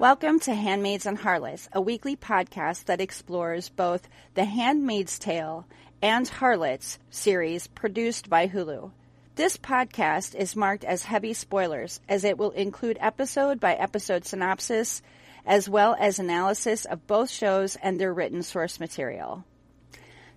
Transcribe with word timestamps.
Welcome 0.00 0.40
to 0.40 0.54
Handmaids 0.54 1.04
and 1.04 1.18
Harlots, 1.18 1.68
a 1.74 1.80
weekly 1.82 2.16
podcast 2.16 2.86
that 2.86 3.02
explores 3.02 3.68
both 3.68 4.08
the 4.32 4.46
Handmaid's 4.46 5.18
Tale 5.18 5.66
and 6.00 6.26
Harlots 6.26 6.98
series 7.10 7.66
produced 7.66 8.30
by 8.30 8.48
Hulu. 8.48 8.92
This 9.34 9.58
podcast 9.58 10.34
is 10.34 10.56
marked 10.56 10.84
as 10.84 11.02
heavy 11.02 11.34
spoilers 11.34 12.00
as 12.08 12.24
it 12.24 12.38
will 12.38 12.52
include 12.52 12.96
episode 12.98 13.60
by 13.60 13.74
episode 13.74 14.24
synopsis 14.24 15.02
as 15.44 15.68
well 15.68 15.94
as 16.00 16.18
analysis 16.18 16.86
of 16.86 17.06
both 17.06 17.28
shows 17.28 17.76
and 17.82 18.00
their 18.00 18.14
written 18.14 18.42
source 18.42 18.80
material. 18.80 19.44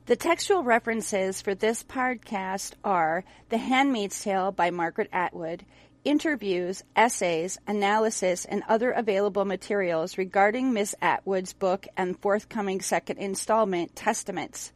The 0.07 0.17
textual 0.17 0.63
references 0.63 1.41
for 1.41 1.55
this 1.55 1.83
podcast 1.83 2.73
are 2.83 3.23
The 3.47 3.59
Handmaid's 3.59 4.21
Tale 4.21 4.51
by 4.51 4.71
Margaret 4.71 5.07
Atwood, 5.13 5.63
interviews, 6.03 6.83
essays, 6.95 7.59
analysis, 7.67 8.45
and 8.45 8.63
other 8.67 8.91
available 8.91 9.45
materials 9.45 10.17
regarding 10.17 10.73
Miss 10.73 10.95
Atwood's 11.01 11.53
book 11.53 11.87
and 11.95 12.19
forthcoming 12.19 12.81
second 12.81 13.17
installment, 13.17 13.95
Testaments. 13.95 14.71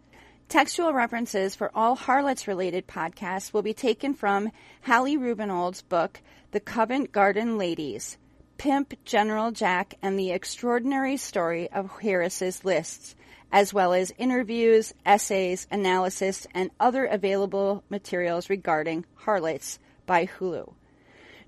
Textual 0.50 0.94
references 0.94 1.56
for 1.56 1.72
all 1.76 1.96
Harlots 1.96 2.48
related 2.48 2.88
podcasts 2.88 3.52
will 3.52 3.62
be 3.62 3.74
taken 3.74 4.14
from 4.14 4.52
Hallie 4.82 5.18
Rubenhold's 5.18 5.82
book, 5.82 6.22
The 6.52 6.62
Covent 6.62 7.12
Garden 7.12 7.58
Ladies 7.58 8.18
Pimp, 8.58 8.94
General 9.06 9.52
Jack, 9.52 9.96
and 10.02 10.18
the 10.18 10.32
Extraordinary 10.32 11.18
Story 11.18 11.70
of 11.72 11.92
Harris's 12.02 12.66
Lists, 12.66 13.16
as 13.52 13.74
well 13.74 13.94
as 13.94 14.14
interviews, 14.18 14.94
essays, 15.06 15.68
analysis, 15.70 16.48
and 16.54 16.72
other 16.80 17.06
available 17.06 17.84
materials 17.90 18.50
regarding 18.50 19.06
Harlots 19.16 19.80
by 20.06 20.26
Hulu. 20.26 20.74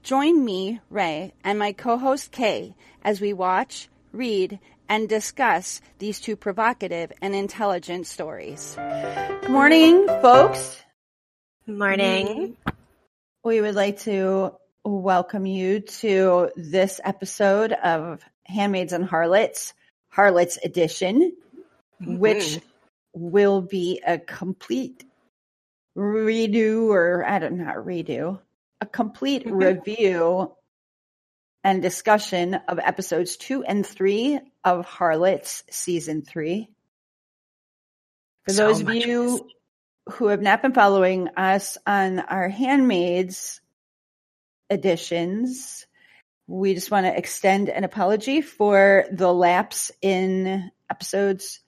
Join 0.03 0.43
me, 0.43 0.79
Ray, 0.89 1.33
and 1.43 1.59
my 1.59 1.73
co-host 1.73 2.31
Kay 2.31 2.75
as 3.03 3.19
we 3.19 3.33
watch, 3.33 3.89
read, 4.11 4.59
and 4.87 5.09
discuss 5.09 5.81
these 5.99 6.19
two 6.19 6.35
provocative 6.35 7.11
and 7.21 7.35
intelligent 7.35 8.07
stories. 8.07 8.75
Good 8.77 9.49
morning, 9.49 10.07
folks. 10.07 10.81
Good 11.65 11.77
Morning. 11.77 12.55
We 13.43 13.61
would 13.61 13.75
like 13.75 13.99
to 14.01 14.53
welcome 14.85 15.45
you 15.45 15.81
to 15.81 16.49
this 16.55 17.01
episode 17.03 17.73
of 17.73 18.23
Handmaids 18.45 18.93
and 18.93 19.05
Harlots, 19.05 19.73
Harlots 20.07 20.57
Edition, 20.63 21.33
mm-hmm. 22.01 22.17
which 22.17 22.59
will 23.13 23.61
be 23.61 24.01
a 24.05 24.17
complete 24.17 25.03
redo 25.97 26.87
or 26.87 27.25
I 27.27 27.39
don't 27.39 27.57
know, 27.57 27.73
redo, 27.73 28.39
a 28.81 28.85
complete 28.85 29.43
review 29.45 30.53
and 31.63 31.81
discussion 31.81 32.55
of 32.67 32.79
episodes 32.79 33.37
two 33.37 33.63
and 33.63 33.85
three 33.85 34.39
of 34.63 34.85
Harlots 34.85 35.63
season 35.69 36.21
three. 36.21 36.69
For 38.45 38.53
so 38.53 38.67
those 38.67 38.81
of 38.81 38.93
you 38.93 39.47
who 40.11 40.27
have 40.27 40.41
not 40.41 40.61
been 40.61 40.73
following 40.73 41.27
us 41.35 41.77
on 41.85 42.19
our 42.19 42.47
handmaids 42.47 43.61
editions, 44.69 45.85
we 46.47 46.73
just 46.73 46.89
want 46.89 47.05
to 47.05 47.15
extend 47.15 47.69
an 47.69 47.83
apology 47.83 48.41
for 48.41 49.05
the 49.11 49.31
lapse 49.31 49.91
in 50.01 50.71
episodes. 50.89 51.59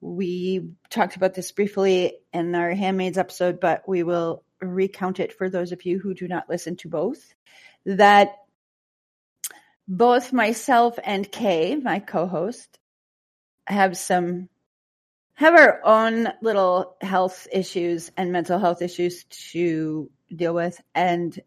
We 0.00 0.72
talked 0.90 1.16
about 1.16 1.34
this 1.34 1.50
briefly 1.52 2.18
in 2.32 2.54
our 2.54 2.72
handmaids 2.72 3.18
episode, 3.18 3.60
but 3.60 3.88
we 3.88 4.02
will 4.02 4.44
recount 4.60 5.20
it 5.20 5.32
for 5.32 5.48
those 5.48 5.72
of 5.72 5.84
you 5.84 5.98
who 5.98 6.14
do 6.14 6.28
not 6.28 6.48
listen 6.48 6.76
to 6.76 6.88
both. 6.88 7.34
That 7.86 8.36
both 9.86 10.32
myself 10.32 10.98
and 11.02 11.30
Kay, 11.30 11.76
my 11.76 11.98
co-host, 12.00 12.78
have 13.66 13.96
some 13.96 14.48
have 15.34 15.54
our 15.54 15.80
own 15.84 16.28
little 16.42 16.96
health 17.00 17.46
issues 17.52 18.10
and 18.16 18.32
mental 18.32 18.58
health 18.58 18.82
issues 18.82 19.24
to 19.24 20.10
deal 20.34 20.52
with 20.52 20.80
and 20.94 21.40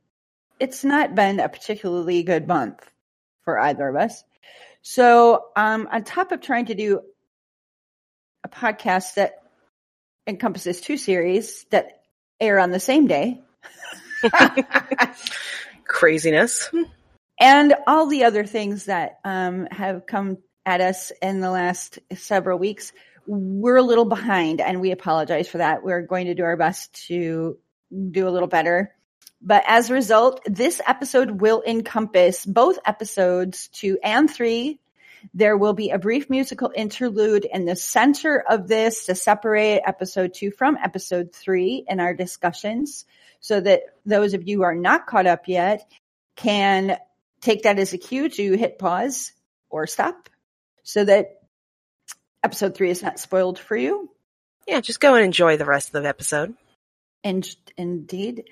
it's 0.59 0.83
not 0.83 1.16
been 1.16 1.39
a 1.39 1.49
particularly 1.49 2.22
good 2.22 2.47
month 2.47 2.88
for 3.43 3.59
either 3.59 3.88
of 3.89 3.95
us. 3.95 4.23
So, 4.83 5.45
um, 5.55 5.89
on 5.91 6.03
top 6.03 6.31
of 6.31 6.39
trying 6.39 6.67
to 6.67 6.75
do 6.75 7.01
a 8.43 8.47
podcast 8.47 9.16
that 9.16 9.41
encompasses 10.28 10.79
two 10.79 10.97
series 10.97 11.66
that 11.72 12.00
air 12.41 12.59
on 12.59 12.72
the 12.72 12.79
same 12.79 13.07
day. 13.07 13.40
Craziness. 15.85 16.69
And 17.40 17.74
all 17.88 18.07
the 18.07 18.25
other 18.25 18.46
things 18.46 18.85
that 18.85 19.19
um, 19.24 19.68
have 19.72 20.06
come 20.06 20.38
at 20.66 20.81
us 20.81 21.12
in 21.22 21.40
the 21.40 21.50
last 21.50 22.00
several 22.13 22.59
weeks. 22.59 22.91
We're 23.25 23.78
a 23.78 23.84
little 23.84 24.06
behind 24.06 24.62
and 24.62 24.81
we 24.81 24.91
apologize 24.91 25.47
for 25.47 25.59
that. 25.59 25.84
We're 25.84 26.02
going 26.02 26.25
to 26.25 26.35
do 26.35 26.44
our 26.44 26.57
best 26.57 27.07
to 27.07 27.57
do 28.12 28.28
a 28.28 28.31
little 28.31 28.47
better. 28.47 28.94
But 29.41 29.63
as 29.68 29.90
a 29.90 29.94
result, 29.94 30.41
this 30.46 30.81
episode 30.85 31.41
will 31.41 31.63
encompass 31.66 32.46
both 32.46 32.78
episodes 32.85 33.69
two 33.69 33.97
and 34.03 34.29
three 34.29 34.81
there 35.34 35.58
will 35.58 35.74
be 35.74 35.90
a 35.92 36.00
brief 36.00 36.30
musical 36.30 36.72
interlude 36.76 37.46
in 37.46 37.66
the 37.66 37.76
center 37.76 38.44
of 38.48 38.68
this 38.68 39.06
to 39.06 39.16
separate 39.16 39.82
episode 39.86 40.34
two 40.34 40.52
from 40.52 40.78
episode 40.78 41.34
three 41.34 41.86
in 41.88 42.00
our 42.00 42.14
discussions 42.14 43.06
so 43.40 43.59
that 43.59 43.82
those 44.06 44.34
of 44.34 44.48
you 44.48 44.58
who 44.58 44.64
are 44.64 44.76
not 44.76 45.08
caught 45.08 45.28
up 45.28 45.48
yet 45.48 45.90
can 46.36 46.98
take 47.42 47.64
that 47.64 47.80
as 47.80 47.94
a 47.94 47.98
cue 47.98 48.30
to 48.30 48.58
hit 48.58 48.80
pause 48.80 49.34
or 49.70 49.88
stop 49.88 50.30
so 50.84 51.04
that 51.04 51.42
episode 52.44 52.76
three 52.76 52.90
is 52.90 53.03
not 53.03 53.20
spoiled 53.20 53.59
for 53.59 53.76
you. 53.76 54.09
Yeah, 54.68 54.82
just 54.82 55.00
go 55.00 55.16
and 55.16 55.26
enjoy 55.26 55.58
the 55.58 55.66
rest 55.66 55.94
of 55.94 56.03
the 56.03 56.09
episode. 56.09 56.53
And 57.24 57.48
indeed. 57.78 58.46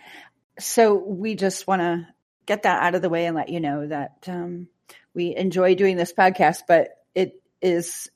So 0.59 0.96
we 0.96 1.36
just 1.36 1.68
want 1.68 1.81
to 1.81 2.07
get 2.46 2.63
that 2.63 2.81
out 2.81 2.96
of 2.96 3.01
the 3.01 3.09
way 3.09 3.25
and 3.25 3.36
let 3.36 3.50
you 3.50 3.59
know 3.59 3.88
that 3.88 4.25
um, 4.28 4.68
we 5.19 5.35
enjoy 5.35 5.75
doing 5.75 5.97
this 5.97 6.13
podcast, 6.13 6.62
but 6.66 6.91
it 7.13 7.44
is 7.62 8.09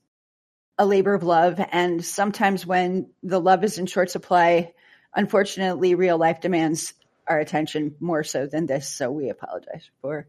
a 0.78 0.86
labor 0.86 1.14
of 1.14 1.22
love. 1.22 1.60
And 1.60 2.04
sometimes 2.04 2.66
when 2.66 3.10
the 3.22 3.42
love 3.42 3.66
is 3.66 3.78
in 3.78 3.88
short 3.88 4.10
supply, 4.10 4.72
unfortunately, 5.14 5.96
real 5.96 6.18
life 6.18 6.40
demands 6.40 6.94
our 7.28 7.40
attention 7.40 7.96
more 8.00 8.24
so 8.24 8.48
than 8.48 8.68
this. 8.68 8.88
So 8.88 9.12
we 9.12 9.30
apologize 9.30 9.90
for 10.02 10.28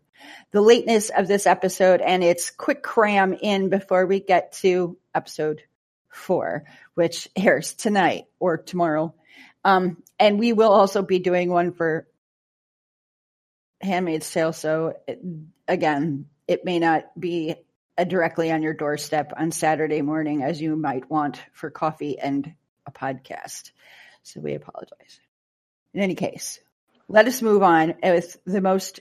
the 0.51 0.61
lateness 0.61 1.11
of 1.11 1.29
this 1.29 1.47
episode 1.47 2.01
and 2.01 2.25
its 2.25 2.51
quick 2.51 2.83
cram 2.83 3.35
in 3.35 3.69
before 3.69 4.05
we 4.07 4.19
get 4.19 4.55
to 4.55 4.97
episode 5.15 5.63
four, 6.09 6.65
which 6.95 7.29
airs 7.37 7.75
tonight 7.75 8.25
or 8.41 8.57
tomorrow. 8.57 9.15
Um, 9.63 10.03
and 10.19 10.41
we 10.41 10.53
will 10.53 10.73
also 10.73 11.03
be 11.03 11.21
doing 11.21 11.51
one 11.51 11.71
for 11.71 12.09
Handmaid's 13.81 14.29
Tale. 14.29 14.53
So 14.53 14.95
again, 15.69 16.27
it 16.47 16.65
may 16.65 16.79
not 16.79 17.19
be 17.19 17.57
uh, 17.97 18.05
directly 18.05 18.51
on 18.51 18.63
your 18.63 18.75
doorstep 18.75 19.33
on 19.37 19.51
Saturday 19.51 20.03
morning 20.03 20.43
as 20.43 20.61
you 20.61 20.77
might 20.77 21.11
want 21.11 21.43
for 21.53 21.71
coffee 21.71 22.19
and 22.19 22.55
a 22.87 22.91
podcast. 22.91 23.71
So 24.23 24.41
we 24.41 24.55
apologize. 24.55 25.21
In 25.93 26.01
any 26.01 26.15
case, 26.15 26.61
let 27.09 27.27
us 27.27 27.43
move 27.43 27.63
on 27.63 27.95
with 28.03 28.37
the 28.45 28.61
most 28.61 29.01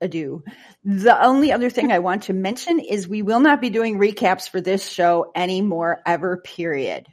ado. 0.00 0.44
The 0.84 1.22
only 1.22 1.52
other 1.52 1.70
thing 1.70 1.92
I 1.92 2.00
want 2.00 2.24
to 2.24 2.32
mention 2.32 2.80
is 2.80 3.08
we 3.08 3.22
will 3.22 3.40
not 3.40 3.60
be 3.60 3.70
doing 3.70 3.98
recaps 3.98 4.48
for 4.48 4.60
this 4.60 4.86
show 4.86 5.30
anymore 5.34 6.00
ever, 6.04 6.38
period. 6.38 7.06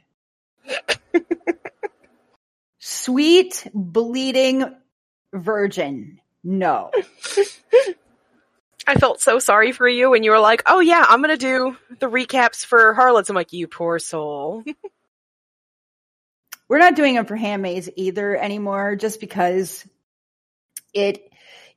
Sweet 2.78 3.66
bleeding 3.74 4.64
virgin. 5.32 6.20
No. 6.42 6.90
I 8.88 8.94
felt 8.94 9.20
so 9.20 9.38
sorry 9.38 9.72
for 9.72 9.86
you 9.86 10.08
when 10.08 10.22
you 10.22 10.30
were 10.30 10.38
like, 10.38 10.62
"Oh 10.64 10.80
yeah, 10.80 11.04
I'm 11.06 11.20
gonna 11.20 11.36
do 11.36 11.76
the 11.98 12.06
recaps 12.06 12.64
for 12.64 12.94
Harlots." 12.94 13.28
I'm 13.28 13.36
like, 13.36 13.52
"You 13.52 13.68
poor 13.68 13.98
soul." 13.98 14.64
We're 16.68 16.78
not 16.78 16.96
doing 16.96 17.14
them 17.14 17.26
for 17.26 17.36
handmaids 17.36 17.90
either 17.96 18.34
anymore, 18.34 18.96
just 18.96 19.20
because 19.20 19.86
it 20.94 21.30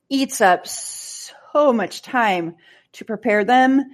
eats 0.08 0.40
up 0.40 0.66
so 0.68 1.74
much 1.74 2.02
time 2.02 2.56
to 2.94 3.04
prepare 3.04 3.44
them. 3.44 3.94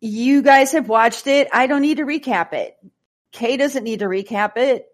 You 0.00 0.40
guys 0.40 0.72
have 0.72 0.88
watched 0.88 1.26
it. 1.26 1.48
I 1.52 1.66
don't 1.66 1.82
need 1.82 1.98
to 1.98 2.06
recap 2.06 2.54
it. 2.54 2.74
Kay 3.32 3.58
doesn't 3.58 3.84
need 3.84 3.98
to 3.98 4.06
recap 4.06 4.56
it. 4.56 4.86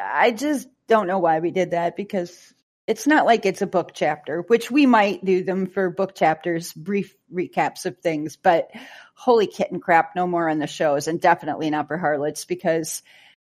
I 0.00 0.30
just 0.30 0.68
don't 0.86 1.08
know 1.08 1.18
why 1.18 1.40
we 1.40 1.50
did 1.50 1.72
that 1.72 1.96
because 1.96 2.54
it's 2.86 3.06
not 3.06 3.24
like 3.24 3.46
it's 3.46 3.62
a 3.62 3.66
book 3.66 3.92
chapter, 3.94 4.42
which 4.42 4.70
we 4.70 4.86
might 4.86 5.24
do 5.24 5.42
them 5.42 5.66
for 5.66 5.90
book 5.90 6.14
chapters, 6.14 6.72
brief 6.72 7.14
recaps 7.32 7.86
of 7.86 7.98
things, 7.98 8.36
but 8.36 8.70
holy 9.14 9.46
kitten 9.46 9.80
crap, 9.80 10.14
no 10.14 10.26
more 10.26 10.48
on 10.48 10.58
the 10.58 10.66
shows 10.66 11.08
and 11.08 11.20
definitely 11.20 11.70
not 11.70 11.88
for 11.88 11.96
Harlots 11.96 12.44
because 12.44 13.02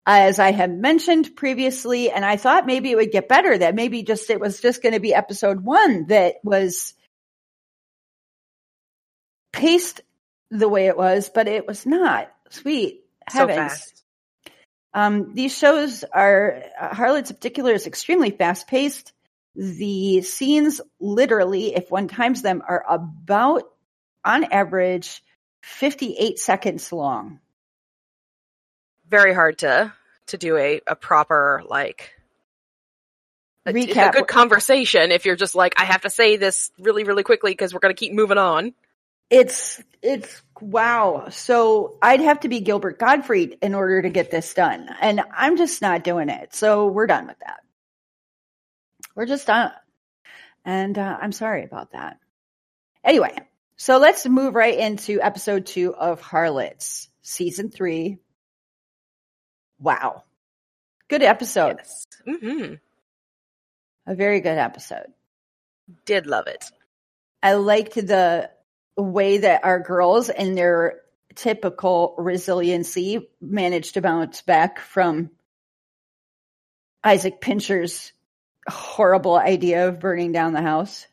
as 0.06 0.38
I 0.38 0.52
had 0.52 0.78
mentioned 0.78 1.34
previously, 1.34 2.10
and 2.10 2.24
I 2.24 2.36
thought 2.36 2.66
maybe 2.66 2.90
it 2.90 2.96
would 2.96 3.10
get 3.10 3.28
better, 3.28 3.56
that 3.56 3.74
maybe 3.74 4.02
just 4.02 4.28
it 4.28 4.38
was 4.38 4.60
just 4.60 4.82
going 4.82 4.92
to 4.92 5.00
be 5.00 5.14
episode 5.14 5.64
one 5.64 6.08
that 6.08 6.36
was 6.44 6.92
paced 9.52 10.02
the 10.50 10.68
way 10.68 10.88
it 10.88 10.96
was, 10.98 11.30
but 11.34 11.48
it 11.48 11.66
was 11.66 11.86
not. 11.86 12.30
Sweet 12.50 13.04
So 13.30 13.46
heavens. 13.48 13.56
fast. 13.56 14.03
Um, 14.94 15.34
these 15.34 15.56
shows 15.56 16.04
are 16.04 16.62
uh, 16.80 16.94
Harlots 16.94 17.30
in 17.30 17.36
particular 17.36 17.72
is 17.72 17.86
extremely 17.86 18.30
fast 18.30 18.68
paced. 18.68 19.12
The 19.56 20.22
scenes, 20.22 20.80
literally, 21.00 21.74
if 21.74 21.90
one 21.90 22.08
times 22.08 22.42
them, 22.42 22.62
are 22.66 22.84
about 22.88 23.64
on 24.24 24.44
average 24.44 25.22
58 25.62 26.38
seconds 26.38 26.92
long. 26.92 27.40
Very 29.08 29.34
hard 29.34 29.58
to 29.58 29.92
to 30.28 30.38
do 30.38 30.56
a, 30.56 30.80
a 30.86 30.96
proper 30.96 31.62
like 31.66 32.10
a, 33.66 33.70
a 34.08 34.12
good 34.12 34.28
conversation 34.28 35.12
if 35.12 35.26
you're 35.26 35.36
just 35.36 35.54
like 35.54 35.74
I 35.78 35.84
have 35.84 36.02
to 36.02 36.10
say 36.10 36.36
this 36.36 36.70
really 36.78 37.04
really 37.04 37.22
quickly 37.22 37.52
because 37.52 37.74
we're 37.74 37.80
gonna 37.80 37.94
keep 37.94 38.12
moving 38.12 38.38
on. 38.38 38.74
It's 39.30 39.82
it's 40.02 40.42
wow. 40.60 41.28
So 41.30 41.96
I'd 42.02 42.20
have 42.20 42.40
to 42.40 42.48
be 42.48 42.60
Gilbert 42.60 42.98
Gottfried 42.98 43.58
in 43.62 43.74
order 43.74 44.02
to 44.02 44.10
get 44.10 44.30
this 44.30 44.54
done, 44.54 44.88
and 45.00 45.22
I'm 45.34 45.56
just 45.56 45.82
not 45.82 46.04
doing 46.04 46.28
it. 46.28 46.54
So 46.54 46.86
we're 46.86 47.06
done 47.06 47.26
with 47.26 47.38
that. 47.40 47.60
We're 49.14 49.26
just 49.26 49.46
done, 49.46 49.72
and 50.64 50.98
uh, 50.98 51.18
I'm 51.20 51.32
sorry 51.32 51.64
about 51.64 51.92
that. 51.92 52.18
Anyway, 53.02 53.36
so 53.76 53.98
let's 53.98 54.26
move 54.26 54.54
right 54.54 54.78
into 54.78 55.20
episode 55.20 55.66
two 55.66 55.94
of 55.94 56.20
Harlots, 56.20 57.08
season 57.22 57.70
three. 57.70 58.18
Wow, 59.80 60.24
good 61.08 61.22
episode. 61.22 61.78
Yes. 61.78 62.06
hmm 62.26 62.74
A 64.06 64.14
very 64.14 64.40
good 64.40 64.58
episode. 64.58 65.12
Did 66.06 66.26
love 66.26 66.46
it. 66.46 66.70
I 67.42 67.54
liked 67.54 67.94
the 67.94 68.50
way 68.96 69.38
that 69.38 69.64
our 69.64 69.80
girls 69.80 70.28
and 70.28 70.56
their 70.56 71.00
typical 71.34 72.14
resiliency 72.18 73.28
managed 73.40 73.94
to 73.94 74.02
bounce 74.02 74.42
back 74.42 74.80
from 74.80 75.30
Isaac 77.02 77.40
Pincher's 77.40 78.12
horrible 78.68 79.36
idea 79.36 79.88
of 79.88 80.00
burning 80.00 80.32
down 80.32 80.52
the 80.52 80.62
house. 80.62 81.06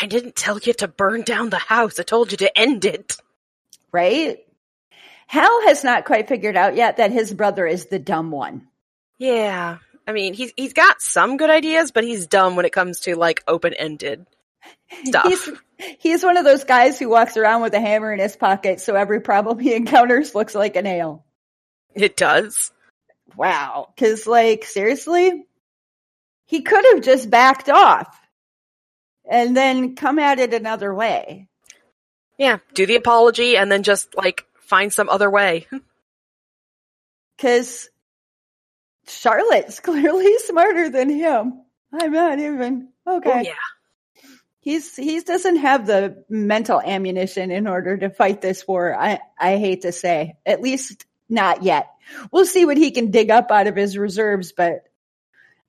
I 0.00 0.06
didn't 0.06 0.36
tell 0.36 0.58
you 0.58 0.72
to 0.74 0.88
burn 0.88 1.22
down 1.22 1.50
the 1.50 1.58
house. 1.58 2.00
I 2.00 2.02
told 2.02 2.32
you 2.32 2.38
to 2.38 2.58
end 2.58 2.84
it. 2.84 3.16
Right? 3.92 4.38
Hal 5.26 5.62
has 5.66 5.84
not 5.84 6.04
quite 6.04 6.28
figured 6.28 6.56
out 6.56 6.76
yet 6.76 6.96
that 6.96 7.12
his 7.12 7.32
brother 7.32 7.66
is 7.66 7.86
the 7.86 7.98
dumb 7.98 8.30
one. 8.30 8.66
Yeah. 9.18 9.78
I 10.06 10.12
mean, 10.12 10.34
he's 10.34 10.52
he's 10.56 10.74
got 10.74 11.00
some 11.00 11.36
good 11.36 11.48
ideas, 11.48 11.92
but 11.92 12.04
he's 12.04 12.26
dumb 12.26 12.56
when 12.56 12.66
it 12.66 12.72
comes 12.72 13.00
to 13.00 13.16
like 13.16 13.42
open 13.46 13.72
ended 13.72 14.26
stuff. 15.04 15.26
He's, 15.26 15.50
he's 15.98 16.24
one 16.24 16.36
of 16.36 16.44
those 16.44 16.64
guys 16.64 16.98
who 16.98 17.08
walks 17.08 17.36
around 17.36 17.62
with 17.62 17.74
a 17.74 17.80
hammer 17.80 18.12
in 18.12 18.20
his 18.20 18.36
pocket, 18.36 18.80
so 18.80 18.94
every 18.94 19.20
problem 19.20 19.58
he 19.58 19.74
encounters 19.76 20.34
looks 20.34 20.54
like 20.54 20.76
a 20.76 20.82
nail. 20.82 21.24
It 21.94 22.16
does. 22.16 22.72
Wow. 23.36 23.92
Cause 23.96 24.26
like, 24.26 24.64
seriously? 24.64 25.46
He 26.46 26.62
could 26.62 26.84
have 26.92 27.02
just 27.02 27.30
backed 27.30 27.68
off 27.68 28.20
and 29.28 29.56
then 29.56 29.96
come 29.96 30.18
at 30.18 30.38
it 30.38 30.54
another 30.54 30.92
way. 30.94 31.48
Yeah. 32.38 32.58
Do 32.74 32.86
the 32.86 32.96
apology 32.96 33.56
and 33.56 33.70
then 33.70 33.82
just 33.82 34.14
like 34.16 34.46
find 34.60 34.92
some 34.92 35.08
other 35.08 35.30
way. 35.30 35.66
Cause 37.38 37.88
Charlotte's 39.06 39.80
clearly 39.80 40.38
smarter 40.38 40.90
than 40.90 41.08
him. 41.08 41.62
I'm 41.92 42.12
not 42.12 42.38
even. 42.38 42.88
Okay. 43.06 43.32
Oh, 43.32 43.40
yeah. 43.40 43.52
He's, 44.64 44.96
he 44.96 45.20
doesn't 45.20 45.56
have 45.56 45.86
the 45.86 46.24
mental 46.30 46.80
ammunition 46.80 47.50
in 47.50 47.66
order 47.66 47.98
to 47.98 48.08
fight 48.08 48.40
this 48.40 48.66
war. 48.66 48.96
I, 48.98 49.20
I 49.38 49.58
hate 49.58 49.82
to 49.82 49.92
say, 49.92 50.38
at 50.46 50.62
least 50.62 51.04
not 51.28 51.62
yet. 51.62 51.90
We'll 52.32 52.46
see 52.46 52.64
what 52.64 52.78
he 52.78 52.90
can 52.90 53.10
dig 53.10 53.30
up 53.30 53.50
out 53.50 53.66
of 53.66 53.76
his 53.76 53.98
reserves, 53.98 54.52
but 54.52 54.84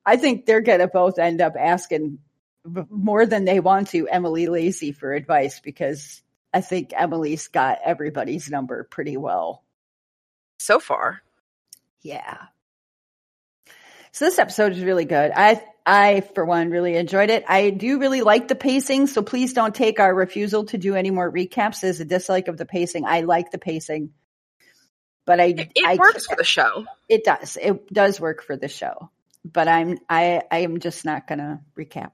I 0.06 0.16
think 0.16 0.46
they're 0.46 0.62
going 0.62 0.78
to 0.78 0.88
both 0.88 1.18
end 1.18 1.42
up 1.42 1.56
asking 1.58 2.20
more 2.64 3.26
than 3.26 3.44
they 3.44 3.60
want 3.60 3.88
to 3.88 4.08
Emily 4.08 4.46
Lacey 4.46 4.92
for 4.92 5.12
advice 5.12 5.60
because 5.60 6.22
I 6.54 6.62
think 6.62 6.94
Emily's 6.96 7.48
got 7.48 7.80
everybody's 7.84 8.48
number 8.48 8.82
pretty 8.84 9.18
well. 9.18 9.62
So 10.58 10.80
far. 10.80 11.20
Yeah. 12.00 12.38
So 14.12 14.24
this 14.24 14.38
episode 14.38 14.72
is 14.72 14.82
really 14.82 15.04
good. 15.04 15.32
I, 15.36 15.62
I, 15.86 16.22
for 16.34 16.44
one, 16.44 16.70
really 16.70 16.96
enjoyed 16.96 17.30
it. 17.30 17.44
I 17.48 17.70
do 17.70 18.00
really 18.00 18.22
like 18.22 18.48
the 18.48 18.56
pacing, 18.56 19.06
so 19.06 19.22
please 19.22 19.52
don't 19.52 19.74
take 19.74 20.00
our 20.00 20.14
refusal 20.14 20.64
to 20.66 20.78
do 20.78 20.96
any 20.96 21.10
more 21.10 21.32
recaps 21.32 21.84
as 21.84 22.00
a 22.00 22.04
dislike 22.04 22.48
of 22.48 22.58
the 22.58 22.66
pacing. 22.66 23.04
I 23.06 23.20
like 23.22 23.52
the 23.52 23.58
pacing. 23.58 24.10
But 25.26 25.40
I, 25.40 25.44
It, 25.46 25.72
it 25.76 25.86
I 25.86 25.94
works 25.96 26.26
for 26.26 26.36
the 26.36 26.44
show. 26.44 26.86
it 27.08 27.24
does. 27.24 27.56
It 27.60 27.92
does 27.92 28.20
work 28.20 28.42
for 28.42 28.56
the 28.56 28.68
show. 28.68 29.10
But 29.44 29.68
I'm 29.68 29.98
I 30.08 30.42
I 30.50 30.58
am 30.58 30.80
just 30.80 31.04
not 31.04 31.28
gonna 31.28 31.62
recap. 31.78 32.10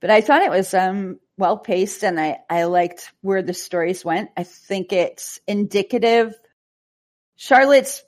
But 0.00 0.10
I 0.10 0.20
thought 0.20 0.42
it 0.42 0.50
was 0.50 0.74
um 0.74 1.20
well 1.38 1.58
paced 1.58 2.04
and 2.04 2.18
I, 2.20 2.40
I 2.50 2.64
liked 2.64 3.12
where 3.22 3.42
the 3.42 3.54
stories 3.54 4.04
went. 4.04 4.30
I 4.36 4.42
think 4.44 4.92
it's 4.92 5.40
indicative 5.46 6.34
Charlotte's 7.36 8.04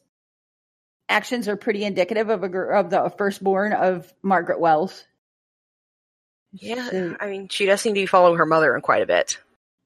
actions 1.09 1.49
are 1.49 1.57
pretty 1.57 1.85
indicative 1.85 2.29
of 2.31 2.43
a 2.45 2.59
of 2.59 2.91
the 2.91 3.11
firstborn 3.17 3.73
of 3.73 4.13
Margaret 4.23 4.61
Wells. 4.61 5.05
Yeah. 6.53 6.89
So, 6.91 7.17
I 7.21 7.27
mean, 7.27 7.49
she 7.49 7.67
does 7.67 7.81
seem 7.81 7.95
to 7.95 8.01
be 8.01 8.07
following 8.07 8.39
her 8.39 8.47
mother 8.47 8.75
in 8.75 8.81
quite 8.83 9.03
a 9.03 9.07
bit. 9.07 9.39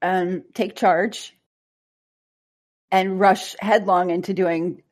um, 0.03 0.44
take 0.55 0.76
charge 0.76 1.35
and 2.91 3.19
rush 3.20 3.56
headlong 3.59 4.11
into 4.11 4.35
doing 4.35 4.82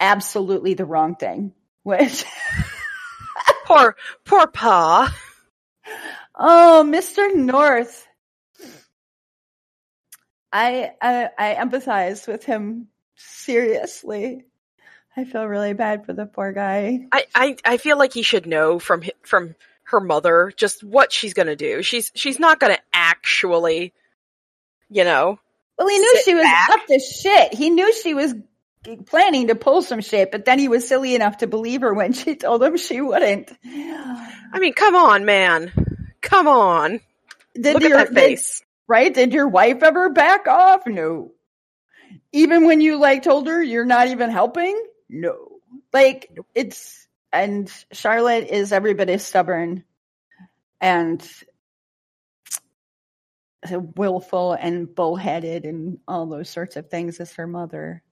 absolutely 0.00 0.74
the 0.74 0.84
wrong 0.84 1.16
thing, 1.16 1.52
which 1.82 2.24
Poor, 3.64 3.96
poor 4.24 4.46
Pa. 4.46 5.16
Oh, 6.34 6.84
Mr. 6.86 7.34
North. 7.34 8.06
I, 10.52 10.92
I 11.00 11.30
I 11.36 11.54
empathize 11.54 12.28
with 12.28 12.44
him 12.44 12.88
seriously. 13.16 14.44
I 15.16 15.24
feel 15.24 15.44
really 15.46 15.74
bad 15.74 16.04
for 16.06 16.12
the 16.12 16.26
poor 16.26 16.52
guy. 16.52 17.06
I, 17.12 17.24
I, 17.34 17.56
I 17.64 17.76
feel 17.76 17.96
like 17.98 18.12
he 18.12 18.22
should 18.22 18.46
know 18.46 18.78
from 18.78 19.02
from 19.22 19.54
her 19.84 20.00
mother 20.00 20.52
just 20.56 20.82
what 20.82 21.12
she's 21.12 21.34
gonna 21.34 21.56
do. 21.56 21.82
She's 21.82 22.10
she's 22.14 22.38
not 22.40 22.58
gonna 22.58 22.78
actually, 22.92 23.92
you 24.88 25.04
know. 25.04 25.38
Well, 25.78 25.88
he 25.88 25.98
knew 25.98 26.12
Sit 26.16 26.24
she 26.24 26.34
was 26.34 26.42
back. 26.44 26.68
up 26.70 26.86
to 26.86 26.98
shit. 26.98 27.54
He 27.54 27.70
knew 27.70 27.92
she 27.94 28.14
was 28.14 28.34
planning 29.06 29.48
to 29.48 29.54
pull 29.54 29.82
some 29.82 30.00
shit, 30.00 30.30
but 30.30 30.44
then 30.44 30.58
he 30.58 30.68
was 30.68 30.86
silly 30.86 31.14
enough 31.14 31.38
to 31.38 31.46
believe 31.46 31.80
her 31.82 31.92
when 31.94 32.12
she 32.14 32.34
told 32.36 32.62
him 32.62 32.76
she 32.76 33.00
wouldn't. 33.00 33.52
I 33.64 34.58
mean, 34.58 34.72
come 34.72 34.94
on, 34.96 35.24
man. 35.24 35.72
Come 36.22 36.48
on. 36.48 37.00
Did 37.54 37.74
Look 37.74 37.82
at 37.84 37.88
your- 37.88 37.98
that 37.98 38.08
did- 38.08 38.14
face. 38.14 38.62
right? 38.88 39.12
Did 39.12 39.32
your 39.32 39.48
wife 39.48 39.82
ever 39.82 40.10
back 40.10 40.46
off? 40.48 40.86
No. 40.86 41.32
Even 42.32 42.66
when 42.66 42.80
you 42.80 42.96
like 42.98 43.22
told 43.22 43.46
her 43.46 43.62
you're 43.62 43.84
not 43.84 44.08
even 44.08 44.30
helping? 44.30 44.80
No. 45.14 45.60
Like 45.92 46.36
it's 46.54 47.06
and 47.32 47.72
Charlotte 47.92 48.48
is 48.48 48.72
every 48.72 48.94
bit 48.94 49.08
as 49.08 49.24
stubborn 49.24 49.84
and 50.80 51.26
willful 53.96 54.52
and 54.52 54.92
bullheaded 54.92 55.64
and 55.64 55.98
all 56.06 56.26
those 56.26 56.50
sorts 56.50 56.76
of 56.76 56.90
things 56.90 57.20
as 57.20 57.32
her 57.34 57.46
mother. 57.46 58.02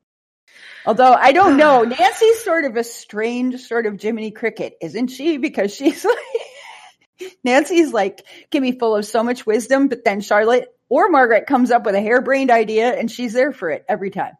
Although 0.86 1.12
I 1.12 1.32
don't 1.32 1.56
know, 1.56 1.82
Nancy's 1.82 2.44
sort 2.44 2.64
of 2.64 2.76
a 2.76 2.84
strange 2.84 3.60
sort 3.60 3.86
of 3.86 4.00
Jiminy 4.00 4.30
Cricket, 4.30 4.76
isn't 4.80 5.08
she? 5.08 5.38
Because 5.38 5.74
she's 5.74 6.04
like 7.18 7.28
Nancy's 7.42 7.92
like 7.92 8.24
can 8.52 8.62
be 8.62 8.72
full 8.72 8.94
of 8.94 9.04
so 9.04 9.24
much 9.24 9.44
wisdom, 9.44 9.88
but 9.88 10.04
then 10.04 10.20
Charlotte 10.20 10.68
or 10.88 11.08
Margaret 11.08 11.46
comes 11.48 11.72
up 11.72 11.84
with 11.84 11.96
a 11.96 12.00
harebrained 12.00 12.52
idea 12.52 12.92
and 12.92 13.10
she's 13.10 13.32
there 13.32 13.52
for 13.52 13.70
it 13.70 13.84
every 13.88 14.10
time. 14.10 14.34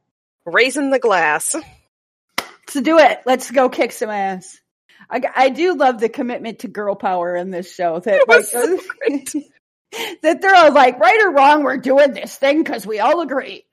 Raising 0.45 0.91
the 0.91 1.01
glass. 1.01 1.57
So 2.73 2.81
do 2.81 2.97
it. 2.99 3.21
Let's 3.27 3.51
go 3.51 3.69
kick 3.69 3.93
some 3.93 4.09
ass. 4.09 4.59
I, 5.11 5.21
I 5.37 5.49
do 5.51 5.75
love 5.75 6.01
the 6.01 6.09
commitment 6.09 6.61
to 6.61 6.69
girl 6.69 6.95
power 6.95 7.37
in 7.37 7.51
this 7.51 7.75
show. 7.75 8.01
That 8.01 8.27
like, 8.27 8.45
so 8.45 8.81
that 10.23 10.41
they're 10.41 10.55
all 10.55 10.73
like 10.73 10.99
right 10.99 11.21
or 11.23 11.33
wrong, 11.33 11.65
we're 11.65 11.77
doing 11.77 12.13
this 12.13 12.35
thing 12.35 12.63
because 12.63 12.87
we 12.87 12.99
all 12.99 13.21
agree. 13.21 13.67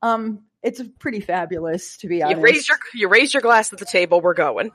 Um, 0.00 0.44
it's 0.62 0.80
pretty 0.98 1.20
fabulous 1.20 1.98
to 1.98 2.08
be 2.08 2.22
honest. 2.22 2.38
You 2.38 2.42
raise 2.42 2.68
your 2.70 2.78
you 2.94 3.08
raise 3.08 3.34
your 3.34 3.42
glass 3.42 3.70
at 3.74 3.80
the 3.80 3.84
table. 3.84 4.22
We're 4.22 4.32
going. 4.32 4.70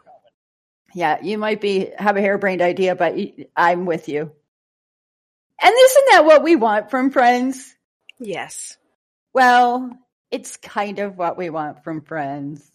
Yeah, 0.94 1.18
you 1.24 1.40
might 1.40 1.60
be 1.60 1.90
have 1.98 2.16
a 2.16 2.22
harebrained 2.22 2.62
idea, 2.62 2.96
but 2.96 3.16
I'm 3.56 3.88
with 3.88 4.08
you. 4.08 4.32
And 5.60 5.74
isn't 5.76 6.06
that 6.12 6.26
what 6.26 6.44
we 6.44 6.56
want 6.56 6.92
from 6.92 7.10
friends? 7.10 7.76
Yes. 8.20 8.78
Well, 9.34 9.98
it's 10.30 10.58
kind 10.58 11.00
of 11.00 11.18
what 11.18 11.38
we 11.38 11.50
want 11.50 11.84
from 11.84 12.02
friends. 12.02 12.70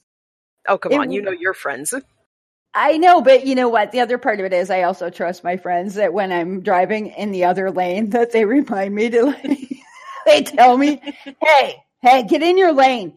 Oh 0.69 0.79
come 0.79 0.93
It 0.93 0.99
on, 0.99 1.11
you 1.11 1.23
know 1.23 1.33
your 1.33 1.55
friends. 1.55 1.95
I 2.75 2.99
know, 2.99 3.23
but 3.23 3.47
you 3.47 3.55
know 3.55 3.69
what? 3.69 3.93
The 3.93 4.01
other 4.01 4.19
part 4.19 4.39
of 4.41 4.47
it 4.47 4.53
is 4.53 4.71
I 4.71 4.83
also 4.83 5.11
trust 5.11 5.43
my 5.43 5.57
friends 5.57 5.95
that 5.95 6.13
when 6.13 6.31
I'm 6.31 6.61
driving 6.61 7.07
in 7.09 7.33
the 7.33 7.45
other 7.45 7.71
lane 7.71 8.11
that 8.11 8.33
they 8.33 8.45
remind 8.45 8.95
me 8.95 9.11
to 9.11 9.25
like 9.25 9.73
they 10.27 10.43
tell 10.43 10.77
me, 10.77 11.01
"Hey, 11.43 11.83
Hey, 12.01 12.25
get 12.25 12.43
in 12.43 12.59
your 12.59 12.73
lane. 12.73 13.15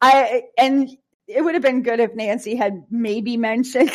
I 0.00 0.42
and 0.58 0.90
it 1.26 1.42
would 1.42 1.54
have 1.54 1.62
been 1.62 1.82
good 1.82 2.00
if 2.00 2.14
Nancy 2.14 2.56
had 2.56 2.84
maybe 2.90 3.36
mentioned 3.36 3.90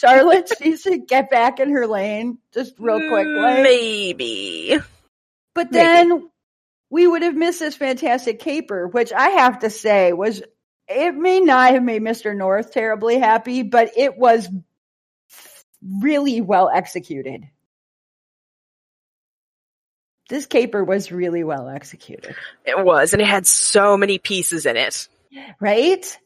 Charlotte. 0.00 0.50
she 0.60 0.76
should 0.76 1.06
get 1.06 1.30
back 1.30 1.60
in 1.60 1.70
her 1.70 1.86
lane 1.86 2.38
just 2.54 2.74
real 2.78 2.98
quickly. 2.98 3.24
Mm, 3.24 3.62
maybe. 3.62 4.78
But 5.54 5.72
then 5.72 6.30
we 6.90 7.06
would 7.06 7.22
have 7.22 7.34
missed 7.34 7.60
this 7.60 7.74
fantastic 7.74 8.38
caper, 8.38 8.86
which 8.86 9.12
I 9.12 9.30
have 9.30 9.60
to 9.60 9.70
say 9.70 10.12
was 10.12 10.42
it 10.88 11.14
may 11.14 11.40
not 11.40 11.74
have 11.74 11.82
made 11.82 12.02
Mr. 12.02 12.36
North 12.36 12.72
terribly 12.72 13.18
happy, 13.18 13.62
but 13.62 13.92
it 13.96 14.16
was 14.16 14.48
really 15.82 16.40
well 16.40 16.70
executed. 16.72 17.44
This 20.28 20.46
caper 20.46 20.84
was 20.84 21.10
really 21.10 21.42
well 21.42 21.68
executed. 21.68 22.34
It 22.64 22.84
was, 22.84 23.12
and 23.12 23.22
it 23.22 23.28
had 23.28 23.46
so 23.46 23.96
many 23.96 24.18
pieces 24.18 24.66
in 24.66 24.76
it. 24.76 25.08
Right? 25.58 26.18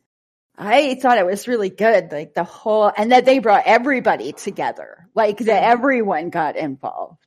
I 0.59 0.97
thought 0.97 1.19
it 1.19 1.27
was 1.27 1.49
really 1.49 1.71
good. 1.71 2.11
Like 2.11 2.35
the 2.35 2.45
whole, 2.45 2.91
and 2.97 3.13
that 3.13 3.25
they 3.25 3.39
brought 3.39 3.63
everybody 3.67 4.33
together. 4.33 5.09
Like 5.15 5.39
that 5.39 5.65
everyone 5.65 6.31
got 6.31 6.57
involved. 6.57 7.19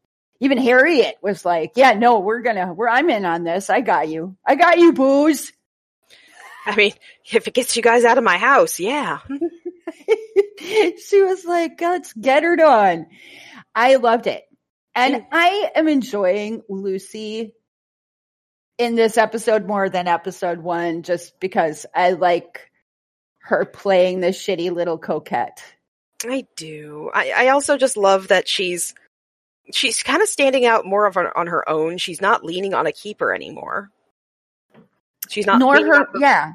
Even 0.41 0.57
Harriet 0.57 1.15
was 1.21 1.45
like, 1.45 1.73
yeah, 1.75 1.93
no, 1.93 2.19
we're 2.19 2.41
gonna, 2.41 2.73
we're, 2.73 2.89
I'm 2.89 3.09
in 3.09 3.23
on 3.23 3.43
this. 3.45 3.69
I 3.69 3.79
got 3.79 4.09
you. 4.09 4.35
I 4.45 4.55
got 4.55 4.77
you, 4.77 4.91
booze. 4.91 5.53
I 6.65 6.75
mean, 6.75 6.93
if 7.31 7.47
it 7.47 7.53
gets 7.53 7.75
you 7.75 7.81
guys 7.81 8.05
out 8.05 8.17
of 8.17 8.23
my 8.23 8.37
house, 8.37 8.79
yeah. 8.79 9.19
she 10.59 11.21
was 11.21 11.45
like, 11.45 11.79
let's 11.79 12.13
get 12.13 12.43
her 12.43 12.55
done. 12.55 13.07
I 13.73 13.95
loved 13.95 14.27
it. 14.27 14.43
And 14.95 15.25
I 15.31 15.71
am 15.75 15.87
enjoying 15.87 16.61
Lucy 16.69 17.53
in 18.77 18.95
this 18.95 19.17
episode 19.17 19.67
more 19.67 19.89
than 19.89 20.07
episode 20.07 20.59
one, 20.59 21.03
just 21.03 21.39
because 21.39 21.85
I 21.93 22.11
like 22.11 22.71
her 23.39 23.65
playing 23.65 24.21
this 24.21 24.41
shitty 24.41 24.71
little 24.71 24.97
coquette. 24.97 25.61
I 26.25 26.47
do. 26.55 27.11
I, 27.13 27.31
I 27.35 27.47
also 27.49 27.77
just 27.77 27.97
love 27.97 28.29
that 28.29 28.47
she's 28.47 28.95
she's 29.73 30.03
kind 30.03 30.21
of 30.21 30.29
standing 30.29 30.65
out 30.65 30.85
more 30.85 31.05
of 31.05 31.15
her, 31.15 31.37
on 31.37 31.47
her 31.47 31.67
own. 31.69 31.97
She's 31.97 32.21
not 32.21 32.45
leaning 32.45 32.73
on 32.73 32.87
a 32.87 32.91
keeper 32.91 33.33
anymore. 33.33 33.91
She's 35.29 35.45
not 35.45 35.59
nor 35.59 35.75
her, 35.75 36.07
the, 36.13 36.19
yeah. 36.19 36.53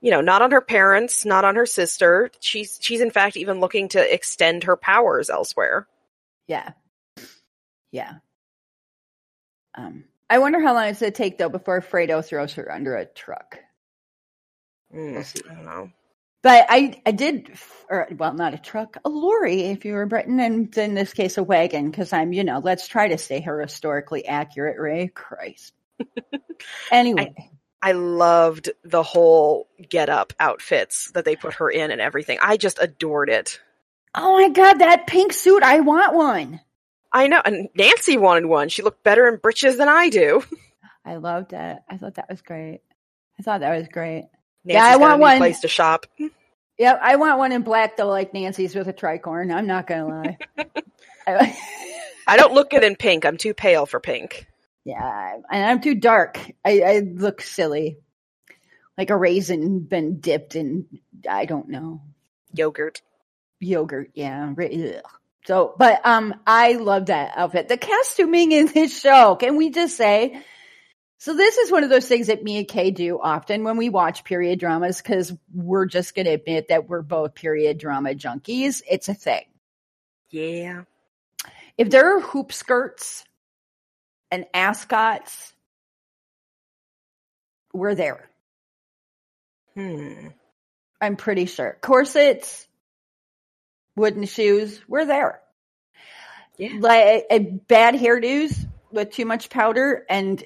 You 0.00 0.10
know, 0.10 0.20
not 0.20 0.42
on 0.42 0.50
her 0.50 0.60
parents, 0.60 1.24
not 1.24 1.44
on 1.44 1.56
her 1.56 1.66
sister. 1.66 2.30
She's 2.40 2.78
she's 2.80 3.00
in 3.00 3.10
fact 3.10 3.36
even 3.36 3.60
looking 3.60 3.88
to 3.90 4.14
extend 4.14 4.64
her 4.64 4.76
powers 4.76 5.30
elsewhere. 5.30 5.88
Yeah. 6.46 6.72
Yeah. 7.90 8.14
Um, 9.74 10.04
I 10.28 10.38
wonder 10.38 10.60
how 10.60 10.74
long 10.74 10.88
it's 10.88 11.00
going 11.00 11.12
to 11.12 11.16
take 11.16 11.38
though 11.38 11.48
before 11.48 11.80
Fredo 11.80 12.24
throws 12.24 12.54
her 12.54 12.70
under 12.70 12.96
a 12.96 13.06
truck. 13.06 13.58
Mm, 14.94 15.18
I 15.50 15.54
don't 15.54 15.64
know. 15.64 15.90
But 16.42 16.66
I, 16.68 17.00
I 17.06 17.12
did, 17.12 17.50
or 17.88 18.06
well, 18.18 18.34
not 18.34 18.52
a 18.52 18.58
truck, 18.58 18.98
a 19.02 19.08
lorry, 19.08 19.62
if 19.62 19.86
you 19.86 19.94
were 19.94 20.04
Britain, 20.04 20.38
and 20.40 20.76
in 20.76 20.94
this 20.94 21.14
case, 21.14 21.38
a 21.38 21.42
wagon, 21.42 21.90
because 21.90 22.12
I'm, 22.12 22.34
you 22.34 22.44
know, 22.44 22.60
let's 22.62 22.86
try 22.86 23.08
to 23.08 23.16
stay 23.16 23.40
historically 23.40 24.26
accurate, 24.26 24.78
Ray. 24.78 25.08
Christ. 25.08 25.72
anyway. 26.90 27.34
I, 27.38 27.90
I 27.90 27.92
loved 27.92 28.70
the 28.82 29.02
whole 29.02 29.68
get 29.88 30.08
up 30.08 30.32
outfits 30.40 31.10
that 31.12 31.24
they 31.24 31.36
put 31.36 31.54
her 31.54 31.70
in 31.70 31.90
and 31.90 32.00
everything. 32.00 32.38
I 32.40 32.56
just 32.56 32.78
adored 32.80 33.28
it. 33.28 33.60
Oh 34.14 34.40
my 34.40 34.48
god, 34.48 34.74
that 34.74 35.06
pink 35.06 35.32
suit! 35.32 35.62
I 35.62 35.80
want 35.80 36.14
one. 36.14 36.60
I 37.12 37.26
know, 37.26 37.42
and 37.44 37.68
Nancy 37.74 38.16
wanted 38.16 38.46
one. 38.46 38.68
She 38.68 38.82
looked 38.82 39.04
better 39.04 39.28
in 39.28 39.36
breeches 39.36 39.76
than 39.76 39.88
I 39.88 40.08
do. 40.08 40.42
I 41.04 41.16
loved 41.16 41.52
it. 41.52 41.78
I 41.88 41.96
thought 41.98 42.14
that 42.14 42.30
was 42.30 42.40
great. 42.40 42.80
I 43.38 43.42
thought 43.42 43.60
that 43.60 43.76
was 43.76 43.88
great. 43.88 44.24
Nancy's 44.64 44.82
yeah, 44.82 44.86
I 44.86 44.96
want 44.96 45.20
one 45.20 45.38
place 45.38 45.60
to 45.60 45.68
shop. 45.68 46.06
Yeah, 46.78 46.98
I 47.00 47.16
want 47.16 47.38
one 47.38 47.52
in 47.52 47.62
black 47.62 47.96
though, 47.96 48.08
like 48.08 48.32
Nancy's 48.32 48.74
with 48.74 48.88
a 48.88 48.92
tricorn. 48.92 49.54
I'm 49.54 49.66
not 49.66 49.86
gonna 49.86 50.08
lie. 50.08 50.38
I 52.26 52.36
don't 52.36 52.54
look 52.54 52.70
good 52.70 52.84
in 52.84 52.96
pink. 52.96 53.26
I'm 53.26 53.36
too 53.36 53.52
pale 53.52 53.84
for 53.84 54.00
pink. 54.00 54.46
Yeah, 54.84 55.38
and 55.50 55.64
I'm 55.64 55.80
too 55.80 55.94
dark. 55.94 56.38
I, 56.64 56.80
I 56.80 56.98
look 57.00 57.40
silly, 57.40 57.98
like 58.98 59.10
a 59.10 59.16
raisin 59.16 59.80
been 59.80 60.20
dipped 60.20 60.56
in 60.56 60.86
I 61.28 61.46
don't 61.46 61.68
know 61.68 62.02
yogurt. 62.52 63.02
Yogurt, 63.60 64.10
yeah. 64.14 64.52
Ugh. 64.58 65.02
So, 65.46 65.74
but 65.78 66.04
um, 66.06 66.34
I 66.46 66.72
love 66.72 67.06
that 67.06 67.32
outfit. 67.36 67.68
The 67.68 67.76
costuming 67.76 68.52
in 68.52 68.66
this 68.66 68.98
show. 68.98 69.36
Can 69.36 69.56
we 69.56 69.70
just 69.70 69.96
say? 69.96 70.42
So 71.18 71.34
this 71.34 71.56
is 71.58 71.70
one 71.70 71.84
of 71.84 71.90
those 71.90 72.08
things 72.08 72.26
that 72.26 72.42
me 72.42 72.58
and 72.58 72.68
Kay 72.68 72.90
do 72.90 73.18
often 73.20 73.64
when 73.64 73.76
we 73.76 73.88
watch 73.88 74.24
period 74.24 74.58
dramas 74.58 75.00
because 75.00 75.32
we're 75.54 75.86
just 75.86 76.14
going 76.14 76.26
to 76.26 76.32
admit 76.32 76.68
that 76.68 76.88
we're 76.88 77.02
both 77.02 77.34
period 77.34 77.78
drama 77.78 78.10
junkies. 78.10 78.82
It's 78.90 79.08
a 79.08 79.14
thing. 79.14 79.44
Yeah. 80.30 80.82
If 81.78 81.90
there 81.90 82.16
are 82.16 82.20
hoop 82.20 82.52
skirts 82.52 83.24
and 84.30 84.46
ascots, 84.52 85.52
we're 87.72 87.94
there. 87.94 88.28
Hmm. 89.74 90.28
I'm 91.00 91.16
pretty 91.16 91.46
sure. 91.46 91.76
Corsets, 91.80 92.66
wooden 93.96 94.24
shoes, 94.24 94.80
we're 94.88 95.04
there. 95.04 95.40
Yeah. 96.56 96.76
Like 96.78 97.26
a, 97.30 97.38
bad 97.40 97.94
hairdos 97.94 98.56
with 98.90 99.10
too 99.10 99.26
much 99.26 99.50
powder 99.50 100.04
and 100.08 100.42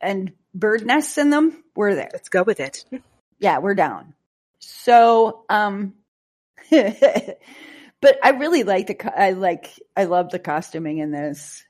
and 0.00 0.32
bird 0.54 0.84
nests 0.84 1.18
in 1.18 1.30
them, 1.30 1.64
we're 1.74 1.94
there. 1.94 2.10
Let's 2.12 2.28
go 2.28 2.42
with 2.42 2.60
it. 2.60 2.84
yeah, 3.38 3.58
we're 3.58 3.74
down. 3.74 4.14
So, 4.58 5.44
um 5.48 5.94
but 6.70 8.18
I 8.22 8.30
really 8.30 8.62
like 8.62 8.86
the 8.86 9.20
I 9.20 9.32
like 9.32 9.70
I 9.96 10.04
love 10.04 10.30
the 10.30 10.38
costuming 10.38 10.98
in 10.98 11.10
this. 11.10 11.64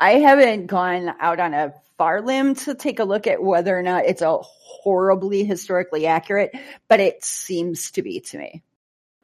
I 0.00 0.12
haven't 0.12 0.66
gone 0.66 1.12
out 1.20 1.40
on 1.40 1.54
a 1.54 1.74
far 1.96 2.22
limb 2.22 2.54
to 2.54 2.74
take 2.74 3.00
a 3.00 3.04
look 3.04 3.26
at 3.26 3.42
whether 3.42 3.76
or 3.76 3.82
not 3.82 4.04
it's 4.04 4.22
a 4.22 4.38
horribly 4.38 5.44
historically 5.44 6.06
accurate, 6.06 6.52
but 6.88 7.00
it 7.00 7.24
seems 7.24 7.90
to 7.92 8.02
be 8.02 8.20
to 8.20 8.38
me. 8.38 8.62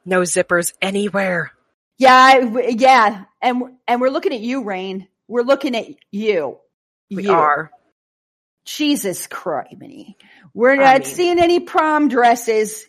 No 0.05 0.23
zippers 0.23 0.75
anywhere. 0.83 1.53
Yeah, 1.97 2.39
yeah, 2.69 3.25
and 3.41 3.63
and 3.87 4.01
we're 4.01 4.11
looking 4.11 4.35
at 4.35 4.41
you, 4.41 4.65
Reign. 4.65 5.07
We're 5.29 5.43
looking 5.43 5.77
at 5.77 5.87
you. 6.11 6.59
We 7.11 7.25
you. 7.25 7.33
are. 7.33 7.71
Jesus 8.65 9.27
Christ, 9.27 9.77
We're 10.55 10.77
not 10.77 10.87
I 10.87 10.99
mean, 11.01 11.05
seeing 11.05 11.39
any 11.39 11.61
prom 11.61 12.09
dresses. 12.09 12.87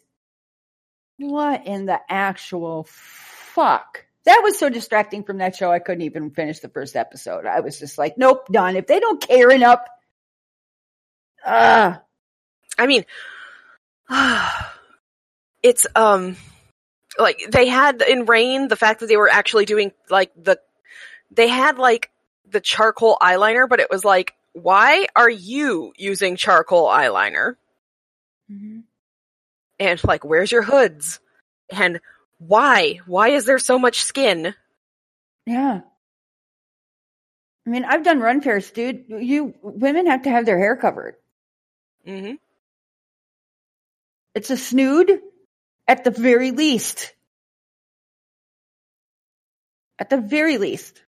What 1.17 1.67
in 1.67 1.85
the 1.85 1.99
actual 2.09 2.87
fuck? 2.89 4.04
That 4.25 4.41
was 4.43 4.57
so 4.57 4.69
distracting 4.69 5.23
from 5.23 5.37
that 5.37 5.55
show. 5.55 5.71
I 5.71 5.79
couldn't 5.79 6.01
even 6.01 6.31
finish 6.31 6.59
the 6.59 6.69
first 6.69 6.95
episode. 6.95 7.45
I 7.45 7.59
was 7.59 7.77
just 7.77 7.97
like, 7.97 8.17
nope, 8.17 8.47
done. 8.51 8.75
If 8.75 8.87
they 8.87 8.99
don't 8.99 9.21
care 9.21 9.51
enough. 9.51 9.81
Uh. 11.45 11.95
I 12.77 12.87
mean, 12.87 13.05
it's 15.63 15.87
um 15.95 16.35
like 17.17 17.39
they 17.49 17.67
had 17.67 18.01
in 18.01 18.25
Reign 18.25 18.67
the 18.67 18.75
fact 18.75 18.99
that 18.99 19.07
they 19.07 19.17
were 19.17 19.29
actually 19.29 19.65
doing 19.65 19.91
like 20.09 20.31
the 20.41 20.59
they 21.31 21.47
had 21.47 21.77
like 21.77 22.11
the 22.49 22.61
charcoal 22.61 23.17
eyeliner 23.21 23.67
but 23.67 23.79
it 23.79 23.89
was 23.89 24.05
like 24.05 24.35
why 24.53 25.07
are 25.15 25.29
you 25.29 25.93
using 25.97 26.35
charcoal 26.35 26.87
eyeliner 26.87 27.55
mm-hmm. 28.51 28.81
and 29.79 30.03
like 30.03 30.23
where's 30.23 30.51
your 30.51 30.61
hoods 30.61 31.19
and 31.71 31.99
why 32.37 32.99
why 33.05 33.29
is 33.29 33.45
there 33.45 33.59
so 33.59 33.79
much 33.79 34.03
skin 34.03 34.53
yeah 35.45 35.81
i 37.65 37.69
mean 37.69 37.85
i've 37.85 38.03
done 38.03 38.19
ren 38.19 38.41
fairs 38.41 38.69
dude 38.71 39.05
you 39.09 39.53
women 39.61 40.07
have 40.07 40.23
to 40.23 40.29
have 40.29 40.45
their 40.45 40.59
hair 40.59 40.75
covered 40.75 41.15
mm-hmm. 42.05 42.35
it's 44.33 44.49
a 44.49 44.57
snood 44.57 45.09
at 45.87 46.03
the 46.03 46.11
very 46.11 46.51
least. 46.51 47.13
At 49.99 50.09
the 50.09 50.17
very 50.17 50.57
least. 50.57 51.01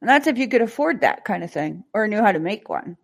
And 0.00 0.08
that's 0.08 0.26
if 0.26 0.38
you 0.38 0.48
could 0.48 0.62
afford 0.62 1.02
that 1.02 1.24
kind 1.24 1.44
of 1.44 1.50
thing 1.50 1.84
or 1.92 2.08
knew 2.08 2.22
how 2.22 2.32
to 2.32 2.38
make 2.38 2.68
one. 2.68 2.96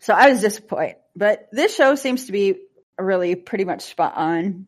So 0.00 0.12
I 0.12 0.30
was 0.30 0.40
disappointed. 0.40 0.96
But 1.16 1.48
this 1.52 1.74
show 1.74 1.94
seems 1.94 2.26
to 2.26 2.32
be 2.32 2.56
really 2.98 3.34
pretty 3.34 3.64
much 3.64 3.82
spot 3.82 4.14
on. 4.16 4.66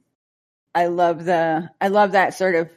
I 0.75 0.87
love 0.87 1.25
the 1.25 1.71
I 1.80 1.88
love 1.88 2.12
that 2.12 2.35
sort 2.35 2.54
of 2.54 2.71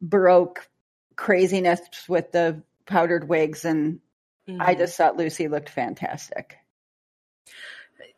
baroque 0.00 0.68
craziness 1.16 1.80
with 2.08 2.30
the 2.32 2.62
powdered 2.84 3.28
wigs 3.28 3.64
and 3.64 4.00
mm-hmm. 4.48 4.60
I 4.60 4.74
just 4.74 4.96
thought 4.96 5.16
Lucy 5.16 5.48
looked 5.48 5.70
fantastic 5.70 6.58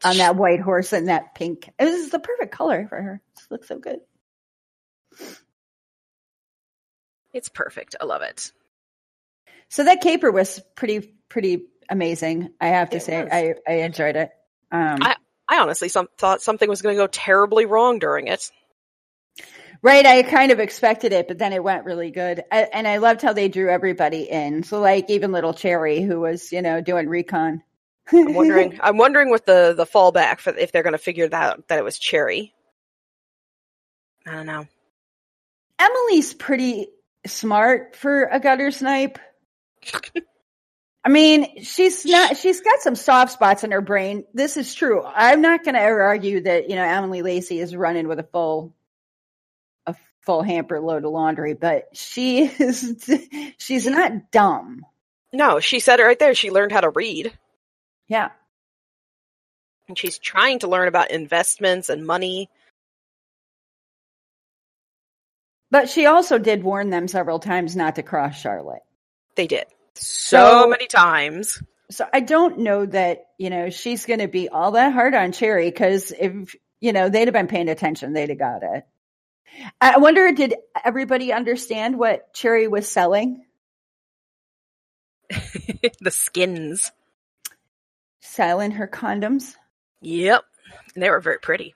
on 0.05 0.19
that 0.19 0.37
white 0.37 0.61
horse 0.61 0.93
and 0.93 1.09
that 1.09 1.35
pink. 1.35 1.71
This 1.78 2.05
is 2.05 2.11
the 2.11 2.19
perfect 2.19 2.52
color 2.52 2.87
for 2.88 3.00
her. 3.00 3.23
It 3.37 3.43
looks 3.50 3.69
so 3.69 3.78
good. 3.78 4.00
It's 7.33 7.49
perfect. 7.49 7.97
I 8.00 8.05
love 8.05 8.23
it. 8.23 8.52
So 9.69 9.85
that 9.85 10.00
caper 10.00 10.31
was 10.31 10.61
pretty 10.75 11.14
pretty 11.28 11.67
amazing. 11.88 12.50
I 12.61 12.69
have 12.69 12.90
to 12.90 12.97
It 12.97 13.02
say, 13.02 13.23
was. 13.23 13.31
I 13.33 13.55
I 13.67 13.73
enjoyed 13.83 14.17
it. 14.17 14.31
Um, 14.71 14.99
I 15.02 15.17
I 15.49 15.59
honestly 15.61 15.88
some, 15.88 16.09
thought 16.19 16.43
something 16.43 16.69
was 16.69 16.83
going 16.83 16.97
to 16.97 17.02
go 17.02 17.07
terribly 17.07 17.64
wrong 17.64 17.99
during 17.99 18.26
it. 18.26 18.50
right, 19.83 20.05
I 20.05 20.23
kind 20.23 20.52
of 20.52 20.61
expected 20.61 21.12
it, 21.12 21.28
but 21.28 21.38
then 21.38 21.52
it 21.52 21.62
went 21.62 21.85
really 21.85 22.11
good, 22.11 22.45
I, 22.52 22.62
and 22.62 22.87
I 22.87 22.99
loved 22.99 23.23
how 23.23 23.33
they 23.33 23.49
drew 23.49 23.71
everybody 23.71 24.28
in. 24.31 24.62
So 24.62 24.81
like 24.81 25.09
even 25.09 25.33
little 25.33 25.55
Cherry, 25.55 26.02
who 26.02 26.21
was 26.21 26.52
you 26.52 26.62
know 26.62 26.81
doing 26.81 27.09
recon. 27.09 27.62
I'm 28.12 28.35
wondering. 28.35 28.78
I'm 28.83 28.97
wondering 28.97 29.31
what 29.31 29.47
the 29.47 29.75
the 29.76 29.87
fallback 29.87 30.40
for 30.40 30.55
if 30.57 30.73
they're 30.73 30.83
going 30.83 30.93
to 30.93 30.99
figure 30.99 31.28
that 31.28 31.43
out 31.43 31.69
that 31.69 31.78
it 31.78 31.85
was 31.85 31.99
Cherry. 31.99 32.52
I 34.26 34.33
don't 34.33 34.47
know. 34.47 34.67
Emily's 35.78 36.35
pretty 36.35 36.88
smart 37.26 37.97
for 37.97 38.25
a 38.25 38.40
gutter 38.40 38.71
snipe. 38.71 39.19
I 41.05 41.11
mean, 41.11 41.62
she's 41.62 42.05
not, 42.05 42.37
she's 42.37 42.61
got 42.61 42.81
some 42.81 42.95
soft 42.97 43.33
spots 43.33 43.64
in 43.64 43.71
her 43.71 43.81
brain. 43.81 44.25
This 44.35 44.57
is 44.57 44.75
true. 44.75 45.02
I'm 45.05 45.40
not 45.40 45.64
going 45.64 45.75
to 45.75 45.81
ever 45.81 46.02
argue 46.02 46.40
that, 46.43 46.69
you 46.69 46.76
know, 46.76 46.85
Emily 46.85 47.23
Lacey 47.23 47.61
is 47.61 47.75
running 47.75 48.09
with 48.09 48.19
a 48.19 48.25
full, 48.25 48.75
a 49.87 49.95
full 50.23 50.43
hamper 50.43 50.81
load 50.81 51.05
of 51.05 51.12
laundry, 51.12 51.55
but 51.55 51.85
she 51.97 52.45
is, 52.47 53.09
she's 53.59 53.87
not 53.87 54.31
dumb. 54.31 54.85
No, 55.33 55.61
she 55.61 55.81
said 55.81 56.00
it 56.00 56.05
right 56.05 56.19
there. 56.19 56.35
She 56.35 56.50
learned 56.50 56.73
how 56.73 56.81
to 56.81 56.90
read, 56.90 57.33
Yeah. 58.09 58.31
and 59.88 59.97
she's 59.97 60.19
trying 60.19 60.59
to 60.61 60.69
learn 60.69 60.88
about 60.88 61.11
investments 61.11 61.88
and 61.90 62.07
money. 62.07 62.50
But 65.71 65.88
she 65.90 66.07
also 66.07 66.38
did 66.38 66.62
warn 66.64 66.90
them 66.90 67.09
several 67.09 67.38
times 67.38 67.76
not 67.76 67.97
to 67.97 68.02
cross 68.02 68.38
Charlotte. 68.38 68.83
They 69.37 69.47
did 69.47 69.67
so, 69.99 70.62
So- 70.62 70.69
many 70.69 70.87
times. 70.87 71.62
So 71.90 72.07
I 72.12 72.21
don't 72.21 72.59
know 72.59 72.85
that, 72.85 73.28
you 73.38 73.49
know, 73.49 73.71
she's 73.71 74.05
going 74.05 74.21
to 74.21 74.28
be 74.28 74.50
all 74.50 74.73
that 74.73 74.93
hard 74.93 75.14
on 75.14 75.33
Cherry 75.33 75.71
because 75.71 76.12
if, 76.12 76.55
you 76.81 76.93
know, 76.93 77.09
they'd 77.09 77.28
have 77.28 77.33
been 77.33 77.47
paying 77.47 77.71
attention, 77.71 78.12
they'd 78.12 78.28
have 78.28 78.38
got 78.38 78.62
it. 78.62 78.87
I 79.81 79.97
wonder, 79.97 80.31
did 80.33 80.55
everybody 80.85 81.33
understand 81.33 81.99
what 81.99 82.35
Cherry 82.35 82.69
was 82.69 82.87
selling? 82.90 83.43
the 85.31 86.11
skins. 86.11 86.93
Selling 88.21 88.73
her 88.73 88.87
condoms. 88.87 89.55
Yep, 90.02 90.45
and 90.95 91.02
they 91.02 91.11
were 91.11 91.21
very 91.21 91.38
pretty. 91.38 91.75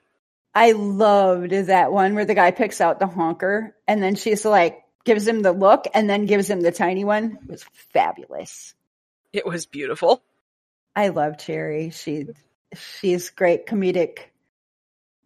I 0.53 0.73
loved 0.73 1.51
that 1.51 1.91
one 1.91 2.13
where 2.13 2.25
the 2.25 2.35
guy 2.35 2.51
picks 2.51 2.79
out 2.79 2.99
the 2.99 3.07
honker 3.07 3.75
and 3.87 4.01
then 4.01 4.15
she's 4.15 4.45
like, 4.45 4.79
gives 5.05 5.27
him 5.27 5.41
the 5.41 5.51
look 5.51 5.85
and 5.93 6.09
then 6.09 6.25
gives 6.25 6.49
him 6.49 6.61
the 6.61 6.71
tiny 6.71 7.03
one. 7.03 7.37
It 7.43 7.49
was 7.49 7.65
fabulous. 7.93 8.73
It 9.31 9.45
was 9.45 9.65
beautiful. 9.65 10.23
I 10.95 11.09
love 11.09 11.37
Cherry. 11.37 11.89
She 11.89 12.27
she's 12.75 13.29
great 13.29 13.65
comedic 13.65 14.19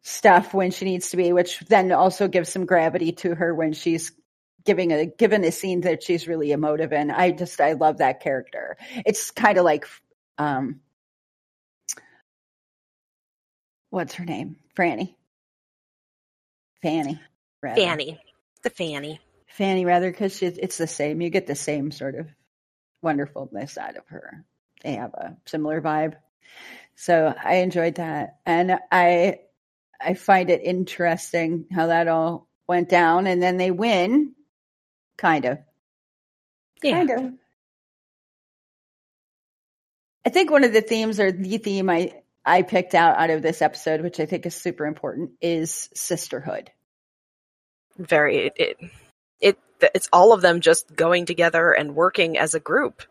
stuff 0.02 0.54
when 0.54 0.72
she 0.72 0.86
needs 0.86 1.10
to 1.12 1.18
be, 1.18 1.34
which 1.34 1.60
then 1.60 1.92
also 1.92 2.28
gives 2.28 2.50
some 2.50 2.66
gravity 2.66 3.12
to 3.12 3.36
her 3.36 3.54
when 3.54 3.74
she's 3.74 4.14
giving 4.64 4.92
a 4.92 5.06
given 5.06 5.44
a 5.44 5.52
scene 5.52 5.82
that 5.82 6.04
she's 6.04 6.28
really 6.28 6.52
emotive 6.52 6.94
in. 6.94 7.12
I 7.12 7.32
just 7.32 7.60
I 7.60 7.74
love 7.74 7.98
that 7.98 8.22
character. 8.22 8.78
It's 9.06 9.32
kind 9.32 9.58
of 9.58 9.66
like 9.66 9.86
um 10.38 10.80
what's 13.90 14.14
her 14.16 14.26
name? 14.26 14.58
Franny. 14.76 15.16
Fanny. 16.82 17.20
Rather. 17.62 17.82
Fanny, 17.82 18.20
the 18.62 18.70
Fanny. 18.70 19.20
Fanny 19.48 19.86
rather 19.86 20.12
because 20.12 20.42
it's 20.42 20.78
the 20.78 20.88
same. 20.88 21.22
You 21.22 21.30
get 21.30 21.48
the 21.48 21.56
same 21.56 21.92
sort 21.92 22.16
of 22.16 22.28
wonderfulness 23.02 23.78
out 23.78 23.98
of 23.98 24.06
her. 24.08 24.46
They 24.84 24.94
have 24.94 25.14
a 25.14 25.38
similar 25.46 25.82
vibe. 25.82 26.16
So 26.96 27.34
I 27.44 27.56
enjoyed 27.58 27.96
that, 27.96 28.38
and 28.46 28.80
I 28.92 29.40
I 30.00 30.14
find 30.16 30.50
it 30.50 30.62
interesting 30.64 31.68
how 31.72 31.88
that 31.88 32.08
all 32.08 32.48
went 32.68 32.90
down, 32.90 33.28
and 33.28 33.42
then 33.42 33.58
they 33.58 33.72
win, 33.72 34.36
kind 35.18 35.46
of, 35.46 35.60
Yeah. 36.84 36.92
kind 36.92 37.10
of. 37.12 37.34
I 40.26 40.30
think 40.30 40.52
one 40.52 40.64
of 40.64 40.74
the 40.74 40.82
themes, 40.82 41.20
or 41.20 41.32
the 41.32 41.58
theme 41.58 41.90
I 41.90 42.22
I 42.46 42.62
picked 42.62 42.96
out 42.96 43.18
out 43.18 43.30
of 43.30 43.42
this 43.42 43.62
episode, 43.62 44.02
which 44.02 44.20
I 44.20 44.26
think 44.26 44.46
is 44.46 44.56
super 44.56 44.86
important, 44.86 45.32
is 45.42 45.90
sisterhood. 45.94 46.72
very 47.98 48.38
it, 48.48 48.54
it 48.58 48.78
it 48.82 48.92
it's 49.82 50.10
all 50.12 50.34
of 50.34 50.42
them 50.42 50.62
just 50.62 50.96
going 50.96 51.26
together 51.26 51.72
and 51.72 51.96
working 51.96 52.38
as 52.38 52.54
a 52.54 52.60
group 52.60 53.04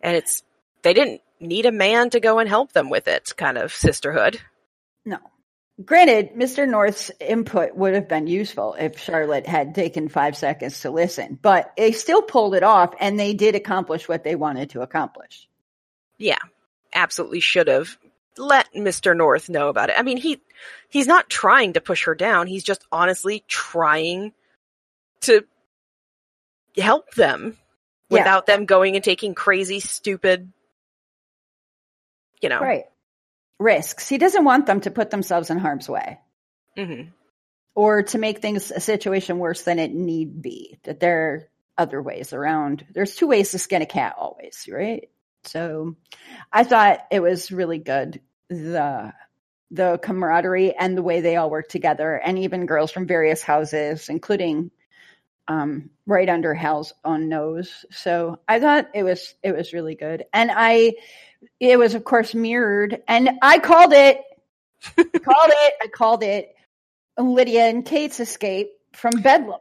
and 0.00 0.16
it's 0.16 0.42
they 0.82 0.94
didn't 0.94 1.20
need 1.40 1.66
a 1.66 1.72
man 1.72 2.10
to 2.10 2.20
go 2.20 2.38
and 2.38 2.48
help 2.48 2.72
them 2.72 2.90
with 2.90 3.08
it 3.08 3.32
kind 3.36 3.58
of 3.58 3.72
sisterhood 3.74 4.40
No. 5.04 5.18
Granted, 5.82 6.34
Mr. 6.34 6.68
North's 6.68 7.10
input 7.20 7.74
would 7.74 7.94
have 7.94 8.06
been 8.06 8.26
useful 8.26 8.74
if 8.78 8.98
Charlotte 8.98 9.46
had 9.46 9.74
taken 9.74 10.10
five 10.10 10.36
seconds 10.36 10.80
to 10.80 10.90
listen, 10.90 11.38
but 11.40 11.72
they 11.74 11.92
still 11.92 12.20
pulled 12.20 12.54
it 12.54 12.62
off 12.62 12.92
and 13.00 13.18
they 13.18 13.32
did 13.32 13.54
accomplish 13.54 14.06
what 14.06 14.22
they 14.22 14.34
wanted 14.34 14.68
to 14.70 14.82
accomplish. 14.82 15.48
yeah 16.18 16.36
absolutely 16.94 17.40
should 17.40 17.68
have 17.68 17.96
let 18.36 18.66
mr 18.74 19.16
north 19.16 19.48
know 19.48 19.68
about 19.68 19.90
it 19.90 19.96
i 19.98 20.02
mean 20.02 20.16
he 20.16 20.40
he's 20.88 21.06
not 21.06 21.28
trying 21.30 21.72
to 21.72 21.80
push 21.80 22.04
her 22.04 22.14
down 22.14 22.46
he's 22.46 22.64
just 22.64 22.84
honestly 22.92 23.44
trying 23.48 24.32
to 25.20 25.44
help 26.76 27.14
them 27.14 27.56
Yeah. 28.08 28.18
without 28.18 28.46
them 28.46 28.66
going 28.66 28.96
and 28.96 29.04
taking 29.04 29.34
crazy 29.34 29.80
stupid 29.80 30.52
you 32.40 32.48
know 32.48 32.60
Right. 32.60 32.84
Risks. 33.58 34.08
He 34.08 34.16
doesn't 34.18 34.44
want 34.44 34.66
them 34.66 34.80
to 34.82 34.90
put 34.90 35.10
themselves 35.10 35.50
in 35.50 35.58
harm's 35.58 35.88
way 35.88 36.18
hmm 36.76 37.02
or 37.74 38.02
to 38.02 38.18
make 38.18 38.40
things 38.40 38.70
a 38.70 38.80
situation 38.80 39.38
worse 39.38 39.62
than 39.62 39.78
it 39.78 39.92
need 39.94 40.42
be. 40.42 40.78
That 40.84 41.00
there 41.00 41.28
are 41.28 41.48
other 41.78 42.02
ways 42.02 42.32
around. 42.32 42.84
There's 42.92 43.14
two 43.14 43.26
ways 43.28 43.52
to 43.52 43.58
skin 43.58 43.82
a 43.82 43.86
cat 43.86 44.16
always, 44.18 44.68
right? 44.70 45.08
So 45.44 45.94
I 46.52 46.64
thought 46.64 47.06
it 47.10 47.20
was 47.20 47.52
really 47.52 47.78
good. 47.78 48.20
The 48.48 49.12
the 49.70 49.98
camaraderie 50.02 50.74
and 50.74 50.96
the 50.96 51.02
way 51.02 51.20
they 51.20 51.36
all 51.36 51.48
work 51.50 51.68
together 51.68 52.14
and 52.16 52.38
even 52.38 52.66
girls 52.66 52.90
from 52.90 53.06
various 53.06 53.40
houses, 53.42 54.08
including 54.08 54.70
um, 55.48 55.90
right 56.10 56.28
under 56.28 56.52
Hal's 56.54 56.92
own 57.04 57.28
nose. 57.28 57.84
So 57.90 58.38
I 58.48 58.60
thought 58.60 58.88
it 58.94 59.02
was 59.02 59.34
it 59.42 59.56
was 59.56 59.72
really 59.72 59.94
good. 59.94 60.24
And 60.32 60.50
I 60.54 60.94
it 61.58 61.78
was 61.78 61.94
of 61.94 62.04
course 62.04 62.34
mirrored 62.34 63.02
and 63.08 63.30
I 63.42 63.58
called 63.58 63.92
it 63.92 64.20
I 64.98 65.02
called 65.18 65.50
it 65.50 65.74
I 65.82 65.86
called 65.88 66.22
it 66.22 66.54
Lydia 67.18 67.66
and 67.68 67.84
Kate's 67.84 68.20
escape 68.20 68.70
from 68.92 69.12
Bedlam. 69.22 69.60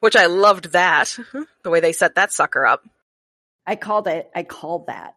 which 0.00 0.16
i 0.16 0.26
loved 0.26 0.72
that 0.72 1.16
the 1.62 1.70
way 1.70 1.80
they 1.80 1.92
set 1.92 2.14
that 2.14 2.32
sucker 2.32 2.64
up 2.64 2.82
I 3.66 3.76
called 3.76 4.08
it. 4.08 4.30
I 4.34 4.42
called 4.42 4.86
that. 4.86 5.14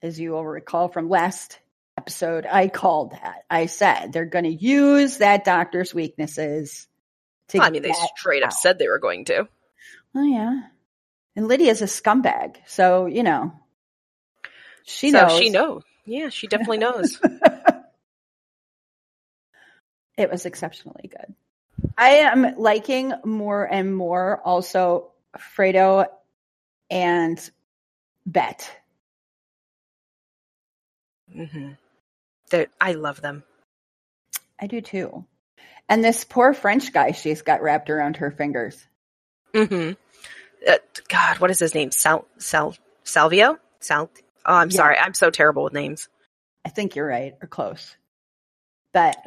As 0.00 0.18
you 0.18 0.32
will 0.32 0.44
recall 0.46 0.88
from 0.88 1.08
last 1.08 1.58
episode, 1.96 2.46
I 2.46 2.68
called 2.68 3.12
that. 3.12 3.42
I 3.50 3.66
said 3.66 4.12
they're 4.12 4.26
going 4.26 4.44
to 4.44 4.50
use 4.54 5.18
that 5.18 5.44
doctor's 5.44 5.92
weaknesses 5.92 6.86
to. 7.48 7.60
I 7.60 7.70
mean, 7.70 7.82
they 7.82 7.94
straight 8.16 8.44
up 8.44 8.52
said 8.52 8.78
they 8.78 8.88
were 8.88 9.00
going 9.00 9.24
to. 9.26 9.48
Oh 10.14 10.24
yeah, 10.24 10.62
and 11.36 11.48
Lydia's 11.48 11.82
a 11.82 11.86
scumbag, 11.86 12.56
so 12.66 13.06
you 13.06 13.22
know 13.22 13.52
she 14.88 15.10
so 15.10 15.26
knows. 15.26 15.38
she 15.38 15.50
knows. 15.50 15.82
Yeah, 16.06 16.30
she 16.30 16.46
definitely 16.46 16.78
knows. 16.78 17.20
it 20.16 20.30
was 20.30 20.46
exceptionally 20.46 21.10
good. 21.10 21.34
I 21.96 22.08
am 22.08 22.54
liking 22.56 23.12
more 23.24 23.64
and 23.64 23.94
more 23.94 24.40
also 24.42 25.10
Fredo 25.36 26.06
and 26.88 27.50
Bet. 28.24 28.74
Mm-hmm. 31.36 31.72
They're, 32.50 32.68
I 32.80 32.92
love 32.92 33.20
them. 33.20 33.44
I 34.58 34.68
do 34.68 34.80
too. 34.80 35.26
And 35.86 36.02
this 36.02 36.24
poor 36.24 36.54
French 36.54 36.94
guy 36.94 37.12
she's 37.12 37.42
got 37.42 37.62
wrapped 37.62 37.90
around 37.90 38.16
her 38.16 38.30
fingers. 38.30 38.86
Hmm 39.54 39.92
Uh, 40.68 40.78
God, 41.08 41.38
what 41.40 41.50
is 41.50 41.58
his 41.60 41.74
name? 41.74 41.90
Sal 41.92 42.26
Sal 42.38 42.76
Salvio? 43.04 43.58
Sal. 43.80 44.10
Oh, 44.46 44.54
I'm 44.54 44.70
Yeah. 44.70 44.78
sorry. 44.78 44.98
I'm 44.98 45.14
so 45.14 45.30
terrible 45.30 45.64
with 45.64 45.72
names. 45.74 46.08
I 46.64 46.70
think 46.70 46.96
you're 46.96 47.06
right, 47.06 47.34
or 47.42 47.48
close. 47.48 47.96
But 48.94 49.18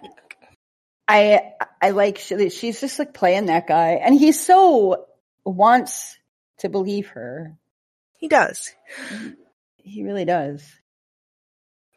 I 1.07 1.53
I 1.81 1.91
like 1.91 2.17
she, 2.19 2.49
she's 2.49 2.81
just 2.81 2.99
like 2.99 3.13
playing 3.13 3.47
that 3.47 3.67
guy, 3.67 3.93
and 4.03 4.15
he 4.19 4.31
so 4.31 5.05
wants 5.45 6.17
to 6.59 6.69
believe 6.69 7.09
her. 7.09 7.57
He 8.17 8.27
does. 8.27 8.73
He 9.77 10.03
really 10.03 10.25
does. 10.25 10.63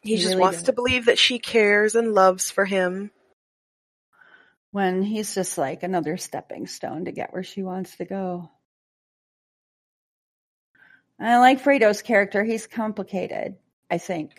He, 0.01 0.15
He 0.15 0.17
just 0.17 0.29
really 0.29 0.41
wants 0.41 0.57
does. 0.57 0.63
to 0.63 0.73
believe 0.73 1.05
that 1.05 1.19
she 1.19 1.39
cares 1.39 1.95
and 1.95 2.13
loves 2.13 2.51
for 2.51 2.65
him. 2.65 3.11
When 4.75 5.03
he's 5.03 5.33
just 5.33 5.57
like 5.57 5.83
another 5.83 6.17
stepping 6.17 6.67
stone 6.67 7.05
to 7.05 7.13
get 7.13 7.31
where 7.31 7.43
she 7.43 7.63
wants 7.63 7.95
to 7.95 8.03
go. 8.03 8.51
I 11.17 11.37
like 11.37 11.61
Fredo's 11.61 12.01
character. 12.01 12.43
He's 12.43 12.67
complicated, 12.67 13.55
I 13.89 13.99
think. 13.99 14.31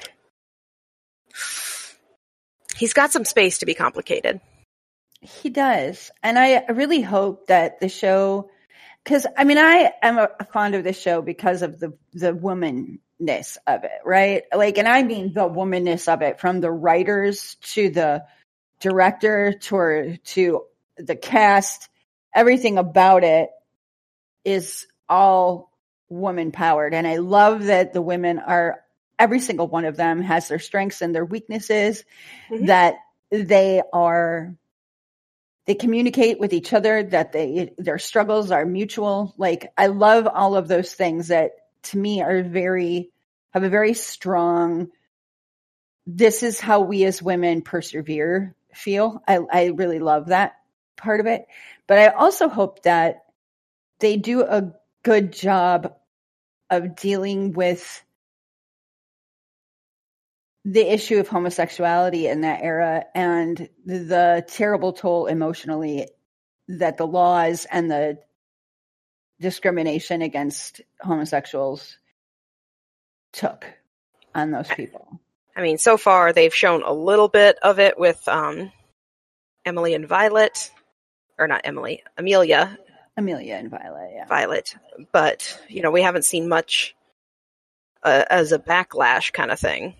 He's 2.76 2.92
got 2.92 3.12
some 3.12 3.24
space 3.24 3.60
to 3.60 3.64
be 3.64 3.72
complicated. 3.72 4.42
He 5.22 5.48
does. 5.48 6.10
And 6.22 6.38
I 6.38 6.66
really 6.66 7.00
hope 7.00 7.46
that 7.46 7.80
the 7.80 7.88
show 7.88 8.50
because 9.04 9.26
I 9.38 9.44
mean 9.44 9.56
I 9.56 9.90
am 10.02 10.18
a, 10.18 10.28
fond 10.52 10.74
of 10.74 10.84
the 10.84 10.92
show 10.92 11.22
because 11.22 11.62
of 11.62 11.80
the 11.80 11.94
the 12.12 12.34
womanness 12.34 13.56
of 13.66 13.84
it, 13.84 14.00
right? 14.04 14.42
Like, 14.54 14.76
and 14.76 14.86
I 14.86 15.02
mean 15.02 15.32
the 15.32 15.48
womanness 15.48 16.12
of 16.12 16.20
it, 16.20 16.40
from 16.40 16.60
the 16.60 16.70
writers 16.70 17.56
to 17.72 17.88
the 17.88 18.26
director 18.80 19.52
to 19.52 20.16
to 20.24 20.62
the 20.96 21.16
cast, 21.16 21.88
everything 22.34 22.78
about 22.78 23.24
it 23.24 23.50
is 24.44 24.86
all 25.08 25.70
woman 26.08 26.52
powered, 26.52 26.94
and 26.94 27.06
I 27.06 27.16
love 27.16 27.64
that 27.64 27.92
the 27.92 28.02
women 28.02 28.38
are 28.38 28.80
every 29.18 29.40
single 29.40 29.66
one 29.66 29.84
of 29.84 29.96
them 29.96 30.20
has 30.20 30.48
their 30.48 30.58
strengths 30.58 31.00
and 31.00 31.14
their 31.14 31.24
weaknesses, 31.24 32.04
mm-hmm. 32.50 32.66
that 32.66 32.96
they 33.30 33.82
are 33.92 34.54
they 35.66 35.74
communicate 35.74 36.38
with 36.38 36.52
each 36.52 36.72
other 36.72 37.02
that 37.02 37.32
they 37.32 37.72
their 37.76 37.98
struggles 37.98 38.50
are 38.50 38.64
mutual. 38.64 39.34
Like 39.36 39.72
i 39.76 39.88
love 39.88 40.26
all 40.32 40.56
of 40.56 40.68
those 40.68 40.92
things 40.92 41.28
that 41.28 41.52
to 41.84 41.98
me 41.98 42.22
are 42.22 42.42
very 42.42 43.10
have 43.50 43.64
a 43.64 43.68
very 43.68 43.94
strong 43.94 44.88
this 46.06 46.42
is 46.42 46.60
how 46.60 46.80
we 46.80 47.04
as 47.04 47.20
women 47.20 47.62
persevere 47.62 48.54
feel 48.76 49.22
i 49.26 49.38
i 49.52 49.66
really 49.66 49.98
love 49.98 50.26
that 50.26 50.54
part 50.96 51.20
of 51.20 51.26
it 51.26 51.46
but 51.86 51.98
i 51.98 52.08
also 52.08 52.48
hope 52.48 52.82
that 52.82 53.24
they 54.00 54.16
do 54.16 54.42
a 54.42 54.72
good 55.02 55.32
job 55.32 55.94
of 56.70 56.96
dealing 56.96 57.52
with 57.52 58.02
the 60.64 60.92
issue 60.92 61.18
of 61.18 61.28
homosexuality 61.28 62.26
in 62.26 62.40
that 62.40 62.60
era 62.62 63.04
and 63.14 63.68
the 63.84 64.44
terrible 64.48 64.92
toll 64.92 65.26
emotionally 65.26 66.08
that 66.66 66.96
the 66.96 67.06
laws 67.06 67.66
and 67.70 67.88
the 67.88 68.18
discrimination 69.40 70.22
against 70.22 70.80
homosexuals 71.00 71.98
took 73.32 73.64
on 74.34 74.50
those 74.50 74.68
people. 74.68 75.20
I 75.56 75.62
mean, 75.62 75.78
so 75.78 75.96
far 75.96 76.32
they've 76.32 76.54
shown 76.54 76.82
a 76.82 76.92
little 76.92 77.28
bit 77.28 77.58
of 77.62 77.78
it 77.80 77.98
with 77.98 78.28
um, 78.28 78.70
Emily 79.64 79.94
and 79.94 80.06
Violet, 80.06 80.70
or 81.38 81.48
not 81.48 81.62
Emily, 81.64 82.02
Amelia. 82.16 82.78
Amelia 83.16 83.54
and 83.54 83.70
Violet, 83.70 84.10
yeah. 84.14 84.26
Violet, 84.26 84.76
but 85.10 85.58
you 85.68 85.80
know 85.80 85.90
we 85.90 86.02
haven't 86.02 86.26
seen 86.26 86.48
much 86.48 86.94
uh, 88.02 88.24
as 88.30 88.52
a 88.52 88.58
backlash 88.58 89.32
kind 89.32 89.50
of 89.50 89.58
thing. 89.58 89.94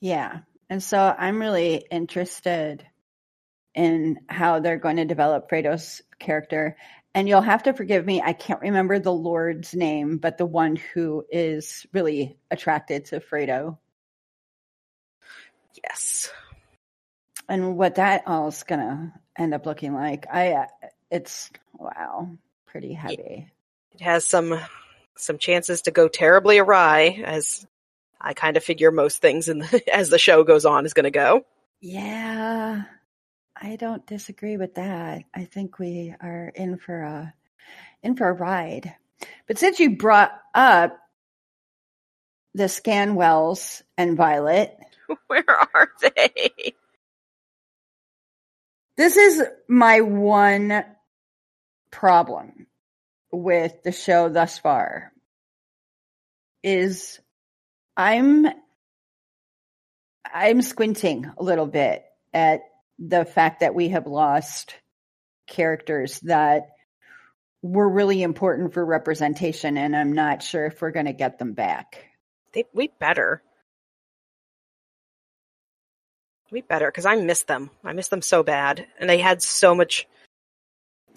Yeah. 0.00 0.40
And 0.68 0.82
so 0.82 0.98
I'm 0.98 1.38
really 1.40 1.84
interested 1.90 2.84
in 3.74 4.20
how 4.28 4.60
they're 4.60 4.78
going 4.78 4.96
to 4.96 5.04
develop 5.04 5.48
Fredo's 5.48 6.02
character. 6.18 6.76
And 7.14 7.28
you'll 7.28 7.40
have 7.40 7.64
to 7.64 7.72
forgive 7.72 8.04
me, 8.04 8.22
I 8.22 8.32
can't 8.32 8.60
remember 8.60 8.98
the 8.98 9.12
Lord's 9.12 9.74
name, 9.74 10.18
but 10.18 10.38
the 10.38 10.46
one 10.46 10.76
who 10.76 11.24
is 11.30 11.86
really 11.92 12.38
attracted 12.50 13.06
to 13.06 13.20
Fredo. 13.20 13.78
Yes. 15.82 16.30
And 17.48 17.76
what 17.76 17.96
that 17.96 18.22
all 18.26 18.48
is 18.48 18.62
going 18.62 18.80
to 18.80 19.12
end 19.36 19.54
up 19.54 19.66
looking 19.66 19.94
like. 19.94 20.26
I 20.32 20.52
uh, 20.52 20.66
it's 21.10 21.50
wow, 21.78 22.30
pretty 22.66 22.94
heavy. 22.94 23.50
It 23.92 24.00
has 24.00 24.26
some 24.26 24.58
some 25.16 25.38
chances 25.38 25.82
to 25.82 25.90
go 25.90 26.08
terribly 26.08 26.58
awry 26.58 27.22
as 27.24 27.66
I 28.20 28.34
kind 28.34 28.56
of 28.56 28.64
figure 28.64 28.90
most 28.90 29.20
things 29.20 29.48
in 29.48 29.58
the, 29.58 29.82
as 29.92 30.08
the 30.08 30.18
show 30.18 30.44
goes 30.44 30.64
on 30.64 30.86
is 30.86 30.94
going 30.94 31.04
to 31.04 31.10
go. 31.10 31.44
Yeah, 31.80 32.84
I 33.60 33.76
don't 33.76 34.06
disagree 34.06 34.56
with 34.56 34.76
that. 34.76 35.24
I 35.34 35.44
think 35.44 35.78
we 35.78 36.14
are 36.20 36.52
in 36.54 36.78
for 36.78 37.02
a 37.02 37.34
in 38.02 38.16
for 38.16 38.28
a 38.28 38.32
ride. 38.32 38.94
But 39.46 39.58
since 39.58 39.78
you 39.78 39.96
brought 39.96 40.32
up 40.54 40.98
the 42.54 42.64
Scanwells 42.64 43.82
and 43.96 44.16
Violet, 44.16 44.76
where 45.26 45.44
are 45.48 45.88
they? 46.00 46.74
This 48.96 49.16
is 49.16 49.42
my 49.68 50.00
one 50.00 50.84
problem 51.90 52.66
with 53.30 53.82
the 53.82 53.92
show 53.92 54.28
thus 54.28 54.58
far 54.58 55.12
is 56.62 57.18
I'm 57.96 58.46
I'm 60.24 60.62
squinting 60.62 61.30
a 61.36 61.42
little 61.42 61.66
bit 61.66 62.04
at 62.32 62.60
the 62.98 63.24
fact 63.24 63.60
that 63.60 63.74
we 63.74 63.88
have 63.88 64.06
lost 64.06 64.74
characters 65.46 66.20
that 66.20 66.68
were 67.62 67.88
really 67.88 68.22
important 68.22 68.72
for 68.72 68.84
representation 68.84 69.76
and 69.76 69.96
I'm 69.96 70.12
not 70.12 70.42
sure 70.42 70.66
if 70.66 70.80
we're 70.80 70.90
going 70.90 71.06
to 71.06 71.12
get 71.12 71.38
them 71.38 71.52
back. 71.52 72.04
They, 72.52 72.64
we 72.72 72.90
better. 72.98 73.42
We 76.52 76.60
better 76.60 76.86
because 76.86 77.06
I 77.06 77.16
miss 77.16 77.42
them. 77.42 77.70
I 77.82 77.92
miss 77.94 78.08
them 78.08 78.22
so 78.22 78.44
bad. 78.44 78.86
And 79.00 79.10
they 79.10 79.18
had 79.18 79.42
so 79.42 79.74
much 79.74 80.06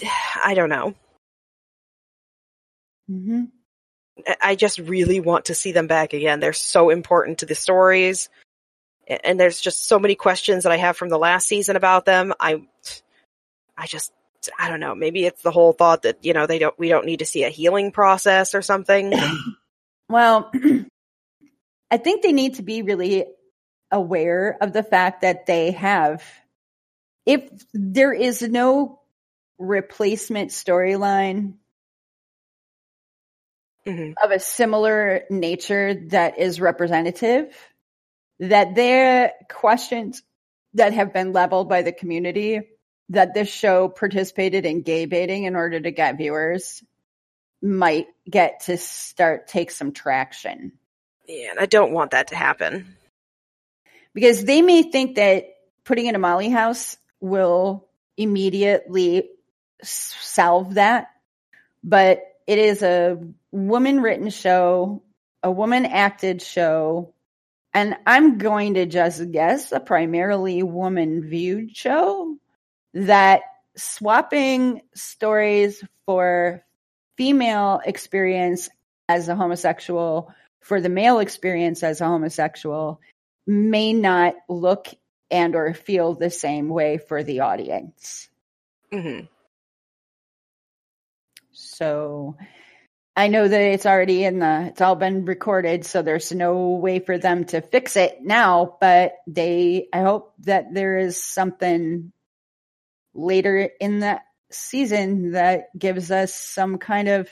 I 0.43 0.53
don't 0.53 0.69
know. 0.69 0.95
Mm-hmm. 3.09 3.43
I 4.41 4.55
just 4.55 4.79
really 4.79 5.19
want 5.19 5.45
to 5.45 5.55
see 5.55 5.71
them 5.71 5.87
back 5.87 6.13
again. 6.13 6.39
They're 6.39 6.53
so 6.53 6.89
important 6.89 7.39
to 7.39 7.45
the 7.45 7.55
stories. 7.55 8.29
And 9.07 9.39
there's 9.39 9.61
just 9.61 9.87
so 9.87 9.99
many 9.99 10.15
questions 10.15 10.63
that 10.63 10.71
I 10.71 10.77
have 10.77 10.97
from 10.97 11.09
the 11.09 11.19
last 11.19 11.47
season 11.47 11.75
about 11.75 12.05
them. 12.05 12.33
I, 12.39 12.63
I 13.77 13.85
just, 13.85 14.11
I 14.57 14.69
don't 14.69 14.79
know. 14.79 14.95
Maybe 14.95 15.25
it's 15.25 15.43
the 15.43 15.51
whole 15.51 15.73
thought 15.73 16.03
that, 16.03 16.23
you 16.23 16.33
know, 16.33 16.47
they 16.47 16.59
don't, 16.59 16.77
we 16.79 16.89
don't 16.89 17.05
need 17.05 17.19
to 17.19 17.25
see 17.25 17.43
a 17.43 17.49
healing 17.49 17.91
process 17.91 18.55
or 18.55 18.61
something. 18.61 19.13
well, 20.09 20.51
I 21.91 21.97
think 21.97 22.23
they 22.23 22.31
need 22.31 22.55
to 22.55 22.63
be 22.63 22.81
really 22.81 23.25
aware 23.91 24.57
of 24.61 24.73
the 24.73 24.83
fact 24.83 25.21
that 25.21 25.45
they 25.45 25.71
have, 25.71 26.23
if 27.25 27.49
there 27.73 28.13
is 28.13 28.41
no 28.41 28.99
replacement 29.57 30.51
storyline 30.51 31.55
mm-hmm. 33.85 34.11
of 34.23 34.31
a 34.31 34.39
similar 34.39 35.23
nature 35.29 35.93
that 36.09 36.39
is 36.39 36.59
representative, 36.59 37.55
that 38.39 38.75
their 38.75 39.33
questions 39.49 40.21
that 40.73 40.93
have 40.93 41.13
been 41.13 41.31
leveled 41.31 41.69
by 41.69 41.81
the 41.81 41.93
community 41.93 42.61
that 43.09 43.33
this 43.33 43.49
show 43.49 43.87
participated 43.87 44.65
in 44.65 44.81
gay 44.81 45.05
baiting 45.05 45.43
in 45.43 45.55
order 45.55 45.79
to 45.79 45.91
get 45.91 46.17
viewers 46.17 46.83
might 47.61 48.07
get 48.29 48.61
to 48.61 48.77
start 48.77 49.47
take 49.47 49.71
some 49.71 49.91
traction. 49.91 50.73
Yeah, 51.27 51.51
and 51.51 51.59
I 51.59 51.65
don't 51.65 51.93
want 51.93 52.11
that 52.11 52.27
to 52.27 52.35
happen. 52.35 52.95
Because 54.15 54.43
they 54.43 54.63
may 54.63 54.81
think 54.81 55.17
that 55.17 55.45
putting 55.83 56.07
in 56.07 56.15
a 56.15 56.19
Molly 56.19 56.49
house 56.49 56.97
will 57.19 57.85
immediately 58.17 59.29
solve 59.83 60.75
that, 60.75 61.09
but 61.83 62.23
it 62.47 62.57
is 62.57 62.81
a 62.81 63.19
woman 63.51 64.01
written 64.01 64.29
show, 64.29 65.03
a 65.43 65.51
woman 65.51 65.85
acted 65.85 66.41
show, 66.41 67.13
and 67.73 67.97
I'm 68.07 68.37
going 68.37 68.75
to 68.75 68.85
just 68.85 69.31
guess 69.31 69.73
a 69.73 69.81
primarily 69.81 70.63
woman 70.63 71.29
viewed 71.29 71.75
show 71.75 72.37
that 72.93 73.41
swapping 73.75 74.81
stories 74.95 75.83
for 76.05 76.63
female 77.17 77.81
experience 77.85 78.69
as 79.09 79.27
a 79.27 79.35
homosexual 79.35 80.33
for 80.61 80.79
the 80.79 80.89
male 80.89 81.19
experience 81.19 81.83
as 81.83 81.99
a 81.99 82.05
homosexual 82.05 83.01
may 83.47 83.93
not 83.93 84.35
look 84.49 84.87
and 85.29 85.55
or 85.55 85.73
feel 85.73 86.13
the 86.13 86.29
same 86.29 86.69
way 86.69 86.97
for 86.97 87.23
the 87.23 87.41
audience. 87.41 88.29
Mm-hmm. 88.91 89.25
So 91.51 92.35
I 93.15 93.27
know 93.27 93.47
that 93.47 93.61
it's 93.61 93.85
already 93.85 94.23
in 94.23 94.39
the, 94.39 94.67
it's 94.67 94.81
all 94.81 94.95
been 94.95 95.25
recorded, 95.25 95.85
so 95.85 96.01
there's 96.01 96.31
no 96.31 96.71
way 96.71 96.99
for 96.99 97.17
them 97.17 97.45
to 97.45 97.61
fix 97.61 97.95
it 97.95 98.19
now, 98.21 98.77
but 98.81 99.13
they, 99.25 99.87
I 99.93 100.01
hope 100.01 100.33
that 100.39 100.73
there 100.73 100.97
is 100.97 101.21
something 101.21 102.11
later 103.13 103.69
in 103.79 103.99
the 103.99 104.19
season 104.51 105.31
that 105.31 105.77
gives 105.77 106.11
us 106.11 106.33
some 106.33 106.77
kind 106.77 107.07
of 107.07 107.29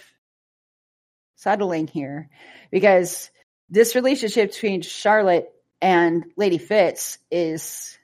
settling 1.35 1.87
here 1.87 2.29
because 2.71 3.29
this 3.69 3.95
relationship 3.95 4.51
between 4.51 4.81
Charlotte 4.81 5.49
and 5.83 6.25
Lady 6.37 6.57
Fitz 6.57 7.19
is 7.29 7.97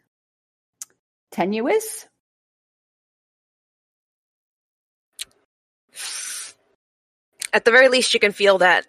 tenuous 1.32 2.06
At 7.52 7.65
the 7.65 7.72
very 7.72 7.88
least, 7.89 8.13
you 8.13 8.20
can 8.20 8.32
feel 8.32 8.60
that 8.60 8.86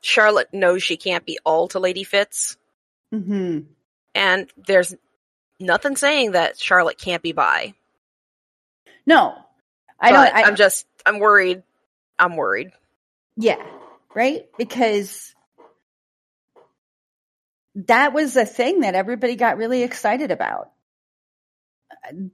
Charlotte 0.00 0.48
knows 0.54 0.82
she 0.82 0.96
can't 0.96 1.26
be 1.26 1.38
all 1.44 1.68
to 1.68 1.78
Lady 1.78 2.04
Fitz, 2.04 2.56
Mm-hmm. 3.12 3.60
and 4.14 4.50
there's 4.66 4.94
nothing 5.60 5.96
saying 5.96 6.32
that 6.32 6.58
Charlotte 6.58 6.96
can't 6.98 7.22
be 7.22 7.32
bi. 7.32 7.74
No, 9.04 9.34
I 10.00 10.10
But 10.10 10.24
don't. 10.24 10.36
I, 10.36 10.42
I'm 10.44 10.56
just, 10.56 10.86
I'm 11.04 11.18
worried. 11.18 11.62
I'm 12.18 12.36
worried. 12.36 12.70
Yeah, 13.36 13.62
right? 14.14 14.46
Because 14.56 15.34
that 17.86 18.12
was 18.12 18.36
a 18.36 18.44
thing 18.44 18.80
that 18.80 18.94
everybody 18.94 19.36
got 19.36 19.56
really 19.56 19.82
excited 19.82 20.30
about. 20.30 20.70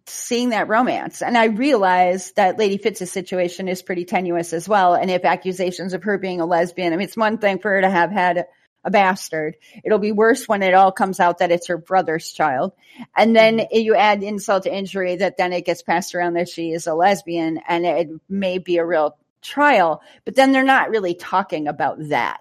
Seeing 0.07 0.51
that 0.51 0.69
romance. 0.69 1.23
And 1.23 1.37
I 1.37 1.47
realized 1.47 2.37
that 2.37 2.59
Lady 2.59 2.77
Fitz's 2.77 3.11
situation 3.11 3.69
is 3.69 3.83
pretty 3.83 4.05
tenuous 4.05 4.53
as 4.53 4.69
well. 4.69 4.95
And 4.95 5.11
if 5.11 5.25
accusations 5.25 5.93
of 5.93 6.05
her 6.05 6.19
being 6.19 6.41
a 6.41 6.47
lesbian, 6.47 6.93
I 6.93 6.97
mean, 6.97 7.05
it's 7.05 7.17
one 7.17 7.39
thing 7.39 7.59
for 7.59 7.71
her 7.71 7.81
to 7.81 7.91
have 7.91 8.11
had 8.11 8.47
a 8.85 8.91
bastard. 8.91 9.57
It'll 9.83 9.99
be 9.99 10.13
worse 10.13 10.47
when 10.47 10.63
it 10.63 10.75
all 10.75 10.93
comes 10.93 11.19
out 11.19 11.39
that 11.39 11.51
it's 11.51 11.69
her 11.69 11.79
brother's 11.79 12.31
child. 12.33 12.73
And 13.17 13.35
then 13.35 13.59
mm-hmm. 13.59 13.77
you 13.77 13.95
add 13.95 14.23
insult 14.23 14.65
to 14.65 14.75
injury 14.75 15.17
that 15.17 15.37
then 15.37 15.53
it 15.53 15.65
gets 15.65 15.83
passed 15.83 16.15
around 16.15 16.35
that 16.35 16.49
she 16.49 16.71
is 16.71 16.87
a 16.87 16.95
lesbian 16.95 17.59
and 17.67 17.87
it 17.87 18.09
may 18.29 18.59
be 18.59 18.77
a 18.77 18.85
real 18.85 19.17
trial, 19.43 20.03
but 20.25 20.35
then 20.35 20.53
they're 20.53 20.63
not 20.63 20.91
really 20.91 21.15
talking 21.15 21.69
about 21.69 21.97
that. 22.09 22.41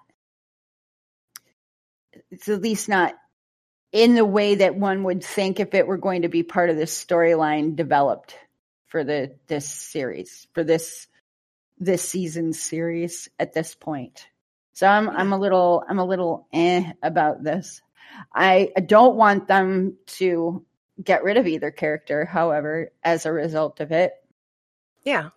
It's 2.34 2.50
at 2.50 2.62
least 2.62 2.90
not 2.90 3.14
in 3.92 4.16
the 4.16 4.26
way 4.26 4.56
that 4.56 4.76
one 4.76 5.04
would 5.04 5.24
think 5.24 5.60
if 5.60 5.76
it 5.76 5.86
were 5.86 5.98
going 5.98 6.24
to 6.24 6.30
be 6.30 6.42
part 6.42 6.72
of 6.72 6.76
this 6.76 7.06
storyline 7.06 7.76
developed 7.76 8.36
for 8.88 9.04
the 9.04 9.36
this 9.48 9.70
series, 9.70 10.48
for 10.54 10.64
this 10.64 11.08
this 11.78 12.02
season 12.02 12.54
series 12.54 13.30
at 13.38 13.54
this 13.54 13.76
point. 13.76 14.26
So 14.74 14.88
I'm 14.88 15.10
I'm 15.10 15.32
a 15.32 15.38
little 15.38 15.84
I'm 15.88 16.00
a 16.00 16.06
little 16.06 16.48
eh 16.52 16.92
about 17.04 17.44
this. 17.44 17.82
I 18.34 18.72
don't 18.84 19.16
want 19.16 19.48
them 19.48 19.98
to 20.18 20.66
get 21.04 21.24
rid 21.24 21.38
of 21.38 21.46
either 21.46 21.70
character, 21.70 22.26
however, 22.26 22.92
as 23.04 23.26
a 23.26 23.32
result 23.32 23.80
of 23.80 23.92
it. 23.92 24.14
Yeah. 25.04 25.30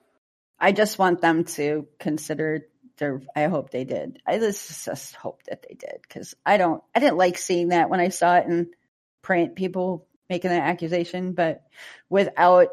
I 0.59 0.73
just 0.73 0.99
want 0.99 1.21
them 1.21 1.45
to 1.45 1.87
consider 1.99 2.69
their. 2.97 3.21
I 3.35 3.45
hope 3.45 3.71
they 3.71 3.85
did. 3.85 4.21
I 4.27 4.39
just, 4.39 4.85
just 4.85 5.15
hope 5.15 5.43
that 5.45 5.63
they 5.63 5.75
did 5.75 5.99
because 6.03 6.35
I 6.45 6.57
don't. 6.57 6.83
I 6.95 7.01
didn't 7.01 7.17
like 7.17 7.39
seeing 7.39 7.69
that 7.69 7.91
when 7.91 8.01
I 8.01 8.09
saw 8.09 8.37
it 8.37 8.47
in 8.47 8.71
print. 9.23 9.57
People 9.57 10.07
making 10.29 10.51
that 10.51 10.63
accusation, 10.63 11.33
but 11.33 11.63
without 12.09 12.69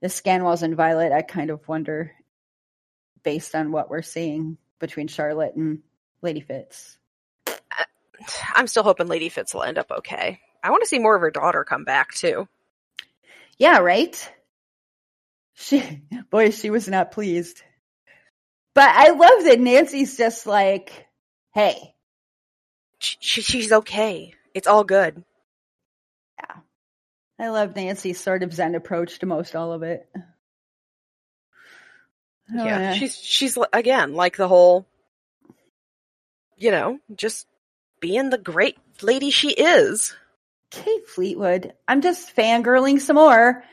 the 0.00 0.08
Scanwells 0.08 0.62
and 0.62 0.76
Violet, 0.76 1.12
I 1.12 1.22
kind 1.22 1.50
of 1.50 1.66
wonder, 1.68 2.12
based 3.22 3.54
on 3.54 3.70
what 3.70 3.88
we're 3.88 4.02
seeing 4.02 4.58
between 4.80 5.06
Charlotte 5.06 5.54
and 5.54 5.80
Lady 6.22 6.40
Fitz. 6.40 6.98
Uh, 7.46 7.52
I'm 8.54 8.66
still 8.66 8.82
hoping 8.82 9.06
Lady 9.06 9.28
Fitz 9.28 9.54
will 9.54 9.62
end 9.62 9.78
up 9.78 9.90
okay. 9.90 10.40
I 10.62 10.70
want 10.70 10.82
to 10.82 10.88
see 10.88 10.98
more 10.98 11.14
of 11.14 11.22
her 11.22 11.30
daughter 11.30 11.64
come 11.64 11.84
back 11.84 12.12
too. 12.14 12.48
Yeah, 13.58 13.78
right. 13.78 14.30
She, 15.54 16.02
boy, 16.30 16.50
she 16.50 16.70
was 16.70 16.88
not 16.88 17.12
pleased. 17.12 17.62
But 18.74 18.88
I 18.88 19.10
love 19.10 19.44
that 19.44 19.60
Nancy's 19.60 20.16
just 20.16 20.46
like, 20.46 21.06
hey, 21.54 21.94
She, 22.98 23.16
she, 23.20 23.42
she's 23.42 23.72
okay. 23.72 24.34
It's 24.54 24.66
all 24.66 24.84
good. 24.84 25.22
Yeah. 26.38 26.56
I 27.38 27.48
love 27.48 27.76
Nancy's 27.76 28.20
sort 28.20 28.42
of 28.42 28.54
zen 28.54 28.74
approach 28.74 29.18
to 29.18 29.26
most 29.26 29.54
all 29.56 29.72
of 29.72 29.82
it. 29.82 30.08
Oh, 32.54 32.64
yeah. 32.64 32.94
She's 32.94 33.16
she's 33.16 33.58
again 33.72 34.14
like 34.14 34.36
the 34.36 34.48
whole 34.48 34.86
you 36.56 36.70
know, 36.70 36.98
just 37.14 37.46
being 38.00 38.30
the 38.30 38.38
great 38.38 38.78
lady 39.02 39.30
she 39.30 39.50
is. 39.50 40.14
Kate 40.70 41.08
Fleetwood. 41.08 41.74
I'm 41.88 42.00
just 42.02 42.34
fangirling 42.36 43.00
some 43.00 43.16
more. 43.16 43.64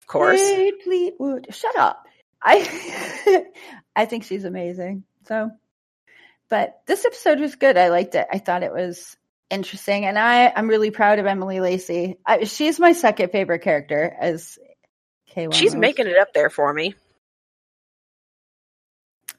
Of 0.00 0.06
course. 0.06 0.40
Kate 0.40 0.82
Fleetwood. 0.82 1.48
Shut 1.50 1.76
up. 1.76 2.06
I 2.42 3.44
I 3.96 4.04
think 4.06 4.24
she's 4.24 4.44
amazing. 4.44 5.04
So 5.26 5.50
but 6.50 6.80
this 6.86 7.04
episode 7.04 7.38
was 7.38 7.54
good. 7.54 7.78
I 7.78 7.88
liked 7.88 8.16
it. 8.16 8.26
I 8.30 8.38
thought 8.38 8.64
it 8.64 8.72
was 8.72 9.16
interesting. 9.50 10.04
And 10.04 10.18
I, 10.18 10.52
I'm 10.54 10.68
really 10.68 10.90
proud 10.90 11.20
of 11.20 11.26
Emily 11.26 11.60
Lacey. 11.60 12.16
I, 12.26 12.44
she's 12.44 12.78
my 12.78 12.92
second 12.92 13.30
favorite 13.30 13.60
character 13.60 14.14
as 14.20 14.58
K1. 15.34 15.54
She's 15.54 15.76
making 15.76 16.08
it 16.08 16.18
up 16.18 16.34
there 16.34 16.50
for 16.50 16.72
me. 16.74 16.94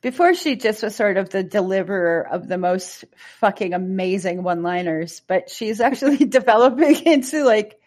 Before 0.01 0.33
she 0.33 0.55
just 0.55 0.81
was 0.81 0.95
sort 0.95 1.17
of 1.17 1.29
the 1.29 1.43
deliverer 1.43 2.27
of 2.27 2.47
the 2.47 2.57
most 2.57 3.03
fucking 3.39 3.73
amazing 3.73 4.41
one 4.41 4.63
liners, 4.63 5.21
but 5.27 5.49
she's 5.49 5.79
actually 5.79 6.17
developing 6.25 7.05
into 7.05 7.43
like 7.43 7.79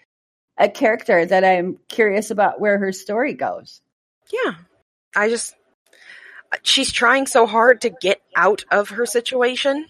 a 0.57 0.68
character 0.68 1.24
that 1.24 1.44
I'm 1.44 1.79
curious 1.88 2.31
about 2.31 2.61
where 2.61 2.79
her 2.79 2.92
story 2.92 3.33
goes. 3.33 3.81
Yeah. 4.31 4.53
I 5.16 5.29
just 5.29 5.55
she's 6.62 6.92
trying 6.92 7.27
so 7.27 7.46
hard 7.46 7.81
to 7.83 7.90
get 7.90 8.20
out 8.37 8.64
of 8.70 8.90
her 8.90 9.07
situation. 9.07 9.87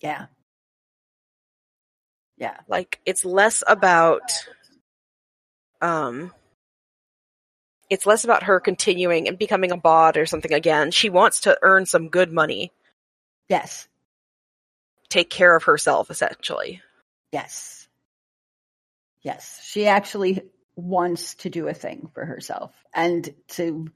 Yeah. 0.00 0.26
Yeah. 2.36 2.56
Like 2.68 3.00
it's 3.06 3.24
less 3.24 3.62
about 3.66 4.22
um 5.80 6.32
it's 7.90 8.06
less 8.06 8.24
about 8.24 8.44
her 8.44 8.60
continuing 8.60 9.28
and 9.28 9.38
becoming 9.38 9.70
a 9.70 9.76
bawd 9.76 10.16
or 10.16 10.26
something 10.26 10.52
again. 10.52 10.90
She 10.90 11.10
wants 11.10 11.40
to 11.40 11.58
earn 11.62 11.86
some 11.86 12.08
good 12.08 12.32
money, 12.32 12.72
Yes. 13.48 13.88
take 15.10 15.30
care 15.30 15.54
of 15.54 15.64
herself 15.64 16.10
essentially. 16.10 16.80
Yes. 17.30 17.86
Yes. 19.22 19.60
She 19.64 19.86
actually 19.86 20.42
wants 20.76 21.34
to 21.36 21.50
do 21.50 21.68
a 21.68 21.74
thing 21.74 22.10
for 22.14 22.24
herself 22.24 22.72
and 22.92 23.32
to 23.48 23.90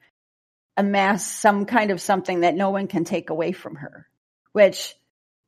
amass 0.79 1.27
some 1.27 1.67
kind 1.67 1.91
of 1.91 2.01
something 2.01 2.41
that 2.41 2.55
no 2.55 2.71
one 2.71 2.87
can 2.87 3.05
take 3.05 3.31
away 3.31 3.51
from 3.53 3.75
her, 3.75 4.07
which, 4.53 4.95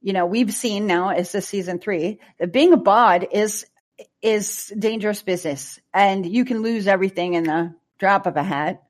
you 0.03 0.13
know, 0.13 0.27
we've 0.27 0.53
seen 0.53 0.89
now 0.89 1.11
as 1.11 1.31
this 1.31 1.47
season 1.47 1.79
three 1.79 2.19
that 2.39 2.53
being 2.53 2.73
a 2.73 2.77
bawd 2.77 3.29
is, 3.31 3.65
is 4.21 4.73
dangerous 4.77 5.23
business 5.23 5.79
and 5.95 6.27
you 6.27 6.45
can 6.45 6.63
lose 6.63 6.89
everything 6.89 7.35
in 7.35 7.45
the 7.45 7.73
drop 7.99 8.27
of 8.27 8.37
a 8.37 8.43
hat. 8.43 8.83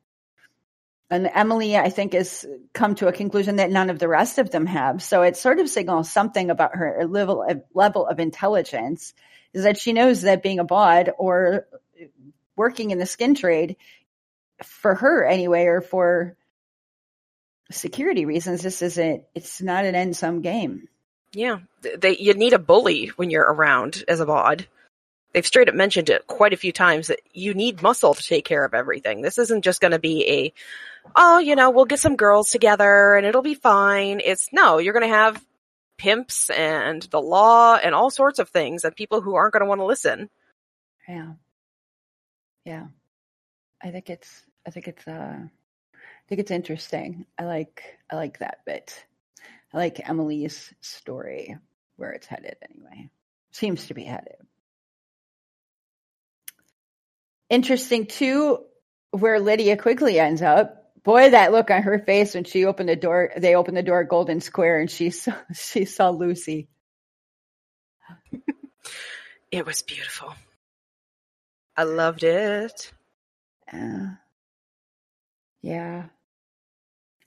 And 1.11 1.29
Emily, 1.33 1.77
I 1.77 1.91
think, 1.91 2.15
has 2.15 2.47
come 2.73 2.95
to 2.97 3.09
a 3.09 3.13
conclusion 3.13 3.57
that 3.57 3.71
none 3.71 3.91
of 3.91 3.99
the 3.99 4.09
rest 4.09 4.39
of 4.39 4.51
them 4.51 4.65
have. 4.65 5.03
So 5.03 5.23
it 5.23 5.37
sort 5.37 5.59
of 5.59 5.69
signals 5.69 6.11
something 6.11 6.51
about 6.51 6.77
her 6.77 7.05
level 7.07 7.43
of, 7.43 7.63
level 7.75 8.07
of 8.07 8.19
intelligence 8.19 9.13
is 9.53 9.65
that 9.65 9.77
she 9.77 9.93
knows 9.93 10.23
that 10.23 10.43
being 10.43 10.61
a 10.61 10.65
bawd 10.65 11.11
or 11.19 11.67
working 12.57 12.93
in 12.93 12.99
the 12.99 13.07
skin 13.07 13.35
trade 13.35 13.77
for 14.63 14.95
her 14.95 15.25
anyway, 15.25 15.65
or 15.65 15.81
for 15.81 16.37
security 17.71 18.25
reasons, 18.25 18.63
this 18.63 18.83
isn't, 18.83 19.25
it's 19.35 19.61
not 19.63 19.85
an 19.85 19.95
end 19.95 20.17
sum 20.17 20.43
game. 20.43 20.89
Yeah, 21.33 21.59
they 21.83 22.17
you 22.17 22.35
need 22.35 22.55
a 22.55 22.59
bully 22.59 23.07
when 23.17 23.31
you're 23.31 23.45
around 23.45 24.05
as 24.09 24.19
a 24.19 24.27
bawd. 24.27 24.67
They've 25.33 25.47
straight 25.47 25.69
up 25.69 25.77
mentioned 25.77 26.11
it 26.11 26.27
quite 26.27 26.53
a 26.53 26.57
few 26.57 26.73
times 26.73 27.07
that 27.07 27.21
you 27.33 27.55
need 27.55 27.83
muscle 27.83 28.15
to 28.15 28.23
take 28.23 28.45
care 28.45 28.65
of 28.65 28.75
everything. 28.75 29.23
This 29.23 29.39
isn't 29.39 29.63
just 29.63 29.81
going 29.81 29.93
to 29.93 30.01
be 30.01 30.29
a, 30.29 30.53
oh, 31.15 31.39
you 31.39 31.55
know, 31.55 31.71
we'll 31.71 31.85
get 31.85 32.01
some 32.01 32.17
girls 32.17 32.51
together 32.51 33.15
and 33.15 33.25
it'll 33.25 33.43
be 33.43 33.55
fine. 33.55 34.21
It's 34.25 34.49
no, 34.53 34.79
you're 34.79 34.93
going 34.93 35.09
to 35.09 35.15
have 35.15 35.41
pimps 35.99 36.51
and 36.51 37.03
the 37.03 37.21
law 37.21 37.77
and 37.77 37.95
all 37.95 38.11
sorts 38.11 38.41
of 38.41 38.49
things 38.49 38.85
and 38.85 38.97
people 38.97 39.21
who 39.21 39.37
aren't 39.37 39.53
going 39.53 39.61
to 39.61 39.69
want 39.69 39.81
to 39.81 39.85
listen. 39.85 40.29
Yeah. 41.09 41.35
Yeah. 42.65 42.87
I 43.81 43.93
think 43.93 44.11
it's, 44.11 44.45
I 44.67 44.71
think 44.71 44.89
it's, 44.89 45.07
uh, 45.07 45.39
I 45.43 46.29
think 46.29 46.41
it's 46.41 46.51
interesting. 46.51 47.27
I 47.39 47.45
like, 47.45 47.83
I 48.11 48.17
like 48.17 48.39
that 48.39 48.59
bit. 48.65 49.05
I 49.73 49.77
like 49.77 50.09
Emily's 50.09 50.73
story, 50.81 51.57
where 51.97 52.13
it's 52.13 52.27
headed 52.27 52.57
anyway. 52.69 53.11
Seems 53.53 53.87
to 53.87 53.95
be 53.95 54.05
headed. 54.05 54.37
Interesting 57.49 58.07
too, 58.07 58.65
where 59.11 59.41
Lydia 59.41 59.77
Quigley 59.77 60.21
ends 60.21 60.43
up. 60.43 60.77
Boy, 61.03 61.31
that 61.31 61.53
look 61.53 61.71
on 61.71 61.83
her 61.83 61.99
face 61.99 62.35
when 62.35 62.45
she 62.45 62.67
opened 62.67 62.89
the 62.89 62.97
door, 62.97 63.33
they 63.37 63.55
opened 63.55 63.77
the 63.77 63.83
door 63.83 64.03
at 64.03 64.09
Golden 64.09 64.41
Square 64.41 64.81
and 64.81 64.91
she 64.91 65.11
saw, 65.11 65.33
she 65.55 65.85
saw 65.85 66.11
Lucy. 66.11 66.69
It 69.51 69.67
was 69.67 69.83
beautiful. 69.83 70.33
I 71.77 71.83
loved 71.83 72.23
it. 72.23 72.93
Uh, 73.73 74.11
yeah. 75.63 76.05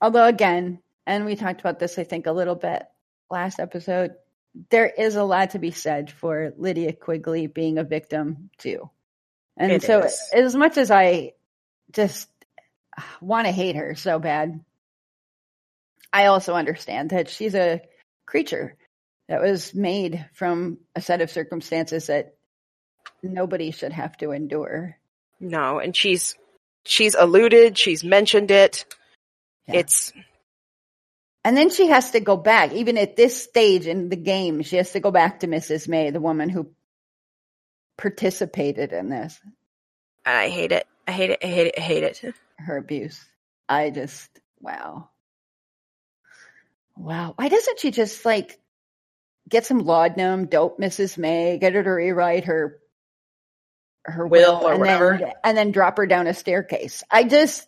Although 0.02 0.26
again, 0.26 0.80
and 1.06 1.26
we 1.26 1.36
talked 1.36 1.60
about 1.60 1.80
this, 1.80 1.98
I 1.98 2.04
think, 2.04 2.28
a 2.28 2.32
little 2.32 2.56
bit 2.56 2.84
last 3.30 3.60
episode, 3.60 4.15
there 4.69 4.88
is 4.88 5.15
a 5.15 5.24
lot 5.24 5.52
to 5.52 5.60
be 5.60 5.72
said 5.72 6.12
for 6.12 6.54
Lydia 6.58 6.93
Quigley 6.93 7.48
being 7.48 7.78
a 7.78 7.84
victim 7.84 8.50
too. 8.58 8.89
And 9.58 9.72
It 9.72 9.84
so 9.84 10.02
is. 10.02 10.30
as 10.34 10.56
much 10.56 10.78
as 10.78 10.91
I 10.91 11.34
just 11.91 12.30
want 13.22 13.48
to 13.48 13.52
hate 13.52 13.76
her 13.76 13.96
so 13.96 14.19
bad, 14.19 14.63
I 16.12 16.28
also 16.28 16.54
understand 16.54 17.10
that 17.10 17.30
she's 17.30 17.56
a 17.56 17.82
creature 18.26 18.76
that 19.28 19.41
was 19.41 19.74
made 19.74 20.26
from 20.34 20.80
a 20.96 21.02
set 21.02 21.22
of 21.22 21.32
circumstances 21.32 22.08
that 22.08 22.36
nobody 23.22 23.72
should 23.72 23.93
have 23.93 24.17
to 24.17 24.32
endure. 24.32 24.98
No, 25.39 25.80
and 25.80 25.96
she's 25.96 26.36
she's 26.86 27.15
alluded, 27.15 27.78
she's 27.78 28.04
mentioned 28.04 28.52
it. 28.52 28.86
Yeah. 29.67 29.80
It's 29.80 30.12
And 31.43 31.56
then 31.56 31.69
she 31.69 31.88
has 31.88 32.12
to 32.12 32.19
go 32.19 32.38
back, 32.38 32.74
even 32.74 32.98
at 32.98 33.15
this 33.15 33.41
stage 33.43 33.88
in 33.88 34.10
the 34.10 34.15
game, 34.15 34.62
she 34.62 34.78
has 34.78 34.91
to 34.91 35.00
go 35.00 35.12
back 35.12 35.41
to 35.41 35.48
Mrs. 35.48 35.88
May, 35.88 36.10
the 36.10 36.19
woman 36.19 36.50
who 36.50 36.69
participated 37.98 38.91
in 38.91 39.10
this, 39.10 39.39
I 40.26 40.50
hate 40.50 40.72
it. 40.72 40.88
I 41.08 41.12
hate 41.12 41.30
it. 41.32 41.39
I 41.43 41.48
hate 41.48 41.67
it. 41.67 41.76
I 41.78 41.82
hate 41.82 42.04
it. 42.04 42.36
her 42.58 42.78
abuse. 42.78 43.24
I 43.67 43.89
just, 43.89 44.30
wow. 44.62 45.10
Wow. 46.96 47.34
Why 47.36 47.50
doesn't 47.50 47.80
she 47.80 47.91
just 47.91 48.26
like 48.26 48.60
get 49.50 49.65
some 49.65 49.80
laudanum, 49.80 50.46
dope 50.46 50.80
Mrs. 50.80 51.17
May, 51.17 51.58
get 51.58 51.74
her 51.74 51.84
to 51.84 51.89
rewrite 51.89 52.46
her 52.46 52.80
her 54.06 54.28
Will 54.28 54.60
will, 54.60 54.68
or 54.68 54.72
and 54.74 54.80
whatever. 54.80 55.18
then 55.18 55.32
and 55.44 55.58
then 55.58 55.72
drop 55.72 55.98
her 55.98 56.06
down 56.06 56.28
a 56.28 56.34
staircase. 56.34 57.04
I 57.10 57.24
just 57.24 57.68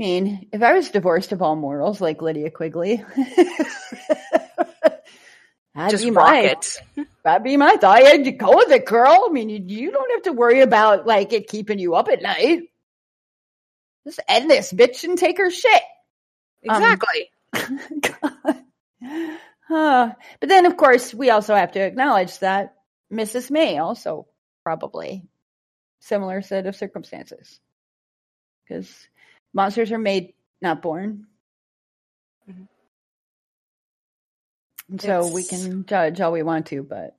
I 0.00 0.04
mean, 0.04 0.48
if 0.52 0.62
I 0.62 0.72
was 0.72 0.90
divorced 0.90 1.32
of 1.32 1.42
all 1.42 1.54
morals 1.56 2.00
like 2.00 2.22
Lydia 2.22 2.50
Quigley, 2.50 3.04
that'd 5.74 5.90
Just 5.90 6.04
be 6.04 6.10
my 6.10 6.54
that'd 7.24 7.44
be 7.44 7.56
my 7.56 7.76
thought. 7.76 8.02
Yeah, 8.02 8.14
you 8.14 8.32
go 8.32 8.56
with 8.56 8.70
it, 8.70 8.84
girl. 8.86 9.26
I 9.28 9.32
mean, 9.32 9.48
you, 9.48 9.62
you 9.66 9.90
don't 9.92 10.10
have 10.12 10.22
to 10.22 10.32
worry 10.32 10.60
about 10.60 11.06
like 11.06 11.32
it 11.32 11.48
keeping 11.48 11.78
you 11.78 11.94
up 11.94 12.08
at 12.08 12.22
night. 12.22 12.62
Just 14.06 14.20
end 14.28 14.50
this 14.50 14.72
bitch 14.72 15.04
and 15.04 15.16
take 15.16 15.38
her 15.38 15.50
shit. 15.50 15.82
Um, 16.68 16.82
Exactly. 16.82 17.30
Uh, 19.70 20.10
but 20.38 20.48
then, 20.50 20.66
of 20.66 20.76
course, 20.76 21.14
we 21.14 21.30
also 21.30 21.54
have 21.54 21.72
to 21.72 21.80
acknowledge 21.80 22.38
that 22.40 22.74
Mrs. 23.10 23.50
May 23.50 23.78
also 23.78 24.26
probably 24.64 25.26
similar 26.00 26.42
set 26.42 26.66
of 26.66 26.76
circumstances 26.76 27.60
because 28.64 29.08
monsters 29.52 29.92
are 29.92 29.98
made, 29.98 30.34
not 30.60 30.82
born. 30.82 31.26
Mhm. 32.48 32.68
And 34.88 35.00
so 35.00 35.28
we 35.28 35.44
can 35.44 35.86
judge 35.86 36.20
all 36.20 36.32
we 36.32 36.42
want 36.42 36.66
to, 36.66 36.82
but 36.82 37.16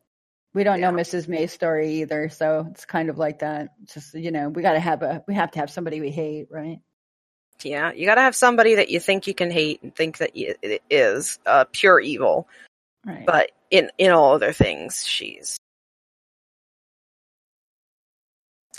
we 0.54 0.64
don't 0.64 0.82
know 0.82 0.92
Mrs. 0.92 1.28
May's 1.28 1.52
story 1.52 2.02
either. 2.02 2.30
So 2.30 2.68
it's 2.70 2.86
kind 2.86 3.10
of 3.10 3.18
like 3.18 3.40
that. 3.40 3.70
It's 3.84 3.94
just 3.94 4.14
you 4.14 4.32
know, 4.32 4.50
we 4.50 4.62
got 4.62 4.74
to 4.74 4.80
have 4.80 5.02
a 5.02 5.24
we 5.28 5.34
have 5.34 5.52
to 5.52 5.60
have 5.60 5.72
somebody 5.72 6.02
we 6.02 6.12
hate, 6.12 6.48
right? 6.52 6.80
yeah, 7.66 7.92
you 7.94 8.06
got 8.06 8.16
to 8.16 8.22
have 8.22 8.36
somebody 8.36 8.76
that 8.76 8.90
you 8.90 9.00
think 9.00 9.28
you 9.28 9.34
can 9.34 9.52
hate 9.52 9.82
and 9.84 9.96
think 9.96 10.18
that 10.18 10.32
it 10.36 10.82
is 10.90 11.40
uh, 11.46 11.66
pure 11.72 12.00
evil. 12.00 12.48
Right. 13.06 13.26
But 13.26 13.52
in 13.70 13.92
in 13.98 14.12
all 14.12 14.34
other 14.34 14.54
things, 14.54 15.06
she's 15.06 15.58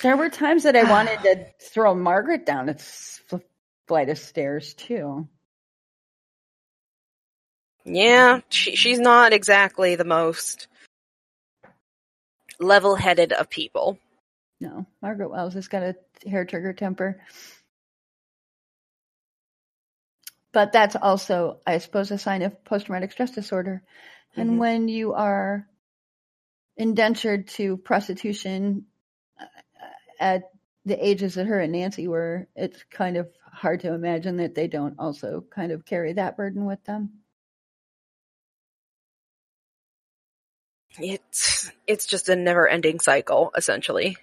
There 0.05 0.19
were 0.19 0.29
times 0.29 0.65
that 0.65 0.77
I 0.77 0.83
wanted 0.91 1.19
to 1.21 1.47
throw 1.71 1.95
Margaret 1.95 2.45
down 2.45 2.69
a 2.69 2.77
flight 3.89 4.11
of 4.11 4.19
stairs 4.19 4.75
too. 4.75 5.27
yeah, 7.87 8.41
she 8.51 8.77
she's 8.77 9.01
not 9.01 9.33
exactly 9.33 9.97
the 9.97 10.05
most 10.05 10.69
level-headed 12.61 13.33
of 13.33 13.49
people. 13.49 13.99
No, 14.61 14.85
Margaret 15.01 15.31
Wells 15.31 15.55
has 15.55 15.69
got 15.69 15.83
a 15.83 15.97
hair 16.29 16.45
trigger 16.45 16.75
temper. 16.75 17.19
But 20.53 20.73
that's 20.73 20.97
also, 20.97 21.61
I 21.67 21.79
suppose, 21.79 22.11
a 22.11 22.19
sign 22.19 22.43
of 22.43 22.63
post 22.63 22.87
traumatic 22.87 23.13
stress 23.13 23.31
disorder. 23.31 23.83
And 24.37 24.51
Mhm. 24.51 24.59
when 24.59 24.89
you 24.89 25.15
are 25.15 25.67
indentured 26.77 27.49
to 27.49 27.79
prostitution 27.79 28.85
at 30.25 30.51
the 30.87 31.07
ages 31.07 31.35
that 31.35 31.47
her 31.47 31.61
and 31.61 31.73
Nancy 31.73 32.09
were, 32.09 32.49
it's 32.57 32.83
kind 32.91 33.17
of 33.19 33.29
hard 33.53 33.81
to 33.81 33.93
imagine 33.93 34.39
that 34.39 34.55
they 34.55 34.67
don't 34.67 34.95
also 34.99 35.45
kind 35.51 35.71
of 35.71 35.85
carry 35.85 36.15
that 36.15 36.37
burden 36.37 36.65
with 36.65 36.83
them. 36.85 37.11
It's 40.99 41.71
it's 41.87 42.07
just 42.07 42.29
a 42.29 42.37
never-ending 42.37 43.01
cycle, 43.01 43.53
essentially, 43.57 44.17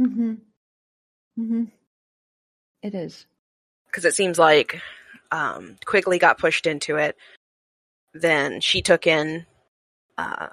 Mm-hmm. 0.00 0.32
Mm-hmm. 1.38 1.64
It 2.82 2.94
is. 2.94 3.26
because 3.86 4.04
it 4.04 4.14
seems 4.14 4.38
like 4.38 4.80
um, 5.30 5.76
Quigley 5.84 6.18
got 6.18 6.38
pushed 6.38 6.66
into 6.66 6.96
it. 6.96 7.16
Then 8.14 8.60
she 8.60 8.82
took 8.82 9.06
in, 9.06 9.46
uh, 10.18 10.48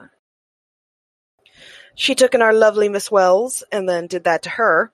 she 2.00 2.16
took 2.16 2.34
in 2.34 2.42
our 2.42 2.54
lovely 2.54 2.88
Miss 2.88 3.12
Wells, 3.12 3.62
and 3.74 3.88
then 3.88 4.08
did 4.08 4.24
that 4.24 4.44
to 4.44 4.50
her. 4.50 4.90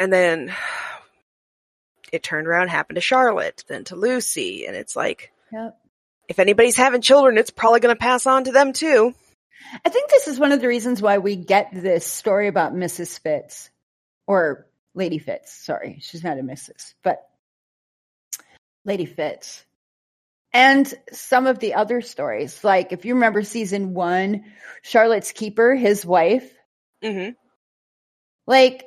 And 0.00 0.12
then 0.12 0.52
it 2.12 2.24
turned 2.24 2.48
around, 2.48 2.68
happened 2.68 2.96
to 2.96 3.00
Charlotte, 3.00 3.62
then 3.68 3.84
to 3.84 3.94
Lucy, 3.94 4.66
and 4.66 4.74
it's 4.74 4.96
like 4.96 5.30
Yep. 5.52 5.78
if 6.28 6.40
anybody's 6.40 6.74
having 6.76 7.02
children, 7.02 7.38
it's 7.38 7.50
probably 7.50 7.78
going 7.78 7.94
to 7.94 8.00
pass 8.00 8.26
on 8.26 8.44
to 8.44 8.52
them 8.52 8.72
too. 8.72 9.14
I 9.84 9.90
think 9.90 10.10
this 10.10 10.26
is 10.26 10.40
one 10.40 10.50
of 10.50 10.60
the 10.60 10.66
reasons 10.66 11.00
why 11.00 11.18
we 11.18 11.36
get 11.36 11.70
this 11.72 12.04
story 12.04 12.48
about 12.48 12.74
Mrs. 12.74 13.20
Fitz 13.20 13.70
or 14.26 14.66
Lady 14.92 15.18
Fitz. 15.18 15.52
Sorry, 15.52 15.98
she's 16.00 16.24
not 16.24 16.38
a 16.38 16.42
Mrs., 16.42 16.94
but 17.04 17.28
Lady 18.84 19.06
Fitz. 19.06 19.64
And 20.54 20.92
some 21.12 21.46
of 21.48 21.58
the 21.58 21.74
other 21.74 22.00
stories, 22.00 22.62
like 22.62 22.92
if 22.92 23.04
you 23.04 23.14
remember 23.14 23.42
season 23.42 23.92
one, 23.92 24.44
Charlotte's 24.82 25.32
keeper, 25.32 25.74
his 25.74 26.06
wife, 26.06 26.50
Mm-hmm. 27.02 27.32
like 28.46 28.86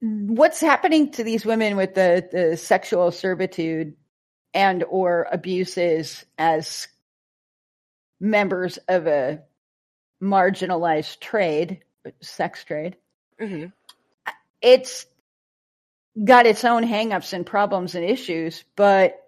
what's 0.00 0.60
happening 0.60 1.12
to 1.12 1.22
these 1.22 1.44
women 1.46 1.76
with 1.76 1.94
the, 1.94 2.28
the 2.32 2.56
sexual 2.56 3.10
servitude 3.12 3.94
and 4.52 4.82
or 4.84 5.28
abuses 5.30 6.24
as 6.38 6.88
members 8.20 8.78
of 8.88 9.06
a 9.06 9.42
marginalized 10.22 11.20
trade 11.20 11.82
sex 12.20 12.64
trade 12.64 12.96
Mm-hmm. 13.40 13.66
it's 14.62 15.06
got 16.24 16.46
its 16.46 16.64
own 16.64 16.82
hangups 16.84 17.32
and 17.32 17.44
problems 17.46 17.94
and 17.94 18.04
issues 18.04 18.64
but 18.74 19.22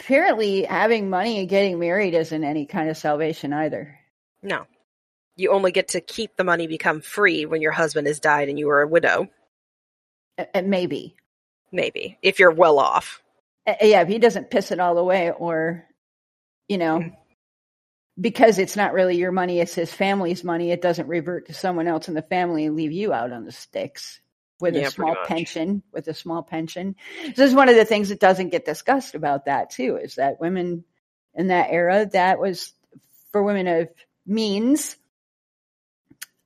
apparently 0.00 0.64
having 0.64 1.08
money 1.10 1.38
and 1.40 1.48
getting 1.48 1.78
married 1.78 2.14
isn't 2.14 2.44
any 2.44 2.66
kind 2.66 2.88
of 2.90 2.96
salvation 2.96 3.52
either 3.52 3.98
No. 4.42 4.66
You 5.36 5.50
only 5.52 5.72
get 5.72 5.88
to 5.88 6.00
keep 6.00 6.36
the 6.36 6.44
money 6.44 6.66
become 6.68 7.00
free 7.00 7.44
when 7.46 7.60
your 7.60 7.72
husband 7.72 8.06
has 8.06 8.20
died 8.20 8.48
and 8.48 8.58
you 8.58 8.70
are 8.70 8.82
a 8.82 8.88
widow. 8.88 9.28
Uh, 10.38 10.62
maybe 10.62 11.16
Maybe. 11.72 12.18
If 12.22 12.38
you're 12.38 12.52
well 12.52 12.78
off. 12.78 13.20
Uh, 13.66 13.74
yeah, 13.82 14.02
if 14.02 14.08
he 14.08 14.18
doesn't 14.18 14.50
piss 14.50 14.70
it 14.70 14.78
all 14.78 14.96
away, 14.96 15.32
or 15.32 15.84
you 16.68 16.78
know, 16.78 16.98
Mm. 17.00 17.16
because 18.20 18.58
it's 18.60 18.76
not 18.76 18.92
really 18.92 19.16
your 19.16 19.32
money, 19.32 19.58
it's 19.58 19.74
his 19.74 19.92
family's 19.92 20.44
money. 20.44 20.70
It 20.70 20.80
doesn't 20.82 21.08
revert 21.08 21.46
to 21.46 21.54
someone 21.54 21.88
else 21.88 22.06
in 22.06 22.14
the 22.14 22.22
family 22.22 22.64
and 22.66 22.76
leave 22.76 22.92
you 22.92 23.12
out 23.12 23.32
on 23.32 23.44
the 23.44 23.50
sticks 23.52 24.20
with 24.60 24.74
Yeah, 24.74 24.88
a 24.88 24.90
small 24.90 25.16
pension. 25.26 25.82
With 25.92 26.08
a 26.08 26.14
small 26.14 26.42
pension, 26.42 26.96
this 27.26 27.50
is 27.50 27.54
one 27.54 27.68
of 27.68 27.76
the 27.76 27.84
things 27.84 28.08
that 28.08 28.20
doesn't 28.20 28.50
get 28.50 28.64
discussed 28.64 29.14
about 29.14 29.46
that 29.46 29.70
too. 29.70 29.96
Is 29.96 30.16
that 30.16 30.40
women 30.40 30.84
in 31.34 31.48
that 31.48 31.70
era 31.70 32.08
that 32.12 32.38
was 32.38 32.72
for 33.32 33.42
women 33.42 33.66
of 33.66 33.88
means. 34.26 34.96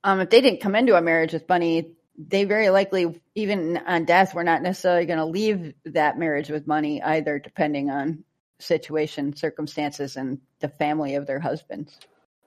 Um, 0.03 0.21
if 0.21 0.29
they 0.29 0.41
didn't 0.41 0.61
come 0.61 0.75
into 0.75 0.95
a 0.95 1.01
marriage 1.01 1.33
with 1.33 1.47
money, 1.49 1.93
they 2.17 2.43
very 2.43 2.69
likely, 2.69 3.21
even 3.35 3.77
on 3.77 4.05
death, 4.05 4.33
were 4.33 4.43
not 4.43 4.61
necessarily 4.61 5.05
going 5.05 5.19
to 5.19 5.25
leave 5.25 5.73
that 5.85 6.17
marriage 6.17 6.49
with 6.49 6.67
money 6.67 7.01
either, 7.01 7.39
depending 7.39 7.89
on 7.89 8.23
situation, 8.59 9.35
circumstances, 9.35 10.17
and 10.17 10.39
the 10.59 10.67
family 10.67 11.15
of 11.15 11.27
their 11.27 11.39
husbands. 11.39 11.97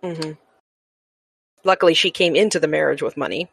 Mm-hmm. 0.02 0.32
Luckily, 1.64 1.94
she 1.94 2.10
came 2.10 2.36
into 2.36 2.58
the 2.58 2.68
marriage 2.68 3.02
with 3.02 3.16
money. 3.16 3.48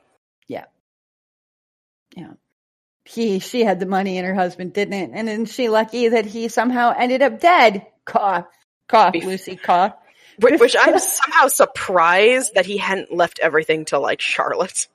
He, 3.06 3.40
she 3.40 3.64
had 3.64 3.80
the 3.80 3.86
money, 3.88 4.18
and 4.18 4.28
her 4.28 4.36
husband 4.36 4.74
didn't. 4.74 5.14
And 5.14 5.28
isn't 5.28 5.48
she 5.48 5.70
lucky 5.70 6.10
that 6.10 6.26
he 6.26 6.48
somehow 6.48 6.94
ended 6.96 7.22
up 7.22 7.40
dead? 7.40 7.88
Cough, 8.06 8.46
cough, 8.88 9.16
Lucy, 9.16 9.56
cough. 9.56 9.94
Which, 10.40 10.60
which 10.60 10.76
I'm 10.80 10.98
somehow 11.00 11.48
surprised 11.48 12.54
that 12.54 12.66
he 12.66 12.78
hadn't 12.78 13.12
left 13.12 13.40
everything 13.42 13.86
to 13.86 14.00
like 14.00 14.22
Charlotte. 14.22 14.88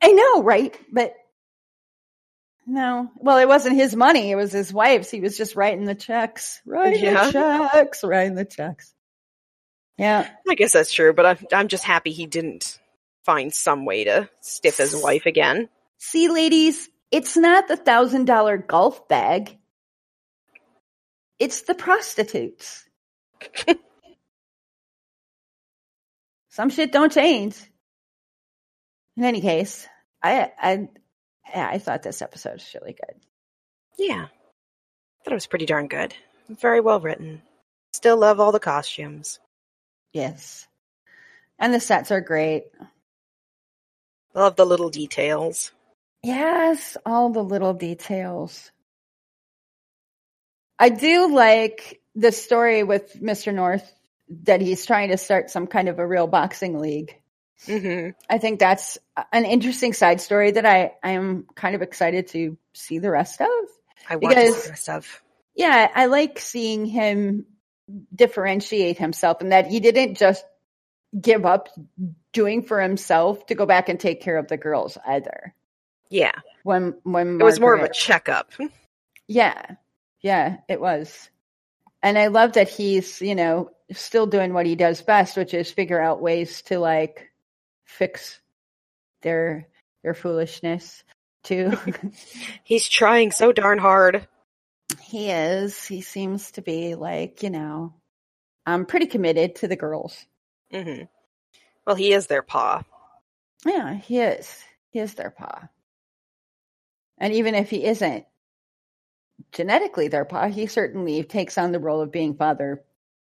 I 0.00 0.12
know, 0.12 0.42
right? 0.42 0.78
But 0.92 1.14
no. 2.66 3.10
Well, 3.16 3.38
it 3.38 3.48
wasn't 3.48 3.76
his 3.76 3.94
money. 3.94 4.30
It 4.30 4.36
was 4.36 4.52
his 4.52 4.72
wife's. 4.72 5.10
He 5.10 5.20
was 5.20 5.36
just 5.36 5.56
writing 5.56 5.84
the 5.84 5.94
checks. 5.94 6.60
Writing 6.64 7.04
Yeah. 7.04 7.26
the 7.26 7.32
checks. 7.32 8.02
Writing 8.04 8.34
the 8.34 8.44
checks. 8.44 8.92
Yeah. 9.98 10.28
I 10.48 10.54
guess 10.54 10.72
that's 10.72 10.92
true, 10.92 11.12
but 11.12 11.26
I'm, 11.26 11.38
I'm 11.52 11.68
just 11.68 11.84
happy 11.84 12.12
he 12.12 12.26
didn't 12.26 12.78
find 13.24 13.52
some 13.52 13.84
way 13.84 14.04
to 14.04 14.28
stiff 14.40 14.78
his 14.78 14.94
wife 14.94 15.26
again. 15.26 15.68
See, 15.98 16.28
ladies, 16.28 16.88
It's 17.10 17.36
not 17.36 17.68
the 17.68 17.76
thousand 17.76 18.24
dollar 18.26 18.58
golf 18.58 19.08
bag. 19.08 19.56
It's 21.38 21.62
the 21.62 21.74
prostitutes. 21.74 22.84
Some 26.48 26.70
shit 26.70 26.90
don't 26.92 27.12
change. 27.12 27.56
In 29.16 29.24
any 29.24 29.40
case, 29.40 29.86
I 30.22 30.50
I 30.58 30.88
I 31.54 31.78
thought 31.78 32.02
this 32.02 32.22
episode 32.22 32.54
was 32.54 32.74
really 32.74 32.94
good. 32.94 33.16
Yeah. 33.98 34.24
I 34.24 35.24
Thought 35.24 35.32
it 35.32 35.34
was 35.34 35.46
pretty 35.46 35.66
darn 35.66 35.88
good. 35.88 36.14
Very 36.48 36.80
well 36.80 37.00
written. 37.00 37.42
Still 37.92 38.16
love 38.16 38.40
all 38.40 38.52
the 38.52 38.60
costumes. 38.60 39.38
Yes. 40.12 40.66
And 41.58 41.72
the 41.72 41.80
sets 41.80 42.10
are 42.10 42.20
great. 42.20 42.64
Love 44.34 44.56
the 44.56 44.66
little 44.66 44.90
details. 44.90 45.72
Yes, 46.26 46.96
all 47.06 47.30
the 47.30 47.44
little 47.44 47.72
details. 47.72 48.72
I 50.76 50.88
do 50.88 51.32
like 51.32 52.00
the 52.16 52.32
story 52.32 52.82
with 52.82 53.14
Mr. 53.22 53.54
North 53.54 53.88
that 54.42 54.60
he's 54.60 54.84
trying 54.84 55.10
to 55.10 55.18
start 55.18 55.50
some 55.50 55.68
kind 55.68 55.88
of 55.88 56.00
a 56.00 56.06
real 56.06 56.26
boxing 56.26 56.80
league. 56.80 57.16
hmm 57.64 58.08
I 58.28 58.38
think 58.38 58.58
that's 58.58 58.98
an 59.32 59.44
interesting 59.44 59.92
side 59.92 60.20
story 60.20 60.50
that 60.50 60.66
I 60.66 60.94
I 61.00 61.12
am 61.12 61.46
kind 61.54 61.76
of 61.76 61.82
excited 61.82 62.26
to 62.28 62.58
see 62.74 62.98
the 62.98 63.12
rest 63.12 63.40
of. 63.40 63.48
I 64.10 64.16
want 64.16 64.34
to 64.34 64.52
see 64.52 64.62
the 64.64 64.70
rest 64.70 64.88
of. 64.88 65.22
Yeah, 65.54 65.88
I 65.94 66.06
like 66.06 66.40
seeing 66.40 66.86
him 66.86 67.46
differentiate 68.12 68.98
himself 68.98 69.42
and 69.42 69.52
that 69.52 69.68
he 69.68 69.78
didn't 69.78 70.16
just 70.16 70.44
give 71.18 71.46
up 71.46 71.68
doing 72.32 72.64
for 72.64 72.80
himself 72.80 73.46
to 73.46 73.54
go 73.54 73.64
back 73.64 73.88
and 73.88 74.00
take 74.00 74.22
care 74.22 74.38
of 74.38 74.48
the 74.48 74.56
girls 74.56 74.98
either. 75.06 75.54
Yeah. 76.08 76.32
When 76.62 76.94
when 77.02 77.40
It 77.40 77.44
was 77.44 77.60
more 77.60 77.74
of 77.74 77.82
a 77.82 77.92
checkup. 77.92 78.52
Yeah. 79.28 79.76
Yeah, 80.22 80.58
it 80.68 80.80
was. 80.80 81.30
And 82.02 82.18
I 82.18 82.28
love 82.28 82.54
that 82.54 82.68
he's, 82.68 83.20
you 83.20 83.34
know, 83.34 83.70
still 83.92 84.26
doing 84.26 84.52
what 84.52 84.66
he 84.66 84.74
does 84.76 85.02
best, 85.02 85.36
which 85.36 85.54
is 85.54 85.70
figure 85.70 86.00
out 86.00 86.20
ways 86.22 86.62
to 86.62 86.78
like 86.78 87.30
fix 87.84 88.40
their 89.22 89.68
their 90.02 90.14
foolishness 90.14 91.02
too. 91.44 91.72
He's 92.64 92.88
trying 92.88 93.30
so 93.32 93.52
darn 93.52 93.78
hard. 93.78 94.26
he 95.00 95.30
is. 95.30 95.84
He 95.84 96.00
seems 96.00 96.52
to 96.52 96.62
be 96.62 96.94
like, 96.94 97.42
you 97.42 97.50
know, 97.50 97.94
I'm 98.64 98.86
pretty 98.86 99.06
committed 99.06 99.56
to 99.56 99.68
the 99.68 99.76
girls. 99.76 100.24
hmm 100.72 101.02
Well, 101.86 101.96
he 101.96 102.12
is 102.12 102.26
their 102.26 102.42
paw. 102.42 102.82
Yeah, 103.64 103.94
he 103.94 104.18
is. 104.20 104.62
He 104.90 104.98
is 105.00 105.14
their 105.14 105.30
pa. 105.30 105.68
And 107.18 107.32
even 107.34 107.54
if 107.54 107.70
he 107.70 107.84
isn't 107.84 108.26
genetically 109.52 110.08
their 110.08 110.24
pa, 110.24 110.48
he 110.48 110.66
certainly 110.66 111.22
takes 111.24 111.58
on 111.58 111.72
the 111.72 111.78
role 111.78 112.00
of 112.00 112.12
being 112.12 112.36
father. 112.36 112.82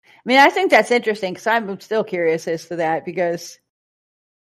I 0.04 0.08
mean, 0.24 0.38
I 0.38 0.50
think 0.50 0.70
that's 0.70 0.90
interesting 0.90 1.32
because 1.32 1.46
I'm 1.46 1.80
still 1.80 2.04
curious 2.04 2.48
as 2.48 2.66
to 2.66 2.76
that 2.76 3.04
because, 3.04 3.58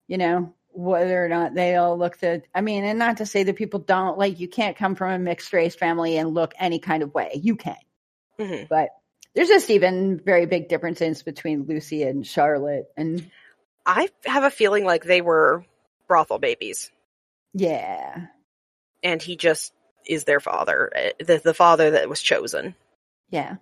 you 0.07 0.17
know, 0.17 0.53
whether 0.69 1.23
or 1.23 1.29
not 1.29 1.53
they 1.53 1.75
all 1.75 1.97
look 1.97 2.17
the, 2.17 2.41
I 2.53 2.61
mean, 2.61 2.84
and 2.84 2.97
not 2.99 3.17
to 3.17 3.25
say 3.25 3.43
that 3.43 3.55
people 3.55 3.79
don't, 3.79 4.17
like, 4.17 4.39
you 4.39 4.47
can't 4.47 4.77
come 4.77 4.95
from 4.95 5.11
a 5.11 5.19
mixed 5.19 5.53
race 5.53 5.75
family 5.75 6.17
and 6.17 6.34
look 6.34 6.53
any 6.59 6.79
kind 6.79 7.03
of 7.03 7.13
way. 7.13 7.39
You 7.41 7.55
can. 7.55 7.75
hmm 8.39 8.63
But 8.69 8.89
there's 9.36 9.47
just 9.47 9.69
even 9.69 10.19
very 10.23 10.45
big 10.45 10.69
differences 10.69 11.23
between 11.23 11.65
Lucy 11.65 12.03
and 12.03 12.25
Charlotte. 12.25 12.86
And 12.97 13.29
I 13.86 14.09
have 14.25 14.43
a 14.43 14.49
feeling 14.49 14.86
like 14.86 15.03
they 15.03 15.21
were 15.21 15.65
brothel 16.07 16.39
babies, 16.39 16.91
yeah, 17.53 18.27
and 19.04 19.22
he 19.22 19.36
just 19.36 19.74
is 20.06 20.24
their 20.24 20.39
father, 20.39 20.91
eh, 20.95 21.12
the, 21.20 21.41
the 21.43 21.54
father 21.54 21.91
that 21.91 22.10
was 22.10 22.22
chosen. 22.22 22.76
yeah, 23.30 23.56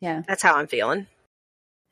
yeah. 0.00 0.22
That's 0.26 0.42
how 0.42 0.56
I'm 0.56 0.66
feeling. 0.66 1.06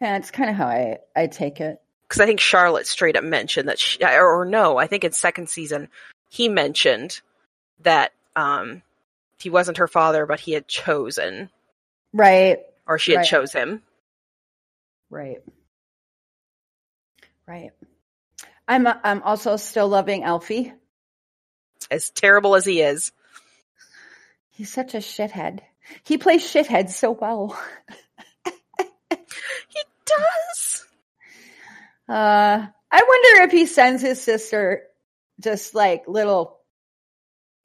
Yeah, 0.00 0.16
it's 0.16 0.30
kind 0.30 0.50
of 0.50 0.56
how 0.56 0.66
I, 0.66 0.98
I 1.14 1.26
take 1.26 1.60
it. 1.60 1.80
Because 2.08 2.20
I 2.20 2.26
think 2.26 2.40
Charlotte 2.40 2.86
straight 2.86 3.16
up 3.16 3.22
mentioned 3.24 3.68
that, 3.68 3.78
she, 3.78 4.02
or, 4.02 4.40
or 4.40 4.44
no, 4.44 4.76
I 4.78 4.86
think 4.86 5.04
in 5.04 5.12
second 5.12 5.48
season 5.48 5.88
he 6.28 6.48
mentioned 6.48 7.20
that 7.82 8.12
um 8.36 8.82
he 9.38 9.48
wasn't 9.50 9.78
her 9.78 9.88
father, 9.88 10.26
but 10.26 10.40
he 10.40 10.52
had 10.52 10.66
chosen, 10.68 11.50
Right, 12.12 12.58
or 12.86 12.98
she 12.98 13.12
had 13.12 13.18
Right. 13.18 13.26
chose 13.26 13.52
him. 13.52 13.82
right, 15.08 15.42
right. 17.46 17.70
I'm 18.68 18.86
I'm 18.86 19.22
also 19.22 19.56
still 19.56 19.88
loving 19.88 20.24
Alfie. 20.24 20.72
As 21.90 22.10
terrible 22.10 22.54
as 22.54 22.64
he 22.64 22.80
is, 22.80 23.12
He's 24.60 24.72
such 24.72 24.94
a 24.94 24.98
shithead. 24.98 25.60
He 26.04 26.18
plays 26.18 26.42
shithead 26.42 26.90
so 26.90 27.12
well. 27.12 27.58
he 28.44 29.80
does. 30.04 30.86
Uh, 32.06 32.66
I 32.92 33.02
wonder 33.02 33.42
if 33.44 33.52
he 33.52 33.64
sends 33.64 34.02
his 34.02 34.22
sister 34.22 34.82
just 35.40 35.74
like 35.74 36.06
little, 36.06 36.58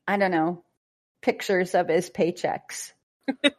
I 0.08 0.16
don't 0.16 0.32
know, 0.32 0.64
pictures 1.22 1.76
of 1.76 1.90
his 1.90 2.10
paychecks. 2.10 2.94
For 3.44 3.52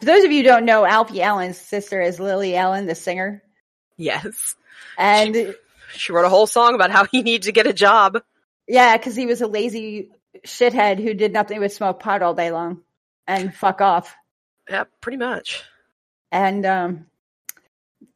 those 0.00 0.24
of 0.24 0.32
you 0.32 0.42
who 0.42 0.48
don't 0.48 0.66
know, 0.66 0.84
Alfie 0.84 1.22
Allen's 1.22 1.58
sister 1.58 2.00
is 2.00 2.20
Lily 2.20 2.56
Allen, 2.56 2.86
the 2.86 2.94
singer. 2.94 3.42
Yes, 3.96 4.54
And 4.98 5.54
she 5.94 6.12
wrote 6.12 6.26
a 6.26 6.28
whole 6.28 6.46
song 6.46 6.74
about 6.74 6.90
how 6.90 7.04
he 7.04 7.22
needed 7.22 7.44
to 7.44 7.52
get 7.52 7.66
a 7.66 7.72
job. 7.72 8.22
Yeah, 8.72 8.96
because 8.96 9.14
he 9.14 9.26
was 9.26 9.42
a 9.42 9.46
lazy 9.46 10.08
shithead 10.46 10.98
who 10.98 11.12
did 11.12 11.34
nothing 11.34 11.60
but 11.60 11.72
smoke 11.72 12.00
pot 12.00 12.22
all 12.22 12.32
day 12.32 12.50
long 12.50 12.80
and 13.26 13.54
fuck 13.54 13.82
off. 13.82 14.16
Yeah, 14.66 14.84
pretty 15.02 15.18
much. 15.18 15.62
And 16.30 16.64
um, 16.64 17.06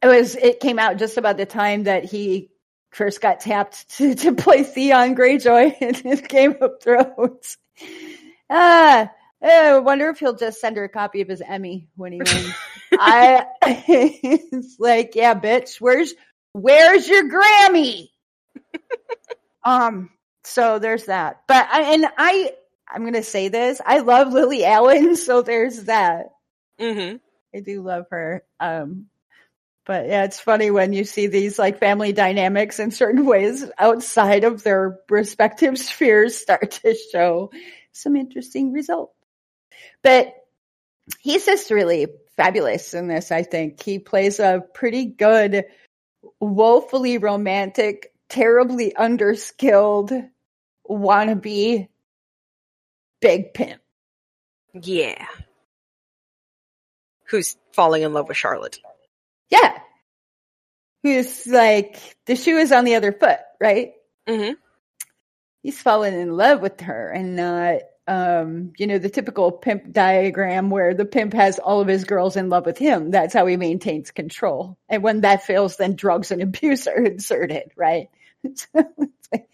it 0.01 0.07
was 0.07 0.35
it 0.35 0.59
came 0.59 0.79
out 0.79 0.97
just 0.97 1.17
about 1.17 1.37
the 1.37 1.45
time 1.45 1.83
that 1.83 2.05
he 2.05 2.49
first 2.89 3.21
got 3.21 3.39
tapped 3.39 3.87
to, 3.97 4.15
to 4.15 4.33
play 4.33 4.63
Theon 4.63 5.15
Greyjoy 5.15 5.79
in 6.05 6.25
Game 6.27 6.55
of 6.59 6.81
Thrones. 6.81 7.57
Ah, 8.49 9.11
I 9.43 9.79
wonder 9.79 10.07
if 10.07 10.19
he'll 10.19 10.37
just 10.37 10.61
send 10.61 10.77
her 10.77 10.85
a 10.85 10.89
copy 10.89 11.19
of 11.19 11.27
his 11.27 11.41
Emmy 11.41 11.89
when 11.97 12.13
he 12.13 12.19
wins. 12.19 12.53
I 12.93 13.45
it's 13.61 14.77
like, 14.79 15.15
yeah, 15.15 15.37
bitch, 15.37 15.81
where's 15.81 16.13
where's 16.53 17.09
your 17.09 17.29
Grammy? 17.29 18.07
um, 19.65 20.11
so 20.47 20.79
there's 20.79 21.05
that. 21.05 21.41
But 21.47 21.67
I, 21.71 21.93
and 21.93 22.05
I 22.17 22.53
I'm 22.89 23.03
gonna 23.03 23.23
say 23.23 23.49
this, 23.49 23.81
I 23.85 23.99
love 23.99 24.33
Lily 24.33 24.63
Allen, 24.65 25.15
so 25.15 25.41
there's 25.41 25.83
that. 25.85 26.29
hmm 26.79 27.17
I 27.55 27.59
do 27.61 27.81
love 27.81 28.05
her. 28.11 28.43
Um, 28.59 29.07
but 29.85 30.07
yeah, 30.07 30.25
it's 30.25 30.39
funny 30.39 30.69
when 30.69 30.91
you 30.93 31.05
see 31.05 31.27
these 31.27 31.57
like 31.57 31.79
family 31.79 32.11
dynamics 32.11 32.79
in 32.79 32.91
certain 32.91 33.25
ways 33.25 33.65
outside 33.77 34.43
of 34.43 34.61
their 34.63 34.99
respective 35.09 35.77
spheres 35.79 36.37
start 36.37 36.71
to 36.83 36.95
show 37.11 37.51
some 37.93 38.15
interesting 38.15 38.73
results. 38.73 39.13
But 40.03 40.33
he's 41.19 41.45
just 41.45 41.71
really 41.71 42.07
fabulous 42.35 42.93
in 42.93 43.07
this, 43.07 43.31
I 43.31 43.43
think. 43.43 43.81
He 43.81 43.99
plays 43.99 44.39
a 44.39 44.61
pretty 44.73 45.05
good, 45.05 45.65
woefully 46.39 47.17
romantic, 47.17 48.11
terribly 48.29 48.93
underskilled 48.97 50.29
wannabe 50.89 51.87
big 53.21 53.53
pimp. 53.53 53.81
Yeah. 54.73 55.25
Who's 57.29 57.57
falling 57.73 58.03
in 58.03 58.13
love 58.13 58.27
with 58.27 58.37
Charlotte? 58.37 58.79
Yeah. 59.49 59.79
Who's 61.03 61.45
like, 61.47 61.99
the 62.25 62.35
shoe 62.35 62.57
is 62.57 62.71
on 62.71 62.85
the 62.85 62.95
other 62.95 63.11
foot, 63.11 63.39
right? 63.59 63.93
Mm-hmm. 64.27 64.53
He's 65.63 65.81
fallen 65.81 66.13
in 66.13 66.35
love 66.35 66.61
with 66.61 66.79
her 66.81 67.09
and 67.09 67.35
not, 67.35 67.81
um, 68.07 68.71
you 68.77 68.87
know, 68.87 68.99
the 68.99 69.09
typical 69.09 69.51
pimp 69.51 69.91
diagram 69.91 70.69
where 70.69 70.93
the 70.93 71.05
pimp 71.05 71.33
has 71.33 71.59
all 71.59 71.81
of 71.81 71.87
his 71.87 72.05
girls 72.05 72.37
in 72.37 72.49
love 72.49 72.65
with 72.65 72.77
him. 72.77 73.11
That's 73.11 73.33
how 73.33 73.45
he 73.45 73.57
maintains 73.57 74.11
control. 74.11 74.77
And 74.87 75.03
when 75.03 75.21
that 75.21 75.43
fails, 75.43 75.75
then 75.75 75.95
drugs 75.95 76.31
and 76.31 76.41
abuse 76.41 76.87
are 76.87 77.03
inserted, 77.03 77.71
right? 77.75 78.09
So 78.55 78.67
it's 78.75 79.27
like- 79.33 79.49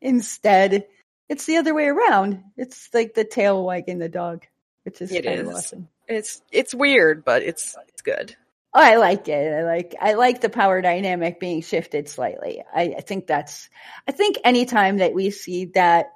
Instead, 0.00 0.86
it's 1.28 1.46
the 1.46 1.56
other 1.56 1.74
way 1.74 1.86
around. 1.86 2.42
It's 2.56 2.88
like 2.94 3.14
the 3.14 3.24
tail 3.24 3.64
wagging 3.64 3.98
the 3.98 4.08
dog, 4.08 4.44
which 4.84 5.00
is 5.00 5.12
It 5.12 5.26
of 5.26 5.48
awesome. 5.48 5.88
It's 6.08 6.40
it's 6.52 6.74
weird, 6.74 7.24
but 7.24 7.42
it's 7.42 7.76
it's 7.88 8.02
good. 8.02 8.36
Oh, 8.72 8.80
I 8.82 8.96
like 8.96 9.26
it. 9.28 9.52
I 9.52 9.64
like 9.64 9.94
I 10.00 10.12
like 10.14 10.40
the 10.40 10.48
power 10.50 10.80
dynamic 10.82 11.40
being 11.40 11.62
shifted 11.62 12.08
slightly. 12.08 12.62
I, 12.74 12.94
I 12.98 13.00
think 13.00 13.26
that's 13.26 13.68
I 14.06 14.12
think 14.12 14.36
anytime 14.44 14.98
that 14.98 15.14
we 15.14 15.30
see 15.30 15.66
that 15.74 16.12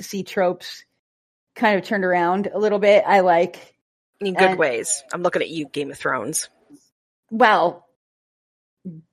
see 0.00 0.22
tropes 0.22 0.84
kind 1.54 1.78
of 1.78 1.84
turned 1.84 2.04
around 2.04 2.48
a 2.52 2.58
little 2.58 2.78
bit, 2.78 3.04
I 3.06 3.20
like 3.20 3.74
In 4.20 4.34
good 4.34 4.50
And- 4.50 4.58
ways. 4.58 5.02
I'm 5.12 5.22
looking 5.22 5.42
at 5.42 5.48
you, 5.50 5.66
Game 5.66 5.90
of 5.90 5.98
Thrones. 5.98 6.48
well 7.30 7.88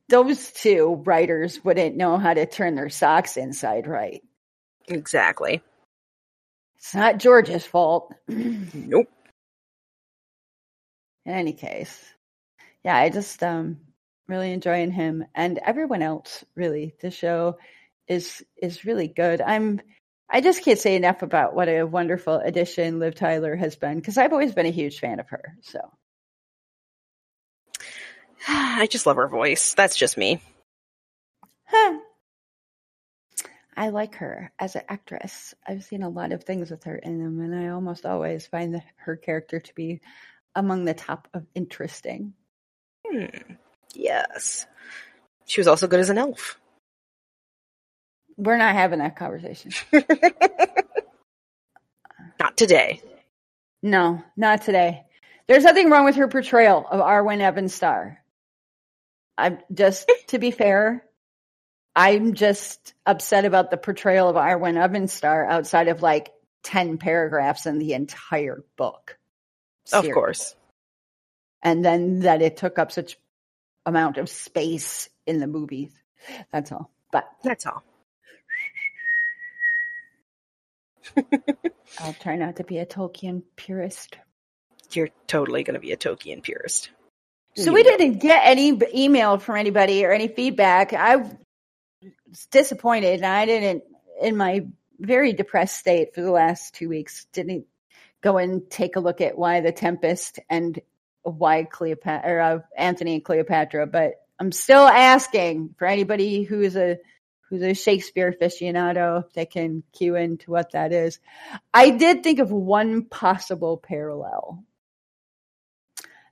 those 0.10 0.52
two 0.52 1.02
writers 1.06 1.64
wouldn't 1.64 1.96
know 1.96 2.18
how 2.18 2.34
to 2.34 2.46
turn 2.46 2.76
their 2.76 2.90
socks 2.90 3.38
inside 3.38 3.88
right. 3.88 4.22
Exactly. 4.88 5.62
It's 6.78 6.96
not 6.96 7.18
George's 7.18 7.66
fault. 7.66 8.14
Nope. 8.28 9.08
In 11.26 11.34
any 11.34 11.54
case, 11.54 12.04
yeah, 12.84 12.96
I 12.98 13.10
just 13.10 13.44
um 13.44 13.80
really 14.28 14.52
enjoying 14.52 14.92
him 14.92 15.26
and 15.36 15.60
everyone 15.60 16.02
else. 16.02 16.44
Really, 16.56 16.96
the 17.02 17.12
show 17.12 17.58
is 18.08 18.44
is 18.62 18.86
really 18.86 19.08
good. 19.08 19.42
I'm 19.42 19.82
I 20.30 20.42
just 20.42 20.64
can't 20.64 20.80
say 20.80 20.96
enough 20.96 21.22
about 21.22 21.56
what 21.56 21.70
a 21.70 21.84
wonderful 21.84 22.36
addition 22.38 23.00
Liv 23.00 23.16
Tyler 23.16 23.56
has 23.56 23.76
been 23.76 23.96
because 23.98 24.18
I've 24.18 24.34
always 24.34 24.54
been 24.54 24.66
a 24.66 24.72
huge 24.72 25.00
fan 25.00 25.20
of 25.20 25.30
her. 25.30 25.56
So 25.62 25.80
I 28.48 28.88
just 28.88 29.06
love 29.06 29.18
her 29.18 29.28
voice. 29.28 29.74
That's 29.74 29.96
just 29.96 30.18
me. 30.18 30.42
Huh. 31.66 32.00
I 33.76 33.90
like 33.90 34.16
her 34.16 34.52
as 34.60 34.76
an 34.76 34.82
actress. 34.90 35.54
I've 35.66 35.84
seen 35.84 36.04
a 36.04 36.10
lot 36.10 36.32
of 36.32 36.44
things 36.44 36.70
with 36.70 36.84
her 36.84 36.98
in 36.98 37.24
them, 37.24 37.40
and 37.40 37.56
I 37.56 37.70
almost 37.70 38.06
always 38.06 38.46
find 38.46 38.74
the, 38.74 38.84
her 38.98 39.16
character 39.16 39.60
to 39.60 39.76
be 39.76 40.02
among 40.56 40.86
the 40.86 40.94
top 40.94 41.28
of 41.34 41.46
interesting. 41.56 42.34
Hmm. 43.08 43.26
Yes. 43.94 44.66
She 45.46 45.62
was 45.62 45.68
also 45.68 45.88
good 45.88 46.00
as 46.00 46.10
an 46.10 46.18
elf. 46.18 46.60
We're 48.38 48.58
not 48.58 48.76
having 48.76 49.00
that 49.00 49.16
conversation. 49.16 49.72
Not 52.40 52.56
today. 52.56 53.02
No, 53.84 54.24
not 54.38 54.62
today. 54.62 55.04
There's 55.48 55.64
nothing 55.64 55.90
wrong 55.90 56.06
with 56.06 56.16
her 56.16 56.28
portrayal 56.28 56.86
of 56.90 57.02
Arwen 57.02 57.40
Evenstar. 57.40 58.18
I'm 59.40 59.60
just 59.74 60.12
to 60.28 60.40
be 60.40 60.52
fair, 60.52 61.06
I'm 61.96 62.34
just 62.34 62.94
upset 63.06 63.46
about 63.46 63.72
the 63.72 63.78
portrayal 63.78 64.30
of 64.30 64.36
Arwen 64.36 64.76
Evenstar 64.76 65.48
outside 65.48 65.88
of 65.88 66.02
like 66.02 66.32
10 66.64 66.98
paragraphs 66.98 67.66
in 67.66 67.80
the 67.80 67.94
entire 67.94 68.64
book. 68.78 69.18
Of 69.92 70.10
course. 70.12 70.56
And 71.62 71.84
then 71.84 72.22
that 72.22 72.42
it 72.42 72.58
took 72.58 72.80
up 72.80 72.92
such 72.92 73.18
amount 73.86 74.18
of 74.18 74.30
space 74.30 75.10
in 75.26 75.40
the 75.40 75.48
movies. 75.48 75.92
That's 76.52 76.72
all. 76.72 76.92
But 77.12 77.28
That's 77.44 77.66
all. 77.66 77.84
I'll 82.00 82.14
try 82.14 82.36
not 82.36 82.58
to 82.58 82.64
be 82.64 82.78
a 82.78 82.86
Tolkien 82.86 83.44
purist. 83.56 84.18
You're 84.92 85.10
totally 85.28 85.64
going 85.64 85.74
to 85.74 85.80
be 85.80 85.92
a 85.92 85.98
Tolkien 85.98 86.44
purist. 86.44 86.92
So 87.64 87.74
we 87.74 87.84
didn't 87.84 88.20
get 88.20 88.42
any 88.46 88.80
email 88.94 89.38
from 89.38 89.58
anybody 89.58 90.06
or 90.06 90.12
any 90.12 90.28
feedback. 90.28 90.94
I 90.94 91.18
was 91.18 91.36
disappointed, 92.52 93.16
and 93.16 93.26
I 93.26 93.46
didn't, 93.46 93.84
in 94.22 94.38
my 94.38 94.68
very 95.00 95.34
depressed 95.34 95.78
state 95.78 96.14
for 96.14 96.22
the 96.22 96.32
last 96.32 96.76
two 96.76 96.90
weeks, 96.90 97.26
didn't 97.34 97.66
go 98.22 98.38
and 98.38 98.70
take 98.70 98.96
a 98.96 99.00
look 99.00 99.22
at 99.22 99.38
why 99.38 99.62
the 99.62 99.72
Tempest 99.72 100.40
and 100.50 100.80
why 101.24 101.64
Cleopatra 101.64 102.32
or 102.32 102.40
uh, 102.40 102.60
Antony 102.78 103.16
and 103.16 103.26
Cleopatra. 103.26 103.88
But 103.88 104.14
I'm 104.40 104.52
still 104.52 104.88
asking 104.88 105.76
for 105.78 105.86
anybody 105.86 106.44
who's 106.44 106.76
a 106.76 106.98
who's 107.50 107.64
a 107.64 107.74
Shakespeare 107.74 108.32
aficionado 108.32 109.24
that 109.34 109.52
can 109.52 109.84
cue 109.92 110.16
into 110.16 110.52
what 110.52 110.74
that 110.74 110.94
is. 110.94 111.20
I 111.74 111.90
did 111.90 112.24
think 112.24 112.40
of 112.40 112.52
one 112.52 113.06
possible 113.06 113.78
parallel 113.78 114.64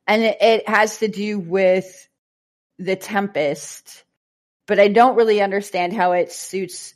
and 0.08 0.24
it, 0.24 0.38
it 0.42 0.70
has 0.70 1.00
to 1.00 1.08
do 1.08 1.38
with 1.38 2.08
the 2.80 2.96
Tempest, 2.96 4.04
but 4.66 4.80
I 4.80 4.88
don't 4.88 5.18
really 5.18 5.42
understand 5.42 5.94
how 5.94 6.14
it 6.14 6.32
suits 6.32 6.96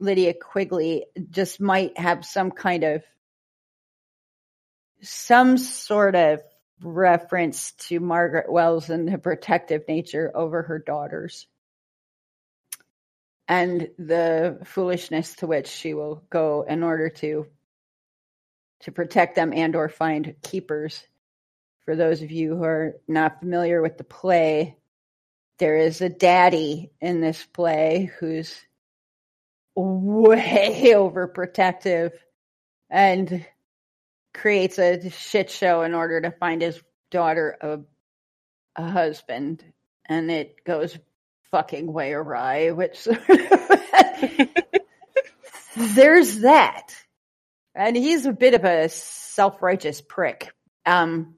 Lydia 0.00 0.34
Quigley. 0.34 1.06
Just 1.30 1.60
might 1.60 1.96
have 1.98 2.24
some 2.24 2.50
kind 2.50 2.84
of 2.84 3.04
some 5.00 5.58
sort 5.58 6.16
of 6.16 6.40
reference 6.82 7.72
to 7.72 8.00
Margaret 8.00 8.50
Wells 8.50 8.90
and 8.90 9.08
the 9.08 9.18
protective 9.18 9.86
nature 9.86 10.30
over 10.34 10.62
her 10.62 10.78
daughters. 10.78 11.46
And 13.46 13.88
the 13.98 14.58
foolishness 14.64 15.36
to 15.36 15.46
which 15.46 15.68
she 15.68 15.94
will 15.94 16.22
go 16.28 16.64
in 16.68 16.82
order 16.82 17.08
to 17.08 17.46
to 18.80 18.92
protect 18.92 19.34
them 19.34 19.52
and 19.52 19.74
or 19.74 19.88
find 19.88 20.36
keepers 20.42 21.02
for 21.88 21.96
those 21.96 22.20
of 22.20 22.30
you 22.30 22.54
who 22.54 22.64
are 22.64 22.96
not 23.08 23.40
familiar 23.40 23.80
with 23.80 23.96
the 23.96 24.04
play, 24.04 24.76
there 25.58 25.78
is 25.78 26.02
a 26.02 26.10
daddy 26.10 26.90
in 27.00 27.22
this 27.22 27.42
play 27.42 28.12
who's 28.20 28.54
way 29.74 30.82
overprotective 30.94 32.12
and 32.90 33.46
creates 34.34 34.78
a 34.78 35.08
shit 35.08 35.50
show 35.50 35.80
in 35.80 35.94
order 35.94 36.20
to 36.20 36.30
find 36.30 36.60
his 36.60 36.78
daughter 37.10 37.56
a, 37.58 37.78
a 38.76 38.90
husband. 38.90 39.64
And 40.04 40.30
it 40.30 40.62
goes 40.66 40.98
fucking 41.50 41.90
way 41.90 42.12
awry, 42.12 42.72
which 42.72 43.02
there's 45.74 46.40
that. 46.40 46.94
And 47.74 47.96
he's 47.96 48.26
a 48.26 48.32
bit 48.32 48.52
of 48.52 48.66
a 48.66 48.90
self 48.90 49.62
righteous 49.62 50.02
prick. 50.02 50.52
Um, 50.84 51.37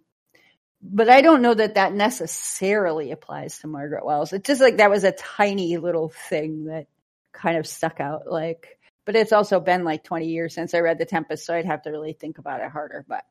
but 0.83 1.11
I 1.11 1.21
don't 1.21 1.43
know 1.43 1.55
that 1.55 1.75
that 1.75 1.93
necessarily 1.93 3.11
applies 3.11 3.59
to 3.59 3.67
Margaret 3.67 4.05
Wells. 4.05 4.33
It's 4.33 4.47
just 4.47 4.61
like 4.61 4.79
that 4.79 4.91
was 4.91 5.05
a 5.05 5.13
tiny 5.13 5.77
little 5.77 6.09
thing 6.09 6.65
that 6.65 6.87
kind 7.33 7.59
of 7.59 7.67
stuck 7.67 8.01
out. 8.01 8.27
Like, 8.27 8.79
but 9.05 9.17
it's 9.17 9.33
also 9.33 9.61
been 9.61 9.85
like 9.85 10.05
20 10.05 10.27
years 10.27 10.55
since 10.55 10.73
I 10.75 10.81
read 10.81 10.99
The 10.99 11.05
Tempest, 11.05 11.45
so 11.45 11.55
I'd 11.55 11.67
have 11.67 11.83
to 11.83 11.91
really 11.91 12.15
think 12.15 12.39
about 12.39 12.61
it 12.61 12.71
harder. 12.71 13.05
But 13.07 13.25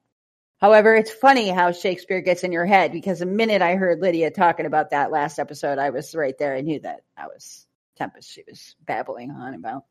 however, 0.62 0.96
it's 0.96 1.12
funny 1.12 1.50
how 1.50 1.72
Shakespeare 1.72 2.22
gets 2.22 2.44
in 2.44 2.52
your 2.52 2.66
head 2.66 2.92
because 2.92 3.20
the 3.20 3.26
minute 3.26 3.62
I 3.62 3.76
heard 3.76 4.00
Lydia 4.00 4.30
talking 4.30 4.68
about 4.68 4.92
that 4.92 5.12
last 5.12 5.40
episode, 5.40 5.80
I 5.80 5.90
was 5.90 6.14
right 6.14 6.38
there. 6.38 6.56
I 6.56 6.62
knew 6.62 6.80
that 6.82 7.02
I 7.18 7.28
was 7.28 7.66
Tempest 7.96 8.32
she 8.32 8.44
was 8.48 8.76
babbling 8.86 9.32
on 9.32 9.56
about. 9.56 9.86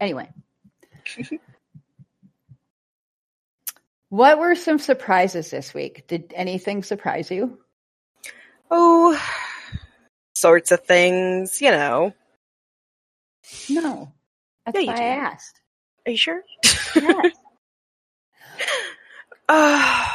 Anyway. 0.00 0.28
What 4.12 4.38
were 4.38 4.54
some 4.54 4.78
surprises 4.78 5.50
this 5.50 5.72
week? 5.72 6.06
Did 6.06 6.34
anything 6.36 6.82
surprise 6.82 7.30
you? 7.30 7.58
Oh, 8.70 9.18
sorts 10.34 10.70
of 10.70 10.84
things, 10.84 11.62
you 11.62 11.70
know. 11.70 12.12
No. 13.70 14.12
That's 14.66 14.78
Yeah, 14.78 14.92
why 14.92 14.96
do. 14.96 15.02
I 15.02 15.06
asked. 15.06 15.62
Are 16.04 16.10
you 16.10 16.18
sure? 16.18 16.42
Yes. 16.94 17.32
Uh, 19.48 20.06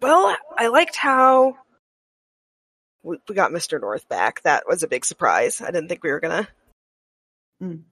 well, 0.00 0.36
I 0.56 0.68
liked 0.68 0.96
how 0.96 1.56
we, 3.02 3.18
we 3.28 3.34
got 3.34 3.50
Mr. 3.52 3.80
North 3.80 4.08
back. 4.08 4.42
That 4.42 4.64
was 4.66 4.82
a 4.82 4.88
big 4.88 5.04
surprise. 5.04 5.60
I 5.60 5.66
didn't 5.70 5.88
think 5.88 6.02
we 6.04 6.10
were 6.10 6.20
gonna 6.20 6.48
Mm. 7.62 7.82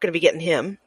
gonna 0.00 0.12
be 0.12 0.20
getting 0.20 0.40
him. 0.40 0.78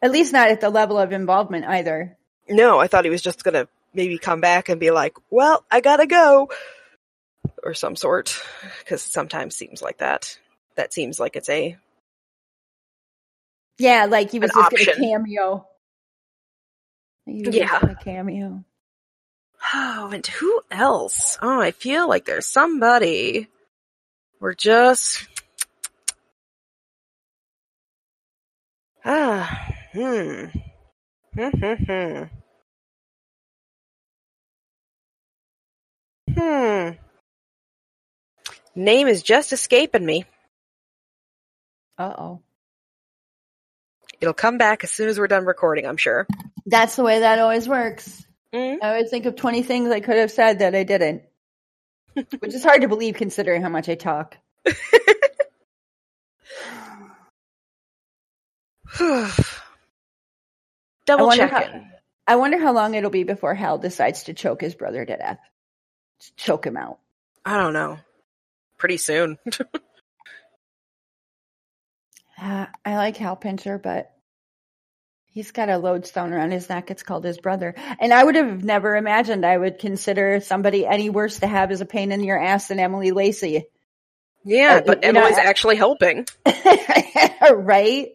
At 0.00 0.12
least 0.12 0.32
not 0.32 0.50
at 0.50 0.60
the 0.60 0.70
level 0.70 0.98
of 0.98 1.12
involvement 1.12 1.64
either. 1.66 2.16
No, 2.48 2.78
I 2.78 2.86
thought 2.86 3.04
he 3.04 3.10
was 3.10 3.22
just 3.22 3.44
gonna 3.44 3.68
maybe 3.92 4.18
come 4.18 4.40
back 4.40 4.68
and 4.68 4.80
be 4.80 4.90
like, 4.90 5.16
"Well, 5.30 5.64
I 5.70 5.80
gotta 5.80 6.06
go," 6.06 6.50
or 7.62 7.74
some 7.74 7.96
sort. 7.96 8.40
Because 8.80 9.02
sometimes 9.02 9.56
seems 9.56 9.82
like 9.82 9.98
that. 9.98 10.38
That 10.76 10.92
seems 10.92 11.18
like 11.18 11.36
it's 11.36 11.48
a 11.48 11.76
Yeah, 13.78 14.06
like 14.06 14.30
he 14.30 14.38
was 14.38 14.50
just 14.50 14.70
going 14.70 14.84
to 14.84 14.94
cameo. 14.94 15.66
Yeah. 17.26 17.80
going 17.80 17.96
to 17.96 18.02
cameo. 18.02 18.64
Oh, 19.74 20.10
and 20.12 20.26
who 20.26 20.60
else? 20.70 21.36
Oh, 21.42 21.60
I 21.60 21.72
feel 21.72 22.08
like 22.08 22.24
there's 22.24 22.46
somebody. 22.46 23.48
We're 24.40 24.54
just. 24.54 25.26
Ah, 29.10 29.66
hmm. 29.92 30.44
Hmm, 31.34 31.48
hmm, 31.50 31.84
hmm. 31.84 32.22
Hmm. 36.34 36.90
Name 38.74 39.08
is 39.08 39.22
just 39.22 39.52
escaping 39.52 40.04
me. 40.04 40.24
Uh 41.96 42.14
oh. 42.18 42.40
It'll 44.20 44.34
come 44.34 44.58
back 44.58 44.84
as 44.84 44.90
soon 44.90 45.08
as 45.08 45.18
we're 45.18 45.28
done 45.28 45.44
recording, 45.44 45.86
I'm 45.86 45.96
sure. 45.96 46.26
That's 46.66 46.96
the 46.96 47.04
way 47.04 47.20
that 47.20 47.38
always 47.38 47.68
works. 47.68 48.26
Mm. 48.52 48.78
I 48.82 48.88
always 48.88 49.10
think 49.10 49.26
of 49.26 49.36
20 49.36 49.62
things 49.62 49.90
I 49.90 50.00
could 50.00 50.16
have 50.16 50.30
said 50.30 50.58
that 50.60 50.74
I 50.74 50.82
didn't. 50.82 51.22
Which 52.38 52.54
is 52.54 52.64
hard 52.64 52.82
to 52.82 52.88
believe 52.88 53.14
considering 53.14 53.62
how 53.62 53.68
much 53.68 53.88
I 53.88 53.94
talk. 53.94 54.36
Double 61.08 61.26
wonder 61.26 61.48
checking. 61.48 61.90
I 62.26 62.36
wonder 62.36 62.58
how 62.58 62.72
long 62.72 62.94
it'll 62.94 63.10
be 63.10 63.24
before 63.24 63.54
Hal 63.54 63.78
decides 63.78 64.24
to 64.24 64.34
choke 64.34 64.60
his 64.60 64.74
brother 64.74 65.04
to 65.04 65.16
death. 65.16 65.38
Just 66.20 66.36
choke 66.36 66.66
him 66.66 66.76
out. 66.76 66.98
I 67.44 67.56
don't 67.56 67.72
know. 67.72 67.98
Pretty 68.76 68.98
soon. 68.98 69.38
Uh, 72.40 72.66
I 72.84 72.96
like 72.96 73.16
Hal 73.16 73.34
Pincher, 73.34 73.78
but 73.78 74.12
he's 75.24 75.50
got 75.50 75.68
a 75.68 75.78
lodestone 75.78 76.32
around 76.32 76.52
his 76.52 76.68
neck. 76.68 76.90
It's 76.90 77.02
called 77.02 77.24
his 77.24 77.38
brother. 77.38 77.74
And 77.98 78.14
I 78.14 78.22
would 78.22 78.36
have 78.36 78.62
never 78.62 78.94
imagined 78.94 79.44
I 79.44 79.58
would 79.58 79.78
consider 79.78 80.38
somebody 80.38 80.86
any 80.86 81.10
worse 81.10 81.40
to 81.40 81.48
have 81.48 81.72
as 81.72 81.80
a 81.80 81.84
pain 81.86 82.12
in 82.12 82.22
your 82.22 82.40
ass 82.40 82.68
than 82.68 82.78
Emily 82.78 83.10
Lacey. 83.10 83.64
Yeah, 84.44 84.76
Uh, 84.76 84.82
but 84.86 85.04
you 85.04 85.12
know, 85.12 85.20
Emily's 85.20 85.38
actually 85.38 85.76
helping. 85.76 86.26
right? 87.50 88.10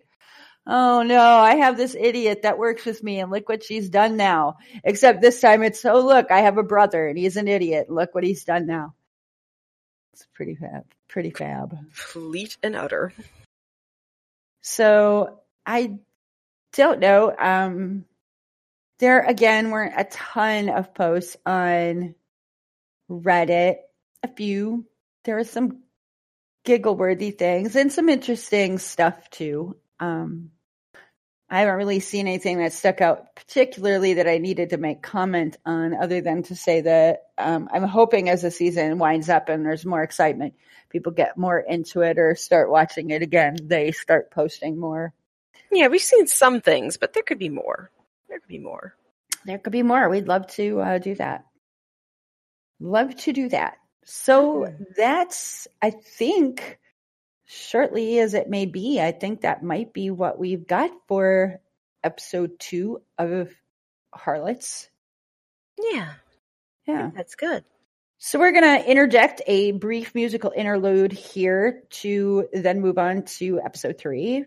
Oh 0.66 1.03
no, 1.03 1.20
I 1.20 1.55
have 1.55 1.76
this 1.76 1.95
idiot 1.99 2.43
that 2.43 2.57
works 2.57 2.86
with 2.86 3.03
me 3.03 3.20
and 3.20 3.30
look 3.30 3.49
what 3.49 3.64
she's 3.64 3.89
done 3.89 4.16
now. 4.16 4.57
Except 4.84 5.22
this 5.22 5.41
time 5.41 5.61
it's, 5.61 5.84
oh 5.84 6.05
look, 6.05 6.32
I 6.32 6.41
have 6.41 6.57
a 6.57 6.64
brother 6.64 7.07
and 7.07 7.18
he's 7.18 7.36
an 7.36 7.49
idiot. 7.49 7.89
Look 7.89 8.16
what 8.16 8.24
he's 8.24 8.45
done 8.45 8.66
now. 8.66 8.93
It's 10.14 10.26
pretty 10.34 10.55
fab. 10.55 10.86
Pretty 11.09 11.32
fab. 11.32 11.78
Fleet 11.91 12.57
and 12.64 12.76
utter. 12.76 13.11
So 14.61 15.41
I 15.66 15.99
don't 16.72 16.99
know. 16.99 17.36
Um, 17.38 18.05
there 18.99 19.20
again 19.20 19.70
weren't 19.70 19.95
a 19.97 20.05
ton 20.05 20.70
of 20.70 20.93
posts 20.93 21.36
on 21.45 22.16
Reddit. 23.11 23.78
A 24.24 24.28
few. 24.30 24.86
There 25.26 25.36
were 25.36 25.43
some 25.43 25.84
giggle 26.64 26.95
worthy 26.95 27.32
things 27.32 27.76
and 27.76 27.91
some 27.91 28.07
interesting 28.07 28.78
stuff 28.78 29.30
too. 29.30 29.76
Um, 29.99 30.51
I 31.54 31.60
haven't 31.60 31.76
really 31.76 31.99
seen 31.99 32.28
anything 32.28 32.58
that 32.58 32.74
stuck 32.74 32.99
out 32.99 33.36
particularly 33.36 34.16
that 34.16 34.28
I 34.28 34.39
needed 34.39 34.72
to 34.72 34.78
make 34.78 35.04
comment 35.04 35.56
on 35.68 35.93
other 35.93 36.20
than 36.20 36.41
to 36.43 36.56
say 36.56 36.82
that 36.82 37.26
um, 37.38 37.70
I'm 37.72 37.84
hoping 37.84 38.28
as 38.28 38.41
the 38.41 38.49
season 38.49 38.97
winds 38.97 39.30
up 39.30 39.49
and 39.49 39.64
there's 39.64 39.86
more 39.86 40.01
excitement, 40.01 40.56
people 40.89 41.12
get 41.12 41.38
more 41.38 41.60
into 41.60 42.01
it 42.01 42.18
or 42.18 42.34
start 42.34 42.72
watching 42.72 43.12
it 43.12 43.22
again. 43.22 43.56
They 43.62 43.91
start 43.91 44.32
posting 44.32 44.80
more. 44.80 45.14
Yeah, 45.72 45.89
we've 45.89 46.01
seen 46.01 46.26
some 46.26 46.60
things, 46.60 46.97
but 46.97 47.14
there 47.14 47.22
could 47.22 47.38
be 47.38 47.49
more. 47.49 47.91
There 48.30 48.39
could 48.39 48.49
be 48.49 48.58
more. 48.58 48.95
There 49.45 49.60
could 49.60 49.74
be 49.74 49.84
more. 49.84 50.10
We'd 50.10 50.28
love 50.28 50.47
to 50.54 50.80
uh, 50.80 50.97
do 50.97 51.14
that. 51.16 51.45
Love 52.80 53.16
to 53.18 53.32
do 53.32 53.49
that. 53.49 53.78
So 54.06 54.74
that's, 54.97 55.68
I 55.84 55.91
think, 55.91 56.80
shortly 57.54 58.20
as 58.20 58.34
it 58.34 58.49
may 58.49 58.66
be, 58.66 58.99
I 58.99 59.12
think 59.12 59.41
that 59.41 59.64
might 59.64 59.93
be 59.93 60.10
what 60.10 60.39
we've 60.39 60.66
got 60.68 60.91
for 61.08 61.60
episode 62.04 62.60
two 62.60 63.01
of 63.18 63.49
Harlots. 64.14 64.89
Yeah, 65.80 66.14
Yeah. 66.88 67.12
that's 67.16 67.36
good. 67.36 67.64
So 68.18 68.39
we're 68.39 68.51
going 68.51 68.64
to 68.82 68.89
interject 68.89 69.41
a 69.47 69.72
brief 69.72 70.16
musical 70.16 70.54
interlude 70.56 71.12
here 71.12 71.84
to 71.89 72.47
then 72.54 72.80
move 72.80 72.97
on 72.97 73.24
to 73.24 73.60
episode 73.60 73.97
three. 73.97 74.45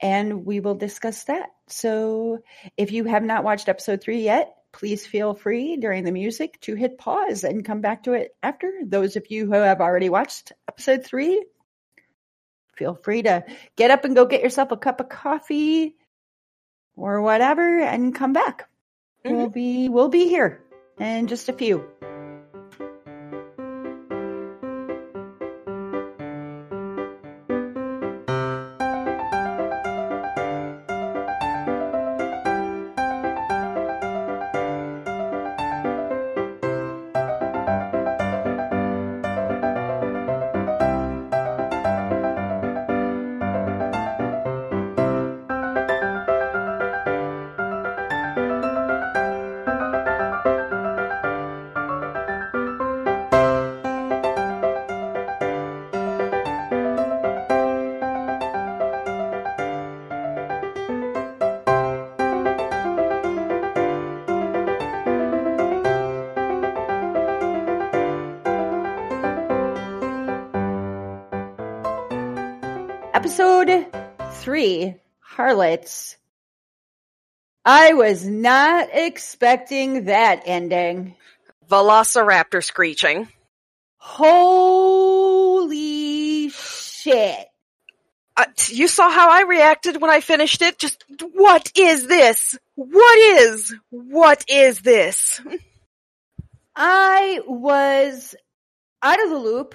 And 0.00 0.44
we 0.46 0.60
will 0.60 0.74
discuss 0.74 1.24
that. 1.24 1.50
So 1.68 2.42
if 2.76 2.92
you 2.92 3.04
have 3.04 3.22
not 3.22 3.44
watched 3.44 3.68
episode 3.68 4.02
three 4.02 4.22
yet, 4.22 4.54
please 4.72 5.06
feel 5.06 5.34
free 5.34 5.76
during 5.76 6.04
the 6.04 6.12
music 6.12 6.60
to 6.62 6.74
hit 6.74 6.98
pause 6.98 7.44
and 7.44 7.64
come 7.64 7.80
back 7.80 8.04
to 8.04 8.12
it 8.12 8.34
after. 8.42 8.70
Those 8.84 9.16
of 9.16 9.30
you 9.30 9.46
who 9.46 9.52
have 9.52 9.80
already 9.80 10.08
watched 10.08 10.52
episode 10.68 11.04
three, 11.04 11.44
feel 12.76 12.94
free 13.02 13.22
to 13.22 13.44
get 13.76 13.90
up 13.90 14.04
and 14.04 14.14
go 14.14 14.24
get 14.24 14.42
yourself 14.42 14.70
a 14.70 14.76
cup 14.76 15.00
of 15.00 15.08
coffee 15.08 15.96
or 16.96 17.20
whatever 17.20 17.80
and 17.80 18.14
come 18.14 18.32
back. 18.32 18.68
Mm-hmm. 19.24 19.36
We'll 19.36 19.50
be 19.50 19.88
we'll 19.88 20.08
be 20.08 20.28
here 20.28 20.62
in 20.98 21.26
just 21.26 21.48
a 21.48 21.52
few. 21.52 21.84
Three, 74.66 74.94
Harlots. 75.20 76.16
I 77.64 77.94
was 77.94 78.26
not 78.26 78.90
expecting 78.92 80.04
that 80.06 80.42
ending. 80.46 81.14
Velociraptor 81.68 82.62
screeching. 82.62 83.28
Holy 83.98 84.50
shit. 86.50 87.46
Uh, 88.36 88.44
you 88.68 88.86
saw 88.86 89.10
how 89.10 89.30
I 89.30 89.42
reacted 89.42 90.00
when 90.00 90.10
I 90.10 90.20
finished 90.20 90.62
it. 90.62 90.78
Just, 90.78 91.04
what 91.32 91.72
is 91.76 92.06
this? 92.06 92.56
What 92.74 93.18
is? 93.18 93.74
What 93.90 94.44
is 94.48 94.80
this? 94.80 95.40
I 96.76 97.40
was 97.46 98.36
out 99.02 99.24
of 99.24 99.30
the 99.30 99.38
loop. 99.38 99.74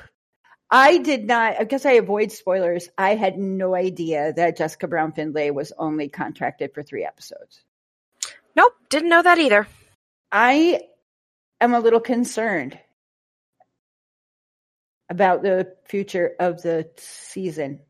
I 0.71 0.99
did 0.99 1.27
not, 1.27 1.59
I 1.59 1.65
guess 1.65 1.85
I 1.85 1.93
avoid 1.93 2.31
spoilers. 2.31 2.87
I 2.97 3.15
had 3.15 3.37
no 3.37 3.75
idea 3.75 4.31
that 4.33 4.57
Jessica 4.57 4.87
Brown 4.87 5.11
Findlay 5.11 5.51
was 5.51 5.73
only 5.77 6.07
contracted 6.07 6.73
for 6.73 6.81
three 6.81 7.03
episodes. 7.03 7.61
Nope, 8.55 8.73
didn't 8.89 9.09
know 9.09 9.21
that 9.21 9.37
either. 9.37 9.67
I 10.31 10.79
am 11.59 11.73
a 11.73 11.79
little 11.81 11.99
concerned 11.99 12.79
about 15.09 15.43
the 15.43 15.75
future 15.89 16.31
of 16.39 16.61
the 16.61 16.89
season. 16.95 17.81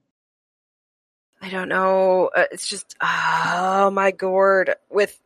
I 1.40 1.50
don't 1.50 1.70
know. 1.70 2.32
Uh, 2.36 2.46
it's 2.52 2.68
just, 2.68 2.96
oh 3.00 3.92
my 3.94 4.10
god. 4.10 4.72
With, 4.90 5.20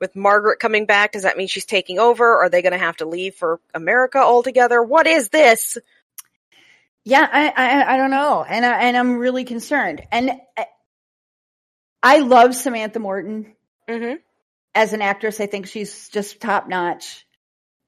with 0.00 0.16
Margaret 0.16 0.58
coming 0.58 0.86
back, 0.86 1.12
does 1.12 1.22
that 1.22 1.36
mean 1.36 1.46
she's 1.46 1.64
taking 1.64 2.00
over? 2.00 2.38
Are 2.38 2.48
they 2.48 2.62
going 2.62 2.72
to 2.72 2.78
have 2.78 2.96
to 2.96 3.06
leave 3.06 3.36
for 3.36 3.60
America 3.72 4.18
altogether? 4.18 4.82
What 4.82 5.06
is 5.06 5.28
this? 5.28 5.78
Yeah, 7.04 7.26
I, 7.30 7.48
I, 7.48 7.94
I 7.94 7.96
don't 7.96 8.10
know, 8.10 8.44
and 8.44 8.66
I, 8.66 8.82
and 8.82 8.96
I'm 8.96 9.16
really 9.16 9.44
concerned. 9.44 10.02
And 10.12 10.32
I, 10.56 10.66
I 12.02 12.18
love 12.20 12.54
Samantha 12.54 12.98
Morton 12.98 13.54
Mm-hmm. 13.88 14.16
as 14.74 14.92
an 14.92 15.02
actress. 15.02 15.40
I 15.40 15.46
think 15.46 15.66
she's 15.66 16.08
just 16.10 16.40
top 16.40 16.68
notch. 16.68 17.26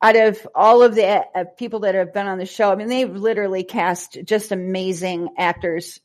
Out 0.03 0.17
of 0.17 0.49
all 0.55 0.83
of 0.83 0.95
the 0.95 1.07
uh, 1.35 1.45
people 1.59 1.81
that 1.81 1.95
have 1.95 2.15
been 2.15 2.27
on 2.27 2.39
the 2.39 2.47
show, 2.47 2.73
I 2.73 2.75
mean, 2.77 2.89
they've 2.89 3.15
literally 3.15 3.65
cast 3.65 4.17
just 4.25 4.51
amazing 4.51 5.29
actors 5.37 6.01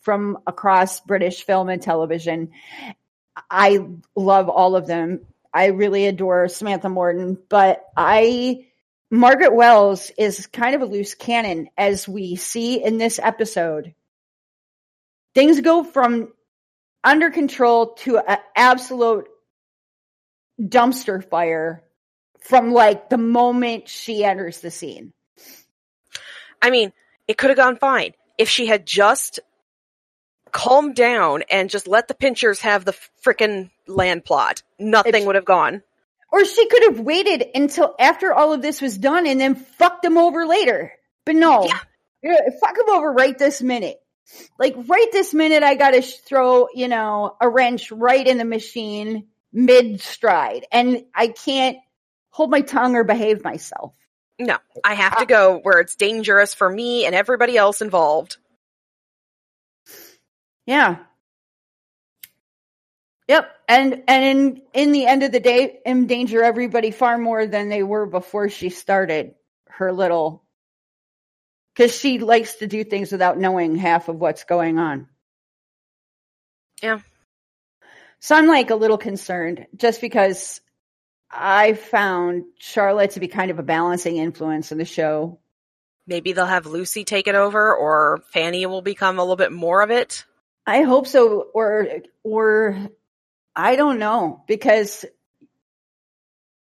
from 0.00 0.38
across 0.46 1.00
British 1.00 1.44
film 1.44 1.68
and 1.68 1.80
television. 1.80 2.50
I 3.48 3.86
love 4.16 4.48
all 4.48 4.74
of 4.74 4.88
them. 4.88 5.20
I 5.54 5.66
really 5.66 6.06
adore 6.06 6.48
Samantha 6.48 6.88
Morton, 6.88 7.38
but 7.48 7.84
I 7.96 8.66
Margaret 9.10 9.54
Wells 9.54 10.10
is 10.18 10.46
kind 10.46 10.74
of 10.74 10.82
a 10.82 10.86
loose 10.86 11.14
cannon 11.14 11.70
as 11.78 12.06
we 12.06 12.36
see 12.36 12.82
in 12.82 12.98
this 12.98 13.18
episode. 13.18 13.94
Things 15.34 15.60
go 15.60 15.82
from 15.82 16.32
under 17.02 17.30
control 17.30 17.94
to 17.94 18.18
an 18.18 18.38
absolute 18.54 19.28
dumpster 20.60 21.24
fire 21.24 21.82
from 22.40 22.72
like 22.72 23.08
the 23.08 23.18
moment 23.18 23.88
she 23.88 24.24
enters 24.24 24.60
the 24.60 24.70
scene. 24.70 25.12
I 26.60 26.70
mean, 26.70 26.92
it 27.26 27.38
could 27.38 27.50
have 27.50 27.56
gone 27.56 27.76
fine 27.76 28.12
if 28.36 28.48
she 28.48 28.66
had 28.66 28.84
just 28.84 29.40
calmed 30.50 30.96
down 30.96 31.42
and 31.50 31.70
just 31.70 31.86
let 31.86 32.08
the 32.08 32.14
pinchers 32.14 32.60
have 32.60 32.84
the 32.84 32.96
frickin' 33.24 33.70
land 33.86 34.24
plot. 34.24 34.62
Nothing 34.78 35.26
would 35.26 35.34
have 35.34 35.44
gone. 35.44 35.82
Or 36.30 36.44
she 36.44 36.68
could 36.68 36.84
have 36.84 37.00
waited 37.00 37.46
until 37.54 37.94
after 37.98 38.34
all 38.34 38.52
of 38.52 38.60
this 38.62 38.82
was 38.82 38.98
done 38.98 39.26
and 39.26 39.40
then 39.40 39.54
fucked 39.54 40.02
them 40.02 40.18
over 40.18 40.46
later. 40.46 40.92
But 41.24 41.36
no, 41.36 41.64
Yeah. 41.64 41.78
Yeah, 42.22 42.40
fuck 42.60 42.76
them 42.76 42.90
over 42.90 43.12
right 43.12 43.38
this 43.38 43.62
minute. 43.62 43.98
Like 44.58 44.74
right 44.88 45.06
this 45.12 45.32
minute, 45.32 45.62
I 45.62 45.74
got 45.76 45.92
to 45.92 46.02
sh- 46.02 46.16
throw 46.16 46.68
you 46.74 46.88
know 46.88 47.36
a 47.40 47.48
wrench 47.48 47.90
right 47.92 48.26
in 48.26 48.38
the 48.38 48.44
machine 48.44 49.28
mid 49.52 50.00
stride, 50.00 50.66
and 50.72 51.04
I 51.14 51.28
can't 51.28 51.78
hold 52.30 52.50
my 52.50 52.60
tongue 52.60 52.96
or 52.96 53.04
behave 53.04 53.44
myself. 53.44 53.94
No, 54.38 54.58
I 54.84 54.94
have 54.94 55.18
to 55.18 55.26
go 55.26 55.58
where 55.58 55.80
it's 55.80 55.96
dangerous 55.96 56.54
for 56.54 56.68
me 56.68 57.06
and 57.06 57.14
everybody 57.14 57.56
else 57.56 57.80
involved. 57.80 58.36
Yeah. 60.66 60.98
Yep. 63.28 63.54
And 63.68 64.02
and 64.08 64.24
in 64.24 64.62
in 64.72 64.92
the 64.92 65.06
end 65.06 65.22
of 65.22 65.32
the 65.32 65.40
day, 65.40 65.80
endanger 65.84 66.42
everybody 66.42 66.90
far 66.90 67.18
more 67.18 67.46
than 67.46 67.68
they 67.68 67.82
were 67.82 68.06
before 68.06 68.48
she 68.48 68.70
started 68.70 69.34
her 69.68 69.92
little 69.92 70.42
because 71.74 71.94
she 71.94 72.18
likes 72.18 72.56
to 72.56 72.66
do 72.66 72.82
things 72.82 73.12
without 73.12 73.38
knowing 73.38 73.76
half 73.76 74.08
of 74.08 74.16
what's 74.16 74.44
going 74.44 74.78
on. 74.78 75.06
Yeah. 76.82 77.00
So 78.20 78.34
I'm 78.34 78.48
like 78.48 78.70
a 78.70 78.74
little 78.74 78.98
concerned 78.98 79.66
just 79.76 80.00
because 80.00 80.60
I 81.30 81.74
found 81.74 82.44
Charlotte 82.58 83.12
to 83.12 83.20
be 83.20 83.28
kind 83.28 83.50
of 83.50 83.58
a 83.58 83.62
balancing 83.62 84.16
influence 84.16 84.72
in 84.72 84.78
the 84.78 84.84
show. 84.84 85.38
Maybe 86.06 86.32
they'll 86.32 86.46
have 86.46 86.66
Lucy 86.66 87.04
take 87.04 87.28
it 87.28 87.34
over 87.34 87.76
or 87.76 88.22
Fanny 88.32 88.64
will 88.66 88.82
become 88.82 89.18
a 89.18 89.22
little 89.22 89.36
bit 89.36 89.52
more 89.52 89.82
of 89.82 89.90
it. 89.90 90.24
I 90.66 90.82
hope 90.82 91.06
so 91.06 91.48
or 91.54 91.86
or 92.24 92.90
I 93.58 93.74
don't 93.74 93.98
know 93.98 94.44
because 94.46 95.04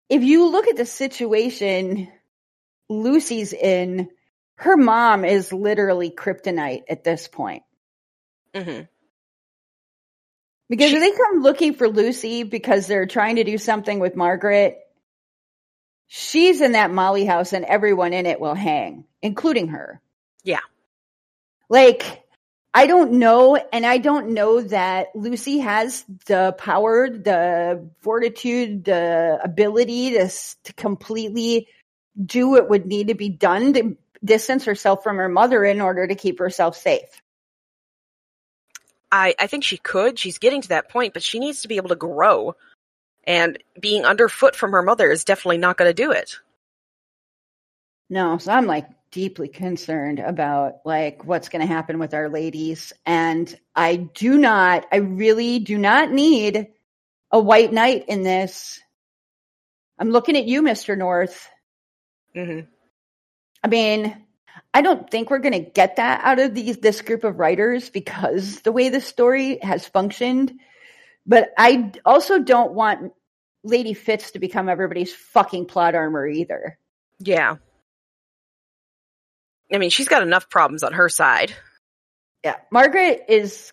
if 0.08 0.22
you 0.24 0.50
look 0.50 0.66
at 0.66 0.76
the 0.76 0.84
situation 0.84 2.08
Lucy's 2.88 3.52
in, 3.52 4.08
her 4.56 4.76
mom 4.76 5.24
is 5.24 5.52
literally 5.52 6.10
kryptonite 6.10 6.82
at 6.88 7.04
this 7.04 7.28
point. 7.28 7.62
Mm-hmm. 8.52 8.82
Because 10.68 10.90
She- 10.90 10.96
if 10.96 11.00
they 11.02 11.12
come 11.12 11.42
looking 11.42 11.74
for 11.74 11.88
Lucy 11.88 12.42
because 12.42 12.88
they're 12.88 13.06
trying 13.06 13.36
to 13.36 13.44
do 13.44 13.58
something 13.58 14.00
with 14.00 14.16
Margaret, 14.16 14.76
she's 16.08 16.60
in 16.60 16.72
that 16.72 16.90
Molly 16.90 17.24
house 17.24 17.52
and 17.52 17.64
everyone 17.64 18.12
in 18.12 18.26
it 18.26 18.40
will 18.40 18.54
hang, 18.54 19.04
including 19.22 19.68
her. 19.68 20.02
Yeah. 20.42 20.60
Like, 21.68 22.21
I 22.74 22.86
don't 22.86 23.12
know, 23.12 23.56
and 23.56 23.84
I 23.84 23.98
don't 23.98 24.30
know 24.30 24.62
that 24.62 25.08
Lucy 25.14 25.58
has 25.58 26.04
the 26.26 26.54
power, 26.56 27.10
the 27.10 27.86
fortitude, 28.00 28.84
the 28.84 29.38
ability 29.44 30.12
to, 30.12 30.30
to 30.64 30.72
completely 30.72 31.68
do 32.24 32.48
what 32.48 32.70
would 32.70 32.86
need 32.86 33.08
to 33.08 33.14
be 33.14 33.28
done 33.28 33.74
to 33.74 33.96
distance 34.24 34.64
herself 34.64 35.02
from 35.02 35.16
her 35.16 35.28
mother 35.28 35.64
in 35.64 35.80
order 35.80 36.06
to 36.06 36.14
keep 36.14 36.38
herself 36.38 36.76
safe. 36.76 37.20
I, 39.10 39.34
I 39.38 39.46
think 39.46 39.64
she 39.64 39.76
could. 39.76 40.18
She's 40.18 40.38
getting 40.38 40.62
to 40.62 40.68
that 40.68 40.88
point, 40.88 41.12
but 41.12 41.22
she 41.22 41.38
needs 41.38 41.62
to 41.62 41.68
be 41.68 41.76
able 41.76 41.90
to 41.90 41.96
grow. 41.96 42.56
And 43.24 43.58
being 43.78 44.06
underfoot 44.06 44.56
from 44.56 44.72
her 44.72 44.82
mother 44.82 45.10
is 45.10 45.24
definitely 45.24 45.58
not 45.58 45.76
going 45.76 45.90
to 45.90 45.94
do 45.94 46.10
it. 46.12 46.38
No, 48.08 48.38
so 48.38 48.52
I'm 48.52 48.66
like 48.66 48.88
deeply 49.10 49.48
concerned 49.48 50.18
about 50.18 50.76
like 50.84 51.24
what's 51.24 51.48
going 51.48 51.66
to 51.66 51.72
happen 51.72 51.98
with 51.98 52.14
our 52.14 52.28
ladies 52.28 52.92
and 53.04 53.54
I 53.76 53.96
do 53.96 54.38
not 54.38 54.86
I 54.90 54.96
really 54.96 55.58
do 55.58 55.76
not 55.76 56.10
need 56.10 56.68
a 57.30 57.38
white 57.38 57.72
knight 57.72 58.06
in 58.08 58.22
this. 58.22 58.80
I'm 59.98 60.10
looking 60.10 60.36
at 60.36 60.46
you 60.46 60.62
Mr. 60.62 60.96
North. 60.96 61.48
hmm 62.34 62.60
I 63.64 63.68
mean, 63.68 64.16
I 64.74 64.82
don't 64.82 65.08
think 65.08 65.30
we're 65.30 65.38
going 65.38 65.52
to 65.52 65.70
get 65.70 65.96
that 65.96 66.22
out 66.24 66.40
of 66.40 66.54
these 66.54 66.78
this 66.78 67.00
group 67.02 67.24
of 67.24 67.38
writers 67.38 67.90
because 67.90 68.60
the 68.62 68.72
way 68.72 68.88
the 68.88 69.00
story 69.00 69.58
has 69.62 69.86
functioned. 69.86 70.52
But 71.26 71.52
I 71.56 71.92
also 72.04 72.40
don't 72.40 72.72
want 72.72 73.12
Lady 73.62 73.94
Fitz 73.94 74.32
to 74.32 74.40
become 74.40 74.68
everybody's 74.68 75.14
fucking 75.14 75.66
plot 75.66 75.94
armor 75.94 76.26
either. 76.26 76.78
Yeah. 77.20 77.56
I 79.72 79.78
mean, 79.78 79.90
she's 79.90 80.08
got 80.08 80.22
enough 80.22 80.48
problems 80.48 80.82
on 80.82 80.92
her 80.92 81.08
side. 81.08 81.52
Yeah, 82.44 82.56
Margaret 82.70 83.24
is 83.28 83.72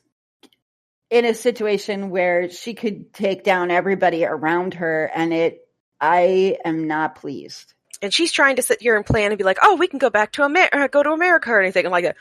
in 1.10 1.26
a 1.26 1.34
situation 1.34 2.10
where 2.10 2.50
she 2.50 2.74
could 2.74 3.14
take 3.14 3.44
down 3.44 3.72
everybody 3.72 4.26
around 4.26 4.76
her, 4.76 5.10
and 5.14 5.34
it. 5.34 5.66
I 6.02 6.58
am 6.64 6.88
not 6.88 7.16
pleased. 7.16 7.74
And 8.02 8.14
she's 8.14 8.32
trying 8.32 8.56
to 8.56 8.62
sit 8.62 8.82
here 8.82 8.96
and 8.96 9.06
plan 9.06 9.32
and 9.32 9.38
be 9.38 9.44
like, 9.44 9.58
oh, 9.62 9.76
we 9.76 9.90
can 9.90 10.00
go 10.00 10.10
back 10.10 10.32
to 10.34 10.44
America, 10.44 10.88
go 10.90 11.04
to 11.04 11.12
America 11.12 11.50
or 11.50 11.62
anything 11.62 11.90
like 11.90 12.06
that. 12.06 12.16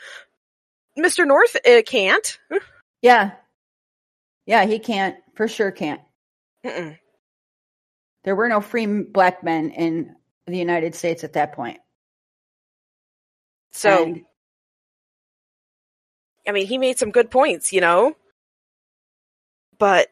Mr. 0.97 1.25
North 1.25 1.55
uh, 1.55 1.81
can't. 1.85 2.37
Yeah, 3.01 3.31
yeah, 4.45 4.65
he 4.65 4.79
can't 4.79 5.15
for 5.35 5.47
sure. 5.47 5.71
Can't. 5.71 6.01
Mm-mm. 6.65 6.97
There 8.25 8.35
were 8.35 8.49
no 8.49 8.59
free 8.59 8.87
black 8.87 9.41
men 9.41 9.69
in 9.69 10.15
the 10.47 10.57
United 10.57 10.95
States 10.95 11.23
at 11.23 11.33
that 11.33 11.53
point. 11.53 11.79
So, 13.71 14.03
And- 14.03 14.25
I 16.47 16.51
mean, 16.51 16.65
he 16.67 16.77
made 16.77 16.97
some 16.97 17.11
good 17.11 17.29
points, 17.29 17.71
you 17.71 17.81
know? 17.81 18.15
But 19.77 20.07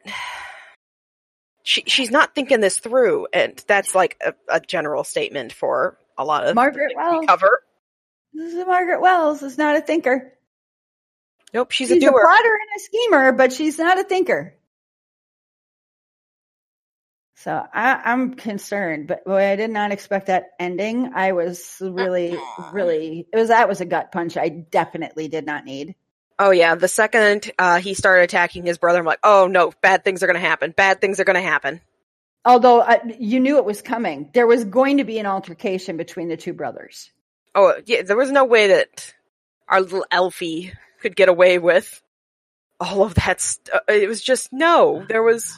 she 1.64 1.84
she's 1.88 2.12
not 2.12 2.34
thinking 2.36 2.62
this 2.62 2.78
through, 2.80 3.28
and 3.34 3.62
that's 3.68 3.94
like 3.96 4.18
a, 4.26 4.34
a 4.48 4.60
general 4.62 5.04
statement 5.04 5.52
for 5.52 5.98
a 6.18 6.24
lot 6.24 6.48
of 6.48 6.56
Margaret 6.56 6.94
Wells. 6.96 7.26
cover. 7.28 7.64
This 8.34 8.54
is 8.54 8.66
Margaret 8.66 9.02
Wells 9.02 9.42
is 9.44 9.58
not 9.58 9.76
a 9.76 9.82
thinker. 9.82 10.34
Nope, 11.54 11.72
she's, 11.72 11.88
She's, 11.90 12.04
a 12.04 12.08
a, 12.08 12.12
doer. 12.12 12.22
plotter 12.24 12.54
and 12.54 12.70
a 12.78 12.80
schemer, 12.80 13.32
but 13.34 13.52
she's 13.54 13.78
not 13.80 14.00
a 14.00 14.04
thinker. 14.04 14.54
So 17.40 17.64
I, 17.72 18.02
I'm 18.04 18.34
concerned, 18.34 19.06
but 19.06 19.24
boy, 19.24 19.52
I 19.52 19.56
did 19.56 19.70
not 19.70 19.92
expect 19.92 20.26
that 20.26 20.54
ending. 20.60 21.12
I 21.14 21.34
was 21.34 21.78
really, 21.80 22.36
really, 22.72 23.28
it 23.32 23.38
was 23.38 23.50
that 23.50 23.70
was 23.70 23.80
a 23.80 23.86
gut 23.86 24.12
punch. 24.12 24.38
I 24.38 24.50
definitely 24.50 25.28
did 25.28 25.46
not 25.46 25.64
need. 25.64 25.94
Oh 26.40 26.50
yeah, 26.50 26.74
the 26.74 26.88
second 26.88 27.52
uh, 27.60 27.80
he 27.80 27.94
started 27.94 28.24
attacking 28.24 28.66
his 28.66 28.80
brother, 28.80 28.98
I'm 28.98 29.06
like, 29.06 29.20
oh 29.24 29.46
no, 29.46 29.72
bad 29.84 30.04
things 30.04 30.24
are 30.24 30.26
going 30.26 30.42
to 30.42 30.48
happen. 30.48 30.72
Bad 30.72 31.00
things 31.00 31.20
are 31.20 31.26
going 31.26 31.36
to 31.36 31.42
happen. 31.42 31.80
Although 32.44 32.82
I, 32.82 33.02
you 33.20 33.40
knew 33.40 33.58
it 33.58 33.66
was 33.66 33.84
coming, 33.84 34.32
there 34.34 34.48
was 34.48 34.66
going 34.66 34.98
to 34.98 35.04
be 35.04 35.20
an 35.20 35.28
altercation 35.28 35.96
between 35.96 36.30
the 36.30 36.38
two 36.38 36.54
brothers. 36.54 37.12
Oh 37.54 37.76
yeah, 37.86 38.02
there 38.02 38.18
was 38.18 38.32
no 38.32 38.46
way 38.46 38.70
that 38.70 39.14
our 39.68 39.82
little 39.82 40.06
Alfie 40.10 40.74
could 41.02 41.16
get 41.16 41.30
away 41.30 41.60
with 41.60 42.02
all 42.80 43.04
of 43.04 43.14
that. 43.14 43.42
St- 43.42 43.76
uh, 43.76 43.80
it 43.90 44.08
was 44.08 44.24
just 44.24 44.52
no. 44.52 45.06
There 45.08 45.22
was 45.22 45.56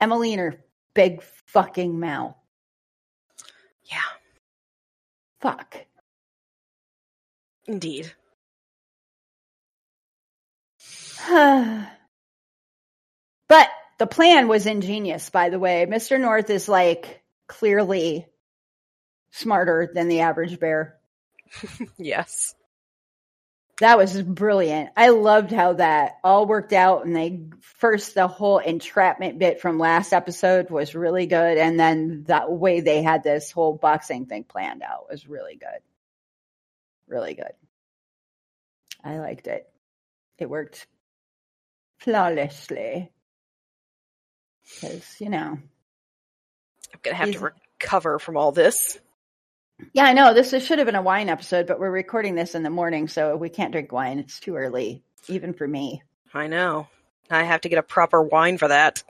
Emmeline, 0.00 0.38
her 0.38 0.64
big 0.94 1.22
fucking 1.46 1.98
mouth. 1.98 2.34
yeah, 3.84 4.00
Fuck. 5.40 5.76
indeed. 7.66 8.12
but 11.28 11.88
the 13.98 14.06
plan 14.06 14.48
was 14.48 14.66
ingenious, 14.66 15.30
by 15.30 15.48
the 15.50 15.58
way. 15.58 15.86
Mr. 15.88 16.20
North 16.20 16.50
is 16.50 16.68
like 16.68 17.22
clearly 17.48 18.26
smarter 19.30 19.90
than 19.92 20.08
the 20.08 20.20
average 20.20 20.58
bear. 20.60 20.98
Yes. 21.98 22.54
That 23.80 23.98
was 23.98 24.22
brilliant. 24.22 24.90
I 24.96 25.10
loved 25.10 25.52
how 25.52 25.74
that 25.74 26.16
all 26.24 26.46
worked 26.46 26.72
out. 26.72 27.04
And 27.04 27.14
they 27.14 27.42
first, 27.60 28.14
the 28.14 28.26
whole 28.26 28.58
entrapment 28.58 29.38
bit 29.38 29.60
from 29.60 29.78
last 29.78 30.14
episode 30.14 30.70
was 30.70 30.94
really 30.94 31.26
good. 31.26 31.58
And 31.58 31.78
then 31.78 32.24
the 32.24 32.46
way 32.48 32.80
they 32.80 33.02
had 33.02 33.22
this 33.22 33.50
whole 33.50 33.74
boxing 33.74 34.24
thing 34.26 34.44
planned 34.44 34.82
out 34.82 35.10
was 35.10 35.28
really 35.28 35.56
good. 35.56 35.80
Really 37.06 37.34
good. 37.34 37.52
I 39.04 39.18
liked 39.18 39.46
it. 39.46 39.68
It 40.38 40.48
worked 40.48 40.86
flawlessly. 41.98 43.12
Because, 44.64 45.20
you 45.20 45.28
know, 45.28 45.58
I'm 46.92 47.00
gonna 47.02 47.16
have 47.16 47.32
to 47.32 47.52
recover 47.78 48.18
from 48.18 48.38
all 48.38 48.52
this. 48.52 48.98
Yeah, 49.92 50.04
I 50.04 50.12
know 50.12 50.32
this 50.34 50.52
is, 50.52 50.64
should 50.64 50.78
have 50.78 50.86
been 50.86 50.94
a 50.94 51.02
wine 51.02 51.28
episode, 51.28 51.66
but 51.66 51.78
we're 51.78 51.90
recording 51.90 52.34
this 52.34 52.54
in 52.54 52.62
the 52.62 52.70
morning, 52.70 53.08
so 53.08 53.36
we 53.36 53.48
can't 53.48 53.72
drink 53.72 53.92
wine. 53.92 54.18
It's 54.18 54.40
too 54.40 54.56
early, 54.56 55.02
even 55.28 55.52
for 55.52 55.66
me. 55.66 56.02
I 56.32 56.46
know. 56.46 56.88
I 57.30 57.42
have 57.42 57.62
to 57.62 57.68
get 57.68 57.78
a 57.78 57.82
proper 57.82 58.22
wine 58.22 58.58
for 58.58 58.68
that. 58.68 59.02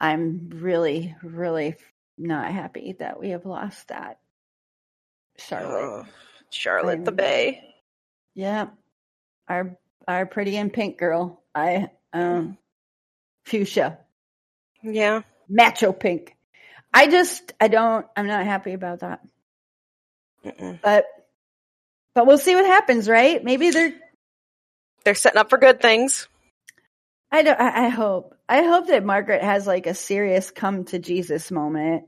I'm 0.00 0.50
really, 0.52 1.14
really 1.22 1.76
not 2.18 2.50
happy 2.52 2.96
that 2.98 3.20
we 3.20 3.30
have 3.30 3.46
lost 3.46 3.88
that. 3.88 4.18
Charlotte. 5.38 6.00
Ugh. 6.00 6.06
Charlotte 6.50 7.04
the 7.04 7.10
I'm- 7.12 7.16
Bay. 7.16 7.74
Yeah. 8.34 8.68
Our 9.48 9.76
our 10.08 10.26
pretty 10.26 10.56
and 10.56 10.72
pink 10.72 10.98
girl. 10.98 11.42
I 11.54 11.90
um 12.12 12.58
fuchsia. 13.44 13.98
Yeah. 14.82 15.22
Macho 15.48 15.92
pink. 15.92 16.36
I 16.92 17.08
just 17.08 17.52
I 17.60 17.68
don't 17.68 18.06
I'm 18.16 18.26
not 18.26 18.44
happy 18.44 18.72
about 18.72 19.00
that. 19.00 19.20
Mm-mm. 20.44 20.80
But 20.82 21.06
but 22.14 22.26
we'll 22.26 22.38
see 22.38 22.54
what 22.54 22.66
happens, 22.66 23.08
right? 23.08 23.42
Maybe 23.42 23.70
they're 23.70 23.94
They're 25.04 25.14
setting 25.14 25.38
up 25.38 25.50
for 25.50 25.58
good 25.58 25.80
things. 25.80 26.28
I 27.30 27.42
don't 27.42 27.60
I, 27.60 27.86
I 27.86 27.88
hope. 27.88 28.36
I 28.48 28.62
hope 28.62 28.88
that 28.88 29.04
Margaret 29.04 29.42
has 29.42 29.66
like 29.66 29.86
a 29.86 29.94
serious 29.94 30.50
come 30.50 30.84
to 30.86 30.98
Jesus 30.98 31.50
moment. 31.50 32.04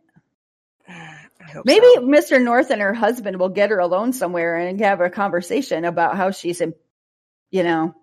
Maybe 1.65 1.87
so. 1.95 2.03
Mr. 2.03 2.43
North 2.43 2.71
and 2.71 2.81
her 2.81 2.95
husband 2.95 3.39
will 3.39 3.49
get 3.49 3.71
her 3.71 3.79
alone 3.79 4.13
somewhere 4.13 4.57
and 4.57 4.81
have 4.81 5.01
a 5.01 5.11
conversation 5.11 5.85
about 5.85 6.17
how 6.17 6.31
she's, 6.31 6.61
you 7.51 7.63
know, 7.63 7.95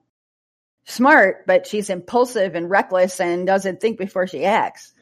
smart, 0.85 1.45
but 1.47 1.67
she's 1.67 1.89
impulsive 1.89 2.55
and 2.55 2.69
reckless 2.69 3.19
and 3.19 3.47
doesn't 3.47 3.81
think 3.81 3.97
before 3.97 4.27
she 4.27 4.45
acts. 4.45 4.93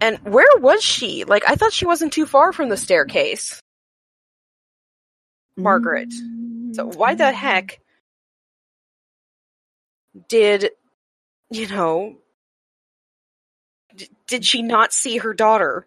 And 0.00 0.18
where 0.20 0.58
was 0.58 0.82
she? 0.82 1.24
Like, 1.24 1.44
I 1.48 1.54
thought 1.54 1.72
she 1.72 1.86
wasn't 1.86 2.12
too 2.12 2.26
far 2.26 2.52
from 2.52 2.68
the 2.68 2.76
staircase. 2.76 3.60
Margaret. 5.56 6.12
So 6.72 6.86
why 6.86 7.14
the 7.14 7.32
heck 7.32 7.80
did, 10.28 10.70
you 11.50 11.68
know, 11.68 12.16
d- 13.94 14.08
did 14.26 14.44
she 14.44 14.62
not 14.62 14.92
see 14.92 15.18
her 15.18 15.34
daughter? 15.34 15.86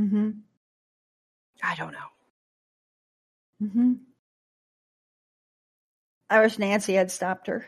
Mm-hmm. 0.00 0.30
I 1.62 1.74
don't 1.74 1.92
know. 1.92 1.98
Mm-hmm. 3.62 3.92
I 6.30 6.40
wish 6.40 6.58
Nancy 6.58 6.94
had 6.94 7.10
stopped 7.10 7.46
her. 7.48 7.66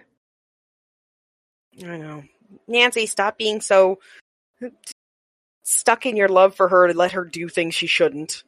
I 1.83 1.97
know. 1.99 2.25
Nancy, 2.67 3.07
stop 3.07 3.37
being 3.39 3.61
so 3.61 3.99
stuck 5.67 6.07
in 6.07 6.17
your 6.17 6.29
love 6.29 6.55
for 6.55 6.69
her 6.69 6.87
to 6.89 6.95
let 6.95 7.13
her 7.13 7.25
do 7.25 7.49
things 7.49 7.75
she 7.75 7.87
shouldn't. 7.87 8.45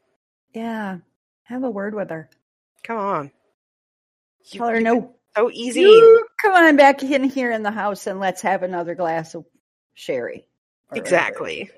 Yeah. 0.55 0.99
Have 1.45 1.65
a 1.65 1.71
word 1.71 1.95
with 1.95 2.11
her. 2.11 2.29
Come 2.85 2.99
on. 2.99 3.31
You- 4.51 4.59
Tell 4.59 4.69
her 4.69 4.81
no. 4.81 5.15
So 5.37 5.51
easy. 5.53 5.83
You 5.83 6.27
come 6.43 6.55
on 6.55 6.77
back 6.77 7.03
in 7.03 7.25
here 7.25 7.53
in 7.53 7.63
the 7.63 7.71
house 7.71 8.07
and 8.07 8.19
let's 8.19 8.43
have 8.43 8.63
another 8.63 8.95
glass 8.95 9.35
of 9.35 9.45
sherry. 9.95 10.47
Exactly. 10.93 11.71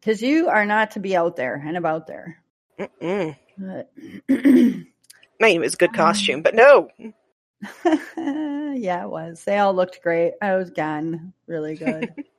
Because 0.00 0.22
you 0.22 0.48
are 0.48 0.64
not 0.64 0.92
to 0.92 1.00
be 1.00 1.16
out 1.16 1.36
there 1.36 1.54
and 1.54 1.76
about 1.76 2.06
there. 2.06 2.42
Mm-mm. 2.78 3.36
But 3.58 3.90
I 3.98 4.32
mean, 4.32 4.86
it 5.40 5.58
was 5.60 5.74
a 5.74 5.78
good 5.78 5.90
um, 5.90 5.94
costume, 5.94 6.42
but 6.42 6.54
no. 6.54 6.88
yeah, 8.16 9.02
it 9.04 9.10
was. 9.10 9.42
They 9.44 9.58
all 9.58 9.74
looked 9.74 10.02
great. 10.02 10.34
I 10.40 10.56
was 10.56 10.70
gone. 10.70 11.32
Really 11.46 11.76
good. 11.76 12.24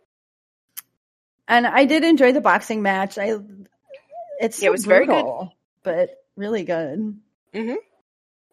and 1.47 1.65
I 1.67 1.85
did 1.85 2.03
enjoy 2.03 2.31
the 2.33 2.41
boxing 2.41 2.81
match. 2.81 3.17
I 3.17 3.37
it's 4.39 4.61
Yeah, 4.61 4.67
it 4.67 4.71
was 4.71 4.85
very 4.85 5.05
good. 5.05 5.49
but 5.83 6.09
really 6.35 6.63
good. 6.63 7.17
Mm-hmm. 7.53 7.75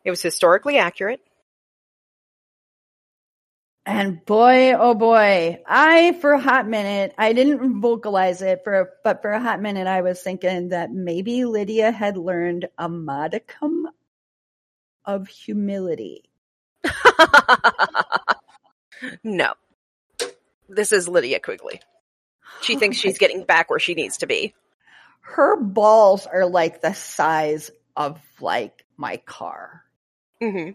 It 0.05 0.11
was 0.11 0.22
historically 0.22 0.78
accurate. 0.78 1.20
And 3.86 4.24
boy, 4.24 4.72
oh 4.72 4.95
boy, 4.95 5.61
I 5.66 6.12
for 6.20 6.32
a 6.32 6.40
hot 6.40 6.66
minute, 6.66 7.14
I 7.18 7.34
didn't 7.34 7.82
vocalize 7.82 8.40
it 8.40 8.62
for, 8.64 8.92
but 9.05 9.20
for 9.20 9.30
a 9.30 9.40
hot 9.40 9.61
minute, 9.61 9.86
I 9.86 10.01
was 10.01 10.22
thinking 10.22 10.70
that 10.70 10.90
maybe 10.90 11.45
Lydia 11.45 11.90
had 11.90 12.16
learned 12.16 12.68
a 12.78 12.88
modicum 12.88 13.86
of 15.05 15.28
humility. 15.28 16.30
no. 19.22 19.53
This 20.66 20.92
is 20.92 21.07
Lydia 21.07 21.40
Quigley. 21.40 21.82
She 22.62 22.76
thinks 22.76 22.98
Oh 22.98 23.00
she's 23.00 23.18
getting 23.18 23.44
back 23.44 23.70
where 23.70 23.78
she 23.78 23.94
needs 23.94 24.18
to 24.18 24.26
be. 24.26 24.55
Her 25.20 25.57
balls 25.57 26.26
are 26.26 26.46
like 26.46 26.80
the 26.80 26.92
size 26.94 27.70
of 27.96 28.20
like 28.40 28.84
my 28.96 29.16
car. 29.18 29.82
hmm 30.40 30.70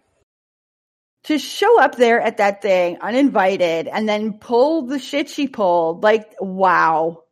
To 1.23 1.38
show 1.38 1.80
up 1.82 1.95
there 1.95 2.21
at 2.21 2.38
that 2.38 2.61
thing 2.61 2.97
uninvited 3.01 3.88
and 3.88 4.07
then 4.07 4.34
pull 4.39 4.84
the 4.88 4.99
shit 4.99 5.30
she 5.30 5.47
pulled, 5.47 6.03
like 6.03 6.36
wow. 6.39 7.23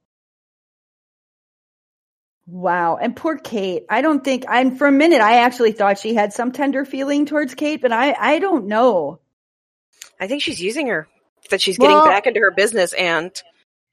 Wow. 2.46 2.98
And 2.98 3.16
poor 3.16 3.38
Kate. 3.38 3.86
I 3.90 4.02
don't 4.02 4.24
think 4.24 4.46
I 4.48 4.70
for 4.72 4.88
a 4.88 4.92
minute 4.92 5.22
I 5.22 5.40
actually 5.40 5.74
thought 5.74 6.00
she 6.00 6.14
had 6.16 6.32
some 6.34 6.52
tender 6.52 6.86
feeling 6.86 7.26
towards 7.26 7.56
Kate, 7.56 7.82
but 7.82 7.92
I 7.92 8.14
I 8.18 8.40
don't 8.40 8.68
know. 8.68 9.20
I 10.20 10.28
think 10.28 10.42
she's 10.42 10.62
using 10.62 10.88
her. 10.88 11.08
That 11.50 11.62
she's 11.62 11.78
getting 11.78 11.96
Well- 11.96 12.06
back 12.06 12.26
into 12.28 12.40
her 12.40 12.52
business 12.52 12.94
and 12.94 13.32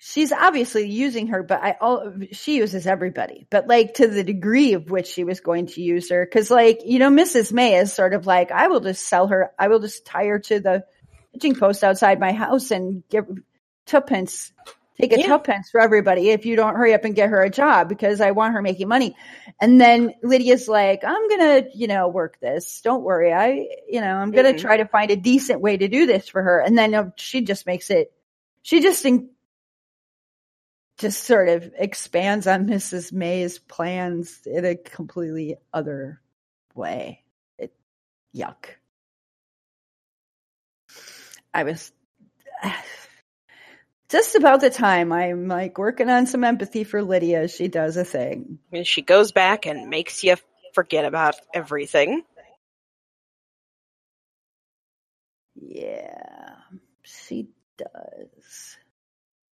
She's 0.07 0.32
obviously 0.32 0.90
using 0.90 1.28
her, 1.28 1.42
but 1.42 1.62
I 1.62 1.76
all 1.80 2.12
she 2.32 2.57
uses 2.57 2.86
everybody. 2.86 3.46
But 3.48 3.68
like 3.68 3.94
to 3.94 4.07
the 4.07 4.22
degree 4.22 4.74
of 4.74 4.90
which 4.90 5.07
she 5.07 5.24
was 5.24 5.40
going 5.40 5.66
to 5.68 5.80
use 5.80 6.11
her 6.11 6.26
cuz 6.26 6.50
like, 6.50 6.80
you 6.84 6.98
know, 6.98 7.09
Mrs. 7.09 7.55
May 7.55 7.76
is 7.76 7.90
sort 7.94 8.12
of 8.12 8.26
like 8.26 8.50
I 8.52 8.66
will 8.68 8.80
just 8.80 9.09
sell 9.09 9.28
her. 9.28 9.52
I 9.59 9.68
will 9.68 9.80
just 9.80 10.05
tie 10.05 10.26
her 10.26 10.38
to 10.40 10.61
the 10.61 10.84
hitching 11.32 11.55
post 11.55 11.82
outside 11.82 12.20
my 12.20 12.32
house 12.32 12.70
and 12.70 13.02
give 13.09 13.24
tuppence 13.86 14.52
take 15.00 15.12
a 15.12 15.18
Yeah. 15.18 15.26
tuppence 15.26 15.70
for 15.70 15.80
everybody 15.80 16.28
if 16.30 16.44
you 16.46 16.55
don't 16.55 16.76
hurry 16.76 16.94
up 16.94 17.05
and 17.05 17.16
get 17.16 17.30
her 17.30 17.42
a 17.42 17.50
job 17.50 17.88
because 17.88 18.20
I 18.20 18.30
want 18.32 18.55
her 18.55 18.62
making 18.62 18.86
money. 18.88 19.16
And 19.61 19.80
then 19.80 20.14
Lydia's 20.22 20.68
like, 20.68 21.02
I'm 21.02 21.28
gonna, 21.28 21.64
you 21.74 21.86
know, 21.88 22.09
work 22.09 22.38
this. 22.40 22.80
Don't 22.82 23.02
worry. 23.02 23.32
I, 23.32 23.66
you 23.88 24.00
know, 24.00 24.14
I'm 24.14 24.30
gonna 24.30 24.52
Mhm. 24.52 24.61
try 24.61 24.76
to 24.76 24.84
find 24.84 25.11
a 25.11 25.16
decent 25.16 25.61
way 25.61 25.76
to 25.78 25.88
do 25.88 26.07
this 26.07 26.28
for 26.28 26.42
her. 26.42 26.61
And 26.61 26.76
then 26.78 26.94
uh, 26.94 27.11
she 27.16 27.40
just 27.40 27.66
makes 27.66 27.90
it, 27.90 28.12
she 28.62 28.80
just, 28.82 29.05
in, 29.05 29.30
just 30.99 31.24
sort 31.24 31.49
of 31.49 31.72
expands 31.76 32.47
on 32.47 32.66
Mrs. 32.66 33.12
May's 33.12 33.59
plans 33.59 34.40
in 34.47 34.64
a 34.64 34.76
completely 34.76 35.57
other 35.72 36.20
way. 36.74 37.22
It, 37.59 37.74
yuck. 38.34 38.66
I 41.53 41.64
was 41.64 41.92
just 44.09 44.34
about 44.36 44.61
the 44.61 44.70
time 44.70 45.12
I'm 45.12 45.49
like 45.49 45.78
working 45.78 46.11
on 46.11 46.26
some 46.26 46.45
empathy 46.45 46.84
for 46.84 47.03
Lydia. 47.03 47.49
She 47.49 47.68
does 47.68 47.97
a 47.97 48.05
thing. 48.05 48.59
and 48.72 48.86
she 48.86 49.03
goes 49.03 49.32
back 49.32 49.66
and 49.66 49.90
makes 49.90 50.22
you 50.22 50.36
forget 50.74 51.05
about 51.05 51.36
everything. 51.53 52.22
Yeah, 55.57 56.57
she 57.03 57.49
does. 57.76 58.76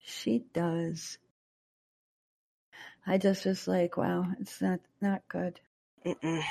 She 0.00 0.44
does. 0.52 1.18
I 3.10 3.18
just 3.18 3.44
was 3.44 3.66
like, 3.66 3.96
wow, 3.96 4.24
it's 4.38 4.62
not 4.62 4.78
not 5.00 5.22
good. 5.28 5.58
Mm-mm. 6.06 6.42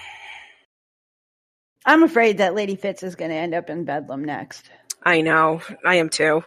I'm 1.86 2.04
afraid 2.04 2.40
that 2.40 2.54
Lady 2.54 2.76
Fitz 2.76 3.02
is 3.02 3.16
going 3.16 3.32
to 3.32 3.38
end 3.38 3.54
up 3.54 3.70
in 3.70 3.86
Bedlam 3.86 4.26
next. 4.26 4.70
I 5.02 5.22
know. 5.22 5.62
I 5.86 5.96
am 5.96 6.10
too. 6.10 6.44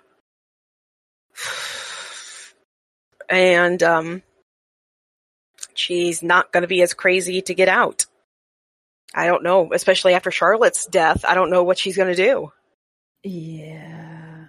And 3.30 3.82
um 3.82 4.22
she's 5.72 6.22
not 6.22 6.52
going 6.52 6.60
to 6.60 6.68
be 6.68 6.82
as 6.82 6.92
crazy 6.92 7.40
to 7.40 7.54
get 7.54 7.70
out. 7.70 8.04
I 9.14 9.26
don't 9.26 9.42
know, 9.42 9.72
especially 9.72 10.12
after 10.12 10.30
Charlotte's 10.30 10.84
death. 10.84 11.24
I 11.26 11.32
don't 11.32 11.50
know 11.50 11.64
what 11.64 11.78
she's 11.78 11.96
going 11.96 12.14
to 12.14 12.22
do. 12.22 12.52
Yeah. 13.22 14.48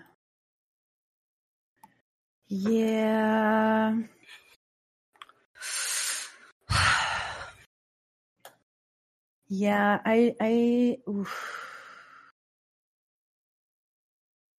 Yeah. 2.50 3.96
Yeah, 9.48 10.00
I 10.04 10.36
I 10.42 10.98
oof. 11.08 11.54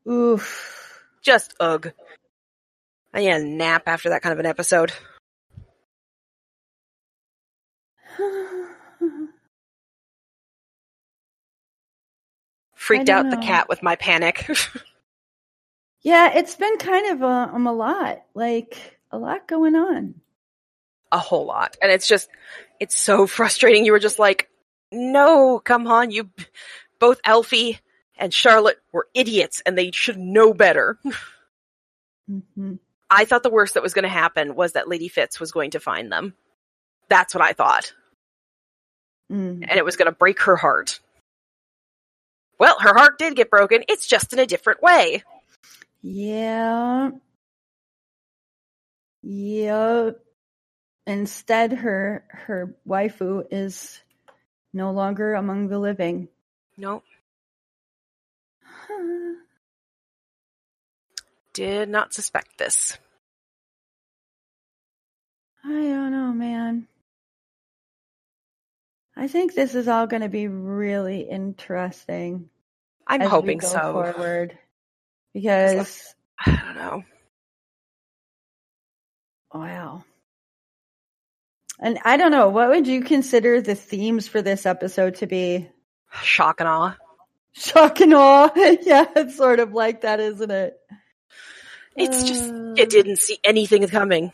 Oof. 0.09 1.01
Just 1.23 1.55
ugh. 1.59 1.91
I 3.13 3.21
need 3.21 3.31
a 3.31 3.43
nap 3.43 3.85
after 3.87 4.11
that 4.11 4.23
kind 4.23 4.33
of 4.33 4.39
an 4.39 4.47
episode. 4.47 4.93
Freaked 12.75 13.09
out 13.09 13.31
the 13.31 13.39
cat 13.39 13.69
with 13.69 13.83
my 13.83 13.97
panic. 13.97 14.49
yeah, 16.03 16.33
it's 16.35 16.55
been 16.55 16.77
kind 16.79 17.13
of 17.13 17.23
a, 17.23 17.51
um, 17.55 17.67
a 17.67 17.73
lot, 17.73 18.25
like 18.35 18.99
a 19.11 19.19
lot 19.19 19.49
going 19.49 19.75
on. 19.75 20.15
A 21.15 21.19
whole 21.19 21.47
lot. 21.47 21.77
And 21.81 21.91
it's 21.91 22.09
just, 22.09 22.29
it's 22.81 22.99
so 22.99 23.27
frustrating. 23.39 23.87
You 23.87 23.93
were 23.93 23.99
just 23.99 24.19
like, 24.19 24.51
no, 24.93 25.59
come 25.59 25.87
on, 25.87 26.11
you, 26.11 26.29
both 27.01 27.21
Alfie 27.25 27.79
and 28.17 28.33
Charlotte 28.33 28.79
were 28.93 29.09
idiots 29.15 29.63
and 29.65 29.79
they 29.79 29.91
should 29.93 30.19
know 30.19 30.53
better. 30.53 30.99
hmm 32.29 32.75
I 33.11 33.27
thought 33.27 33.43
the 33.45 33.51
worst 33.51 33.75
that 33.75 33.83
was 33.83 33.93
going 33.95 34.05
to 34.05 34.09
happen 34.09 34.57
was 34.57 34.73
that 34.73 34.89
Lady 34.89 35.09
Fitz 35.09 35.39
was 35.39 35.53
going 35.53 35.73
to 35.73 35.79
find 35.79 36.11
them. 36.11 36.35
That's 37.09 37.35
what 37.35 37.45
I 37.45 37.53
thought. 37.53 37.93
Mm. 39.31 39.65
And 39.69 39.73
it 39.79 39.85
was 39.85 39.97
going 39.97 40.07
to 40.07 40.17
break 40.17 40.41
her 40.41 40.57
heart. 40.57 40.99
Well, 42.59 42.77
her 42.81 42.95
heart 42.95 43.19
did 43.19 43.37
get 43.37 43.51
broken. 43.51 43.85
It's 43.89 44.07
just 44.07 44.33
in 44.33 44.39
a 44.39 44.47
different 44.47 44.83
way. 44.83 45.23
Yeah. 46.03 47.11
Yeah. 49.23 50.11
Instead, 51.07 51.73
her 51.73 52.25
her 52.31 52.75
waifu 52.89 53.47
is 53.51 54.01
no 54.73 54.93
longer 54.93 55.35
among 55.35 55.69
the 55.69 55.79
living. 55.79 56.29
No, 56.77 57.03
did 61.55 61.89
not 61.89 62.13
suspect 62.13 62.59
this. 62.59 62.99
I 65.65 65.69
don't 65.69 66.11
know, 66.11 66.33
man. 66.33 66.87
I 69.17 69.29
think 69.29 69.55
this 69.55 69.75
is 69.75 69.89
all 69.89 70.07
going 70.07 70.23
to 70.23 70.29
be 70.29 70.49
really 70.49 71.21
interesting. 71.21 72.51
I'm 73.07 73.21
hoping 73.21 73.61
so. 73.61 73.93
Forward, 74.15 74.59
because 75.33 76.15
I 76.45 76.57
don't 76.57 76.75
know. 76.75 77.05
wow. 79.55 80.05
And 81.85 81.99
I 82.03 82.17
don't 82.17 82.31
know, 82.31 82.49
what 82.49 82.71
would 82.71 82.87
you 82.87 83.03
consider 83.03 83.61
the 83.61 83.75
themes 83.75 84.27
for 84.27 84.41
this 84.41 84.65
episode 84.65 85.17
to 85.17 85.27
be? 85.27 85.69
Shock 86.23 86.61
and 86.61 86.69
awe. 86.69 86.97
Shock 87.53 88.01
and 88.01 88.15
awe. 88.15 88.51
yeah, 88.57 89.05
it's 89.15 89.37
sort 89.37 89.61
of 89.61 89.75
like 89.75 90.01
that, 90.01 90.19
isn't 90.19 90.51
it? 90.51 90.79
It's 91.95 92.25
just 92.25 92.51
Uh, 92.51 92.73
you 92.75 92.87
didn't 92.87 93.19
see 93.19 93.39
anything 93.45 93.87
coming. 93.89 94.33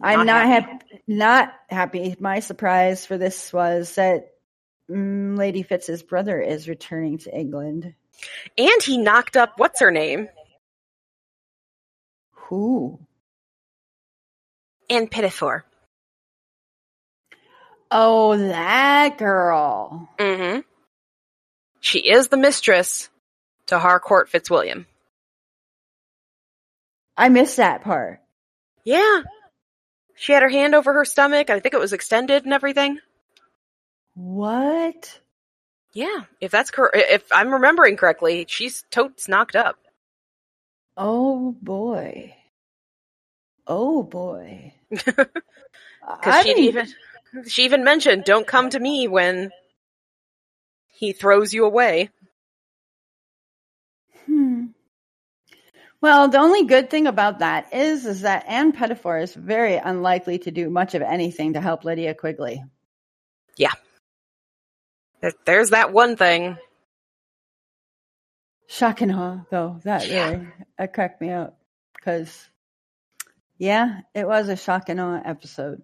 I'm 0.00 0.24
not 0.24 0.26
Not 0.26 0.46
happy. 0.46 1.02
Not 1.06 1.52
happy. 1.68 2.16
My 2.18 2.40
surprise 2.40 3.04
for 3.04 3.18
this 3.18 3.52
was 3.52 3.94
that 3.96 4.30
mm, 4.90 5.36
Lady 5.36 5.64
Fitz's 5.64 6.02
brother 6.02 6.40
is 6.40 6.66
returning 6.66 7.18
to 7.18 7.38
England. 7.38 7.92
And 8.56 8.82
he 8.82 8.96
knocked 8.96 9.36
up 9.36 9.58
what's 9.58 9.80
her 9.80 9.90
name? 9.90 10.30
Who? 12.30 13.00
Anne 14.90 15.08
Pettifor. 15.08 15.62
Oh, 17.90 18.36
that 18.36 19.18
girl. 19.18 20.08
Mm-hmm. 20.18 20.60
She 21.80 22.00
is 22.00 22.28
the 22.28 22.36
mistress 22.36 23.08
to 23.66 23.78
Harcourt 23.78 24.28
Fitzwilliam. 24.28 24.86
I 27.16 27.28
missed 27.28 27.56
that 27.56 27.82
part. 27.82 28.20
Yeah. 28.84 29.22
She 30.14 30.32
had 30.32 30.42
her 30.42 30.48
hand 30.48 30.74
over 30.74 30.92
her 30.94 31.04
stomach. 31.04 31.50
I 31.50 31.60
think 31.60 31.74
it 31.74 31.80
was 31.80 31.92
extended 31.92 32.44
and 32.44 32.52
everything. 32.52 32.98
What? 34.14 35.20
Yeah, 35.92 36.24
if 36.40 36.50
that's 36.50 36.70
correct, 36.70 36.96
if 36.96 37.24
I'm 37.32 37.52
remembering 37.52 37.96
correctly, 37.96 38.46
she's 38.48 38.84
totes 38.90 39.28
knocked 39.28 39.56
up. 39.56 39.78
Oh 40.96 41.56
boy. 41.62 42.34
Oh 43.66 44.02
boy. 44.02 44.74
Because 46.20 46.42
she 46.44 46.54
even 46.68 46.88
she 47.46 47.64
even 47.64 47.84
mentioned, 47.84 48.24
"Don't 48.24 48.46
come 48.46 48.70
to 48.70 48.80
me 48.80 49.08
when 49.08 49.50
he 50.88 51.12
throws 51.12 51.52
you 51.52 51.66
away." 51.66 52.10
Hmm. 54.24 54.66
Well, 56.00 56.28
the 56.28 56.38
only 56.38 56.64
good 56.64 56.90
thing 56.90 57.06
about 57.06 57.40
that 57.40 57.74
is, 57.74 58.06
is 58.06 58.20
that 58.22 58.44
Anne 58.46 58.72
Pettifor 58.72 59.20
is 59.22 59.34
very 59.34 59.74
unlikely 59.76 60.38
to 60.40 60.50
do 60.50 60.70
much 60.70 60.94
of 60.94 61.02
anything 61.02 61.54
to 61.54 61.60
help 61.60 61.84
Lydia 61.84 62.14
Quigley. 62.14 62.62
Yeah. 63.56 63.72
There's 65.44 65.70
that 65.70 65.92
one 65.92 66.16
thing. 66.16 66.56
Shock 68.68 69.00
and 69.00 69.12
awe, 69.12 69.40
though. 69.50 69.80
That 69.82 70.06
Yeah. 70.06 70.30
really 70.30 70.48
that 70.78 70.94
cracked 70.94 71.20
me 71.20 71.30
up 71.30 71.58
because, 71.96 72.48
yeah, 73.58 74.00
it 74.14 74.26
was 74.26 74.48
a 74.48 74.56
shock 74.56 74.88
and 74.88 75.00
uh, 75.00 75.04
awe 75.04 75.22
episode. 75.24 75.82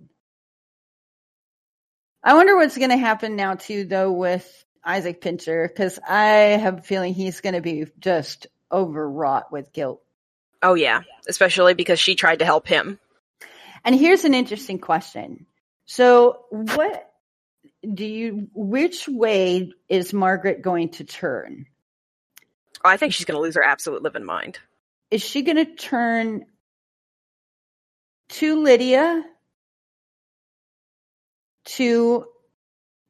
I 2.23 2.35
wonder 2.35 2.57
what's 2.57 2.79
going 2.79 2.91
to 2.91 2.97
happen 2.97 3.37
now 3.37 3.55
too, 3.55 3.85
though, 3.85 4.13
with 4.13 4.65
Isaac 4.83 5.21
Pincher, 5.21 5.69
because 5.69 5.99
I 6.09 6.27
have 6.57 6.79
a 6.79 6.83
feeling 6.83 7.13
he's 7.13 7.41
going 7.41 7.55
to 7.55 7.61
be 7.61 7.87
just 7.99 8.47
overwrought 8.73 9.53
with 9.53 9.73
guilt. 9.73 10.01
Oh 10.63 10.75
yeah, 10.75 11.03
especially 11.29 11.75
because 11.75 12.01
she 12.01 12.15
tried 12.15 12.39
to 12.39 12.45
help 12.47 12.67
him. 12.67 12.99
And 13.85 13.95
here's 13.95 14.25
an 14.25 14.33
interesting 14.33 14.79
question. 14.79 15.45
So, 15.85 16.47
what 16.51 17.11
do 17.83 18.07
you, 18.07 18.49
which 18.55 19.07
way 19.07 19.73
is 19.89 20.15
Margaret 20.15 20.63
going 20.63 20.91
to 20.91 21.05
turn? 21.05 21.67
I 22.83 22.97
think 22.97 23.13
she's 23.13 23.27
going 23.27 23.37
to 23.37 23.43
lose 23.43 23.57
her 23.57 23.63
absolute 23.63 24.03
living 24.03 24.25
mind. 24.25 24.59
Is 25.11 25.23
she 25.23 25.43
going 25.43 25.57
to 25.57 25.67
turn 25.67 26.47
to 28.35 28.63
Lydia 28.63 29.23
to 31.65 32.27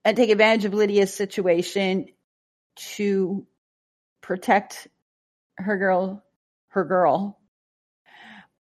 and 0.04 0.16
take 0.16 0.30
advantage 0.30 0.66
of 0.66 0.74
Lydia's 0.74 1.14
situation 1.14 2.06
to 2.76 3.46
protect 4.20 4.86
her 5.56 5.78
girl, 5.78 6.22
her 6.68 6.84
girl? 6.84 7.38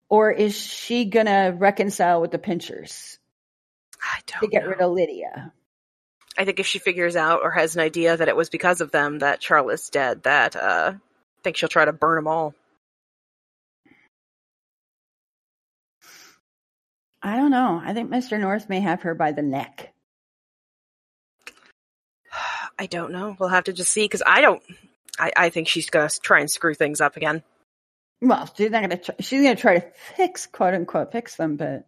Or 0.09 0.31
is 0.31 0.57
she 0.57 1.07
going 1.07 1.27
to 1.27 1.55
reconcile 1.57 2.21
with 2.21 2.31
the 2.31 2.39
Pinchers 2.39 3.19
I 4.01 4.21
to 4.41 4.47
get 4.47 4.63
know. 4.63 4.71
rid 4.71 4.81
of 4.81 4.93
Lydia? 4.93 5.53
I 6.39 6.45
think 6.45 6.61
if 6.61 6.67
she 6.67 6.79
figures 6.79 7.17
out 7.17 7.41
or 7.43 7.51
has 7.51 7.75
an 7.75 7.83
idea 7.83 8.17
that 8.17 8.29
it 8.29 8.37
was 8.37 8.51
because 8.51 8.81
of 8.81 8.91
them 8.91 9.19
that 9.19 9.43
Charlotte's 9.43 9.91
dead, 9.91 10.23
that 10.23 10.55
uh, 10.55 10.93
I 10.95 11.43
think 11.43 11.57
she'll 11.57 11.69
try 11.69 11.85
to 11.85 11.93
burn 11.93 12.17
them 12.17 12.29
all. 12.29 12.55
I 17.23 17.37
don't 17.37 17.51
know. 17.51 17.81
I 17.85 17.95
think 17.95 18.11
Mr. 18.11 18.39
North 18.41 18.69
may 18.69 18.81
have 18.81 19.03
her 19.03 19.15
by 19.15 19.33
the 19.33 19.43
neck. 19.43 19.93
I 22.79 22.87
don't 22.87 23.13
know. 23.13 23.37
We'll 23.39 23.49
have 23.49 23.65
to 23.65 23.73
just 23.73 23.93
see 23.93 24.05
because 24.05 24.23
I 24.25 24.41
don't. 24.41 24.63
I, 25.19 25.33
I 25.37 25.49
think 25.51 25.69
she's 25.69 25.91
gonna 25.91 26.09
try 26.09 26.41
and 26.41 26.51
screw 26.51 26.75
things 26.75 27.01
up 27.01 27.17
again. 27.17 27.43
Well, 28.21 28.51
she's 28.57 28.71
not 28.71 28.83
gonna. 28.83 28.97
Try, 28.97 29.15
she's 29.21 29.43
gonna 29.43 29.57
try 29.57 29.79
to 29.79 29.87
fix, 30.17 30.47
quote 30.47 30.75
unquote, 30.75 31.13
fix 31.13 31.37
them. 31.37 31.57
But 31.57 31.87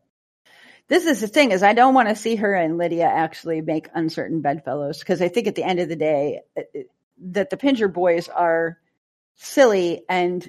this 0.89 1.07
is 1.07 1.21
the 1.21 1.29
thing: 1.29 1.51
is 1.53 1.63
I 1.63 1.73
don't 1.73 1.95
want 1.95 2.09
to 2.11 2.17
see 2.17 2.37
her 2.37 2.55
and 2.55 2.77
Lydia 2.79 3.07
actually 3.07 3.61
make 3.61 3.89
uncertain 3.95 4.41
bedfellows 4.41 4.99
because 4.99 5.23
I 5.23 5.29
think 5.29 5.47
at 5.47 5.55
the 5.55 5.65
end 5.65 5.81
of 5.81 5.89
the 5.89 5.97
day 5.97 6.43
it- 6.55 6.71
it- 6.75 6.91
that 7.27 7.49
the 7.51 7.57
Pincher 7.57 7.89
boys 7.89 8.29
are 8.29 8.79
silly 9.37 10.05
and 10.09 10.47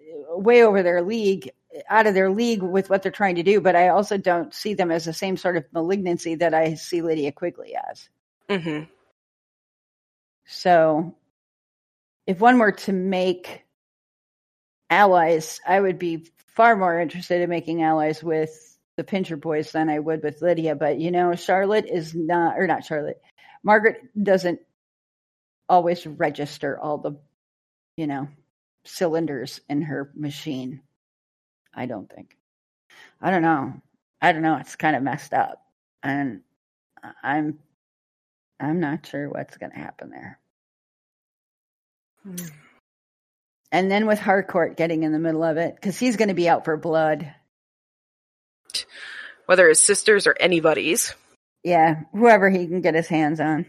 uh, 0.00 0.36
way 0.38 0.62
over 0.64 0.82
their 0.82 1.02
league, 1.02 1.50
out 1.88 2.06
of 2.06 2.14
their 2.14 2.30
league 2.30 2.62
with 2.62 2.90
what 2.90 3.02
they're 3.02 3.12
trying 3.12 3.36
to 3.36 3.42
do. 3.42 3.60
But 3.60 3.76
I 3.76 3.88
also 3.88 4.16
don't 4.16 4.54
see 4.54 4.74
them 4.74 4.90
as 4.90 5.04
the 5.04 5.12
same 5.12 5.36
sort 5.36 5.56
of 5.56 5.64
malignancy 5.72 6.36
that 6.36 6.54
I 6.54 6.74
see 6.74 7.02
Lydia 7.02 7.32
Quigley 7.32 7.76
as. 7.90 8.08
hmm 8.48 8.84
So 10.46 11.14
if 12.26 12.40
one 12.40 12.58
were 12.58 12.72
to 12.72 12.92
make 12.92 13.64
allies, 14.90 15.60
I 15.66 15.80
would 15.80 15.98
be 15.98 16.26
far 16.54 16.76
more 16.76 17.00
interested 17.00 17.42
in 17.42 17.50
making 17.50 17.82
allies 17.82 18.22
with 18.22 18.78
the 18.96 19.04
Pincher 19.04 19.36
boys 19.36 19.72
than 19.72 19.88
I 19.90 19.98
would 19.98 20.22
with 20.22 20.42
Lydia. 20.42 20.74
But 20.74 20.98
you 20.98 21.10
know, 21.10 21.34
Charlotte 21.34 21.86
is 21.86 22.14
not, 22.14 22.58
or 22.58 22.66
not 22.66 22.84
Charlotte, 22.84 23.20
Margaret 23.62 24.00
doesn't 24.20 24.60
always 25.68 26.06
register 26.06 26.78
all 26.78 26.98
the, 26.98 27.18
you 27.96 28.06
know, 28.06 28.28
cylinders 28.84 29.60
in 29.68 29.82
her 29.82 30.10
machine. 30.14 30.80
I 31.76 31.86
don't 31.86 32.10
think. 32.10 32.36
I 33.20 33.30
don't 33.30 33.42
know. 33.42 33.74
I 34.20 34.32
don't 34.32 34.42
know. 34.42 34.56
It's 34.56 34.76
kind 34.76 34.96
of 34.96 35.02
messed 35.02 35.32
up. 35.32 35.62
And 36.02 36.40
I'm 37.22 37.58
I'm 38.58 38.80
not 38.80 39.06
sure 39.06 39.28
what's 39.28 39.58
going 39.58 39.72
to 39.72 39.78
happen 39.78 40.10
there. 40.10 40.38
Hmm. 42.22 42.46
And 43.70 43.90
then 43.90 44.06
with 44.06 44.18
Harcourt 44.18 44.76
getting 44.76 45.02
in 45.02 45.12
the 45.12 45.18
middle 45.18 45.42
of 45.42 45.58
it, 45.58 45.74
because 45.74 45.98
he's 45.98 46.16
going 46.16 46.28
to 46.28 46.34
be 46.34 46.48
out 46.48 46.64
for 46.64 46.76
blood. 46.76 47.34
Whether 49.44 49.68
his 49.68 49.80
sisters 49.80 50.26
or 50.26 50.34
anybody's. 50.38 51.14
Yeah, 51.62 52.02
whoever 52.12 52.48
he 52.48 52.66
can 52.66 52.80
get 52.80 52.94
his 52.94 53.08
hands 53.08 53.40
on. 53.40 53.66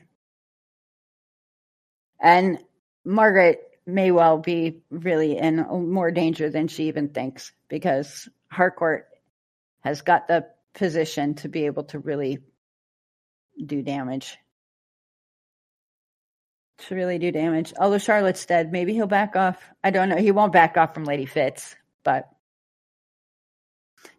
And 2.21 2.59
Margaret 3.03 3.61
may 3.85 4.11
well 4.11 4.37
be 4.37 4.81
really 4.89 5.37
in 5.37 5.57
more 5.91 6.11
danger 6.11 6.49
than 6.49 6.67
she 6.67 6.87
even 6.87 7.09
thinks 7.09 7.51
because 7.69 8.29
Harcourt 8.51 9.07
has 9.81 10.01
got 10.01 10.27
the 10.27 10.47
position 10.73 11.35
to 11.35 11.49
be 11.49 11.65
able 11.65 11.83
to 11.85 11.99
really 11.99 12.39
do 13.63 13.81
damage. 13.81 14.37
To 16.87 16.95
really 16.95 17.17
do 17.17 17.31
damage. 17.31 17.73
Although 17.79 17.97
Charlotte's 17.97 18.45
dead, 18.45 18.71
maybe 18.71 18.93
he'll 18.93 19.07
back 19.07 19.35
off. 19.35 19.57
I 19.83 19.89
don't 19.89 20.09
know. 20.09 20.17
He 20.17 20.31
won't 20.31 20.53
back 20.53 20.77
off 20.77 20.93
from 20.93 21.05
Lady 21.05 21.25
Fitz, 21.25 21.75
but 22.03 22.29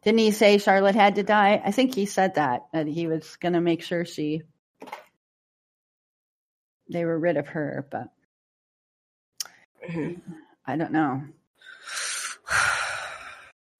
didn't 0.03 0.19
he 0.19 0.33
say 0.33 0.59
Charlotte 0.59 0.97
had 0.97 1.15
to 1.17 1.23
die? 1.23 1.63
I 1.65 1.71
think 1.71 1.95
he 1.95 2.07
said 2.07 2.35
that 2.35 2.67
that 2.73 2.89
he 2.89 3.07
was 3.07 3.37
going 3.37 3.53
to 3.53 3.61
make 3.61 3.83
sure 3.83 4.05
she 4.05 4.43
they 6.91 7.05
were 7.05 7.19
rid 7.19 7.37
of 7.37 7.49
her, 7.49 7.87
but 7.91 8.09
Mhm. 9.89 10.21
I 10.67 10.77
don't 10.77 10.93
know. 10.93 11.23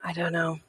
I 0.09 0.13
don't 0.13 0.33
know. 0.33 0.59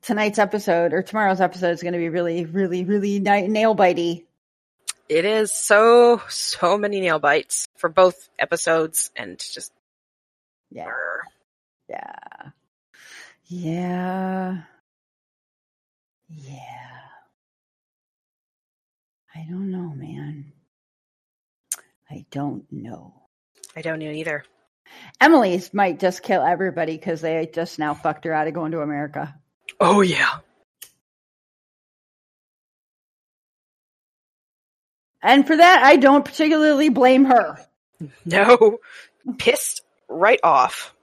Tonight's 0.00 0.38
episode 0.38 0.94
or 0.94 1.02
tomorrow's 1.02 1.42
episode 1.42 1.72
is 1.72 1.82
going 1.82 1.92
to 1.92 1.98
be 1.98 2.08
really, 2.08 2.46
really, 2.46 2.84
really 2.84 3.18
nail 3.18 3.76
bitey. 3.76 4.24
It 5.10 5.26
is 5.26 5.52
so 5.52 6.22
so 6.30 6.78
many 6.78 7.00
nail 7.00 7.18
bites 7.18 7.68
for 7.76 7.90
both 7.90 8.30
episodes, 8.38 9.10
and 9.14 9.38
just 9.38 9.72
Yeah, 10.70 10.84
brr. 10.84 11.22
yeah, 11.90 12.50
yeah. 13.46 14.62
Yeah. 16.30 16.98
I 19.34 19.46
don't 19.50 19.70
know, 19.70 19.92
man. 19.94 20.52
I 22.10 22.24
don't 22.30 22.64
know. 22.72 23.12
I 23.76 23.82
don't 23.82 23.98
know 23.98 24.10
either. 24.10 24.44
Emily's 25.20 25.72
might 25.74 26.00
just 26.00 26.22
kill 26.22 26.42
everybody 26.42 26.96
because 26.96 27.20
they 27.20 27.50
just 27.52 27.78
now 27.78 27.94
fucked 27.94 28.24
her 28.24 28.32
out 28.32 28.48
of 28.48 28.54
going 28.54 28.72
to 28.72 28.80
America. 28.80 29.34
Oh 29.78 30.00
yeah. 30.00 30.38
And 35.22 35.46
for 35.46 35.56
that, 35.56 35.82
I 35.82 35.96
don't 35.96 36.24
particularly 36.24 36.88
blame 36.88 37.26
her. 37.26 37.58
No. 38.24 38.78
Pissed 39.38 39.82
right 40.08 40.40
off. 40.42 40.94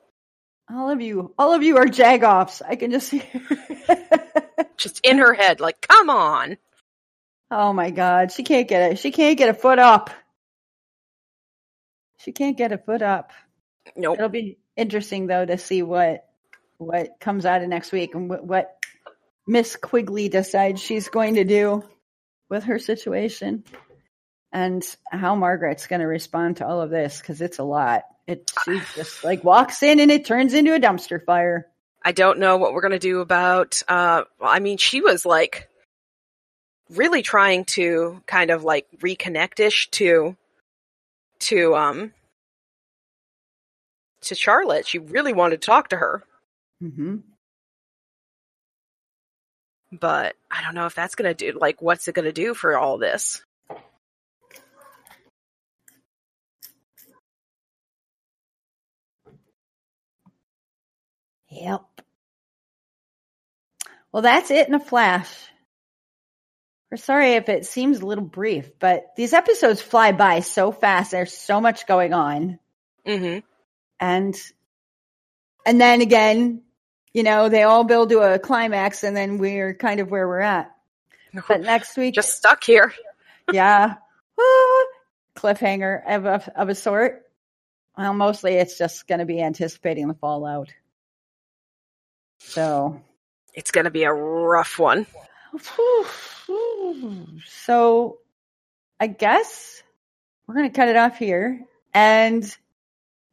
All 0.70 0.90
of 0.90 1.02
you, 1.02 1.34
all 1.38 1.54
of 1.54 1.64
you 1.64 1.78
are 1.78 1.86
jagoffs. 1.86 2.62
I 2.68 2.76
can 2.76 2.92
just 2.92 3.08
see. 3.08 3.24
Just 4.78 5.00
in 5.04 5.18
her 5.18 5.34
head, 5.34 5.60
like, 5.60 5.82
come 5.82 6.10
on. 6.12 6.58
oh 7.50 7.74
my 7.74 7.90
god, 7.90 8.32
she 8.32 8.44
can't 8.44 8.68
get 8.68 8.92
it. 8.92 9.00
She 9.00 9.12
can't 9.12 9.38
get 9.38 9.50
a 9.50 9.54
foot 9.54 9.80
up. 9.80 10.12
She 12.20 12.32
can't 12.32 12.58
get 12.58 12.72
a 12.72 12.78
foot 12.78 13.02
up. 13.02 13.32
Nope. 13.96 14.18
It'll 14.18 14.30
be 14.30 14.58
interesting 14.76 15.28
though 15.28 15.46
to 15.46 15.58
see 15.58 15.82
what 15.82 16.26
what 16.78 17.20
comes 17.20 17.46
out 17.46 17.64
of 17.64 17.70
next 17.70 17.92
week 17.92 18.14
and 18.14 18.30
what, 18.30 18.44
what 18.46 18.84
Miss 19.48 19.76
Quigley 19.76 20.30
decides 20.30 20.82
she's 20.82 21.10
going 21.10 21.36
to 21.36 21.44
do 21.44 21.84
with 22.50 22.66
her 22.66 22.80
situation 22.80 23.64
and 24.52 24.84
how 25.12 25.36
Margaret's 25.36 25.88
going 25.88 26.02
to 26.02 26.08
respond 26.08 26.58
to 26.58 26.68
all 26.68 26.82
of 26.82 26.90
this 26.90 27.20
because 27.20 27.42
it's 27.42 27.60
a 27.60 27.64
lot. 27.64 28.04
It 28.28 28.52
she 28.66 28.82
just 28.96 29.24
like 29.24 29.44
walks 29.44 29.82
in 29.82 30.00
and 30.00 30.12
it 30.12 30.26
turns 30.26 30.54
into 30.54 30.76
a 30.76 30.80
dumpster 30.80 31.24
fire. 31.24 31.68
I 32.04 32.12
don't 32.12 32.40
know 32.40 32.58
what 32.58 32.74
we're 32.74 32.82
gonna 32.82 33.00
do 33.00 33.22
about. 33.22 33.82
Uh, 33.88 34.24
I 34.42 34.60
mean, 34.60 34.78
she 34.78 35.02
was 35.02 35.26
like 35.26 35.70
really 36.90 37.22
trying 37.22 37.66
to 37.66 38.22
kind 38.26 38.52
of 38.52 38.64
like 38.64 38.88
reconnect-ish 39.00 39.90
to 39.92 40.36
to 41.40 41.76
um 41.76 42.14
to 44.28 44.36
Charlotte. 44.36 44.88
She 44.88 44.99
really 44.99 45.34
wanted 45.34 45.61
to 45.61 45.65
talk 45.65 45.89
to 45.89 45.97
her, 45.97 46.23
hmm 46.80 47.17
but 49.91 50.36
I 50.51 50.61
don't 50.63 50.75
know 50.75 50.86
if 50.86 50.95
that's 50.95 51.15
gonna 51.15 51.34
do. 51.34 51.57
Like, 51.59 51.82
what's 51.82 52.07
it 52.07 52.15
gonna 52.15 52.32
do 52.34 52.53
for 52.53 52.78
all 52.78 52.97
this? 52.97 53.41
Yep. 61.49 61.82
Well, 64.11 64.21
that's 64.23 64.51
it 64.51 64.67
in 64.67 64.73
a 64.73 64.80
flash. 64.80 65.30
We're 66.91 66.97
sorry 66.97 67.34
if 67.34 67.49
it 67.49 67.65
seems 67.65 67.99
a 67.99 68.05
little 68.05 68.23
brief, 68.23 68.80
but 68.80 69.07
these 69.17 69.34
episodes 69.34 69.82
fly 69.82 70.13
by 70.13 70.39
so 70.39 70.71
fast. 70.71 71.11
There's 71.11 71.34
so 71.34 71.59
much 71.59 71.86
going 71.86 72.13
on. 72.13 72.59
Mm-hmm. 73.05 73.39
And 74.00 74.36
and 75.66 75.82
then 75.82 76.02
again, 76.02 76.62
you 77.14 77.24
know, 77.24 77.50
they 77.50 77.64
all 77.64 77.84
build 77.84 78.10
to 78.10 78.20
a 78.20 78.39
climax 78.39 79.04
and 79.04 79.16
then 79.16 79.38
we're 79.38 79.74
kind 79.74 80.00
of 80.00 80.10
where 80.12 80.28
we're 80.28 80.39
at. 80.39 80.74
But 81.48 81.62
next 81.62 81.98
week 81.98 82.16
Just 82.16 82.36
stuck 82.36 82.64
here. 82.64 82.93
yeah. 83.52 83.95
Ah, 84.39 84.86
cliffhanger 85.36 86.02
of 86.08 86.26
a, 86.26 86.52
of 86.56 86.70
a 86.70 86.76
sort. 86.76 87.24
Well, 87.98 88.14
mostly 88.14 88.54
it's 88.54 88.78
just 88.78 89.08
going 89.08 89.20
to 89.20 89.26
be 89.26 89.41
anticipating 89.41 90.08
the 90.08 90.14
fallout. 90.14 90.70
So, 92.39 93.02
It's 93.54 93.72
gonna 93.72 93.89
be 93.89 94.04
a 94.04 94.14
rough 94.14 94.78
one. 94.78 95.08
so 97.48 98.20
I 99.00 99.08
guess 99.08 99.82
we're 100.48 100.56
going 100.56 100.70
to 100.70 100.76
cut 100.76 100.88
it 100.89 100.95
off 100.95 101.18
here. 101.18 101.62
And 101.93 102.58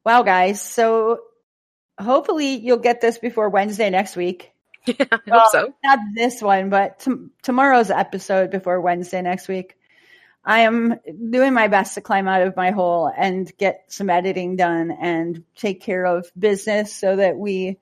wow, 0.04 0.22
guys. 0.22 0.60
So 0.60 1.20
hopefully 1.98 2.56
you'll 2.56 2.78
get 2.78 3.00
this 3.00 3.18
before 3.18 3.48
Wednesday 3.48 3.90
next 3.90 4.16
week. 4.16 4.50
Yeah, 4.86 5.06
I 5.10 5.30
hope 5.30 5.50
so. 5.50 5.74
Not 5.82 5.98
this 6.14 6.42
one, 6.42 6.68
but 6.68 6.98
t- 6.98 7.28
tomorrow's 7.42 7.90
episode 7.90 8.50
before 8.50 8.82
Wednesday 8.82 9.22
next 9.22 9.48
week. 9.48 9.78
I 10.44 10.60
am 10.60 11.00
doing 11.30 11.54
my 11.54 11.68
best 11.68 11.94
to 11.94 12.02
climb 12.02 12.28
out 12.28 12.42
of 12.42 12.54
my 12.54 12.70
hole 12.70 13.10
and 13.16 13.50
get 13.56 13.84
some 13.88 14.10
editing 14.10 14.56
done 14.56 14.90
and 14.90 15.42
take 15.56 15.80
care 15.80 16.04
of 16.04 16.30
business 16.38 16.94
so 16.94 17.16
that 17.16 17.38
we 17.38 17.78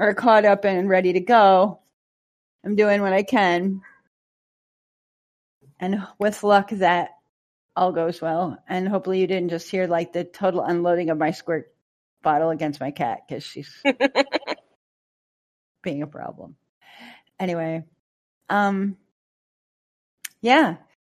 are 0.00 0.14
caught 0.14 0.46
up 0.46 0.64
and 0.64 0.88
ready 0.88 1.12
to 1.12 1.20
go. 1.20 1.80
I'm 2.64 2.76
doing 2.76 3.02
what 3.02 3.12
I 3.12 3.22
can. 3.22 3.82
And 5.78 6.02
with 6.18 6.42
luck, 6.42 6.70
that 6.70 7.10
all 7.76 7.92
goes 7.92 8.20
well. 8.20 8.58
And 8.68 8.88
hopefully, 8.88 9.20
you 9.20 9.26
didn't 9.26 9.50
just 9.50 9.70
hear 9.70 9.86
like 9.86 10.12
the 10.12 10.24
total 10.24 10.62
unloading 10.62 11.10
of 11.10 11.18
my 11.18 11.30
squirt 11.30 11.72
bottle 12.22 12.50
against 12.50 12.80
my 12.80 12.90
cat 12.90 13.20
because 13.28 13.44
she's 13.44 13.70
being 15.82 16.02
a 16.02 16.06
problem. 16.06 16.56
Anyway, 17.38 17.84
um, 18.48 18.96
yeah. 20.40 20.76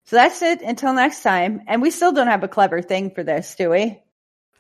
So 0.07 0.17
that's 0.17 0.41
it 0.43 0.63
until 0.63 0.93
next 0.95 1.23
time. 1.23 1.63
And 1.67 1.83
we 1.83 1.91
still 1.91 2.13
don't 2.13 2.29
have 2.29 2.45
a 2.45 2.49
clever 2.49 2.81
thing 2.81 3.11
for 3.11 3.23
this, 3.23 3.55
do 3.57 3.71
we? 3.71 4.01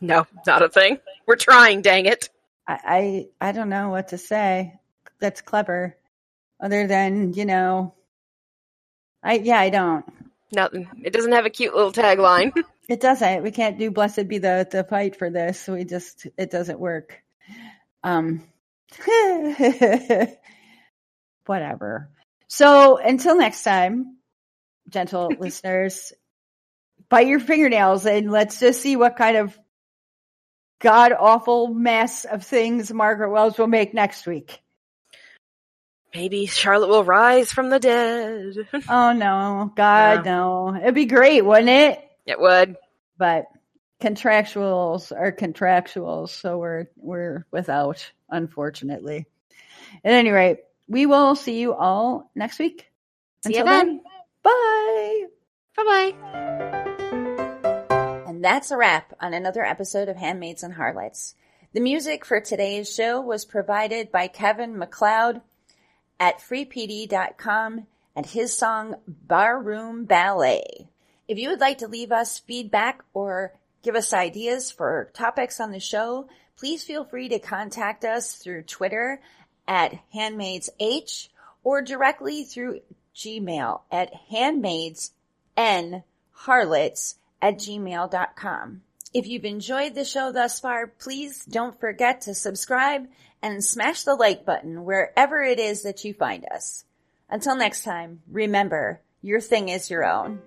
No, 0.01 0.26
not 0.47 0.62
a 0.62 0.68
thing. 0.68 0.99
We're 1.26 1.36
trying, 1.36 1.82
dang 1.82 2.07
it. 2.07 2.28
I, 2.66 3.28
I, 3.40 3.49
I 3.49 3.53
don't 3.53 3.68
know 3.68 3.88
what 3.90 4.09
to 4.09 4.18
say. 4.18 4.74
That's 5.20 5.40
clever. 5.40 5.97
Other 6.61 6.86
than, 6.86 7.34
you 7.34 7.44
know, 7.44 7.94
I, 9.22 9.34
yeah, 9.34 9.59
I 9.59 9.70
don't. 9.70 10.05
Nothing. 10.53 10.88
It 11.03 11.12
doesn't 11.12 11.32
have 11.32 11.47
a 11.47 11.51
cute 11.51 11.74
little 11.74 11.92
tagline. 11.92 12.53
It 12.88 13.01
doesn't. 13.01 13.42
We 13.42 13.51
can't 13.51 13.80
do 13.80 13.90
blessed 13.90 14.28
be 14.28 14.38
the, 14.38 14.64
the 14.70 14.85
fight 14.85 15.16
for 15.16 15.28
this. 15.28 15.66
We 15.66 15.82
just, 15.82 16.24
it 16.39 16.52
doesn't 16.52 16.78
work. 16.78 17.20
Um, 18.05 18.44
whatever. 21.47 22.10
So 22.47 22.97
until 22.98 23.36
next 23.36 23.64
time, 23.64 24.18
gentle 24.89 25.32
listeners, 25.40 26.12
bite 27.09 27.27
your 27.27 27.40
fingernails 27.40 28.06
and 28.06 28.31
let's 28.31 28.60
just 28.60 28.81
see 28.81 28.94
what 28.94 29.16
kind 29.16 29.36
of 29.36 29.59
god 30.78 31.12
awful 31.12 31.68
mess 31.68 32.24
of 32.24 32.44
things 32.44 32.93
Margaret 32.93 33.31
Wells 33.31 33.59
will 33.59 33.66
make 33.66 33.94
next 33.94 34.28
week. 34.28 34.60
Maybe 36.15 36.47
Charlotte 36.47 36.89
will 36.89 37.05
rise 37.05 37.53
from 37.53 37.69
the 37.70 37.78
dead. 37.78 38.55
Oh 38.89 39.12
no, 39.12 39.70
God, 39.77 40.24
no. 40.24 40.74
It'd 40.74 40.95
be 40.95 41.05
great, 41.07 41.43
wouldn't 41.45 41.69
it? 41.69 42.01
It 42.24 42.41
would. 42.41 42.77
But 43.19 43.47
contractuals 44.01 45.12
are 45.12 45.33
contractuals, 45.33 46.31
so 46.31 46.59
we're 46.59 46.87
we're 46.97 47.45
without, 47.51 48.11
unfortunately. 48.31 49.27
At 50.05 50.12
any 50.12 50.31
rate, 50.31 50.59
we 50.89 51.07
will 51.07 51.35
see 51.35 51.59
you 51.61 51.74
all 51.74 52.31
next 52.35 52.59
week. 52.59 52.91
See 53.45 53.55
you 53.55 53.61
Until 53.61 53.74
then. 53.74 54.01
bye. 54.43 55.24
Bye 55.77 56.12
bye. 56.12 56.15
And 58.27 58.45
that's 58.45 58.70
a 58.70 58.77
wrap 58.77 59.12
on 59.20 59.35
another 59.35 59.65
episode 59.65 60.09
of 60.09 60.16
Handmaids 60.16 60.62
and 60.62 60.74
Harlots. 60.74 61.35
The 61.73 61.81
music 61.81 62.24
for 62.24 62.41
today's 62.41 62.93
show 62.95 63.20
was 63.20 63.45
provided 63.45 64.11
by 64.11 64.28
Kevin 64.28 64.78
MacLeod 64.78 65.41
at 66.18 66.40
freepd.com 66.40 67.86
and 68.14 68.26
his 68.26 68.56
song 68.56 68.97
Barroom 69.06 70.05
Ballet. 70.05 70.88
If 71.28 71.38
you 71.38 71.51
would 71.51 71.60
like 71.60 71.78
to 71.78 71.88
leave 71.88 72.12
us 72.12 72.38
feedback 72.38 73.02
or 73.12 73.52
give 73.82 73.94
us 73.94 74.12
ideas 74.12 74.70
for 74.70 75.10
topics 75.12 75.60
on 75.60 75.72
the 75.72 75.80
show, 75.80 76.28
please 76.56 76.84
feel 76.84 77.05
free 77.05 77.28
to 77.28 77.38
contact 77.38 78.05
us 78.05 78.34
through 78.34 78.62
Twitter 78.62 79.20
at 79.68 79.98
handmaidsH 80.14 81.28
or 81.62 81.82
directly 81.82 82.44
through 82.44 82.80
Gmail 83.14 83.80
at 83.90 84.12
handmaidsnharlots 84.32 87.14
at 87.43 87.59
gmail.com. 87.59 88.82
If 89.14 89.26
you've 89.26 89.44
enjoyed 89.44 89.94
the 89.94 90.05
show 90.05 90.32
thus 90.32 90.60
far, 90.60 90.86
please 90.86 91.44
don't 91.44 91.80
forget 91.80 92.22
to 92.22 92.34
subscribe 92.34 93.09
and 93.52 93.64
smash 93.64 94.02
the 94.02 94.14
like 94.14 94.44
button 94.44 94.85
wherever 94.85 95.40
it 95.40 95.60
is 95.60 95.82
that 95.82 96.05
you 96.05 96.12
find 96.12 96.44
us. 96.52 96.85
Until 97.31 97.55
next 97.55 97.85
time, 97.85 98.23
remember, 98.28 99.01
your 99.23 99.40
thing 99.40 99.68
is 99.68 99.89
your 99.89 100.05
own. 100.05 100.40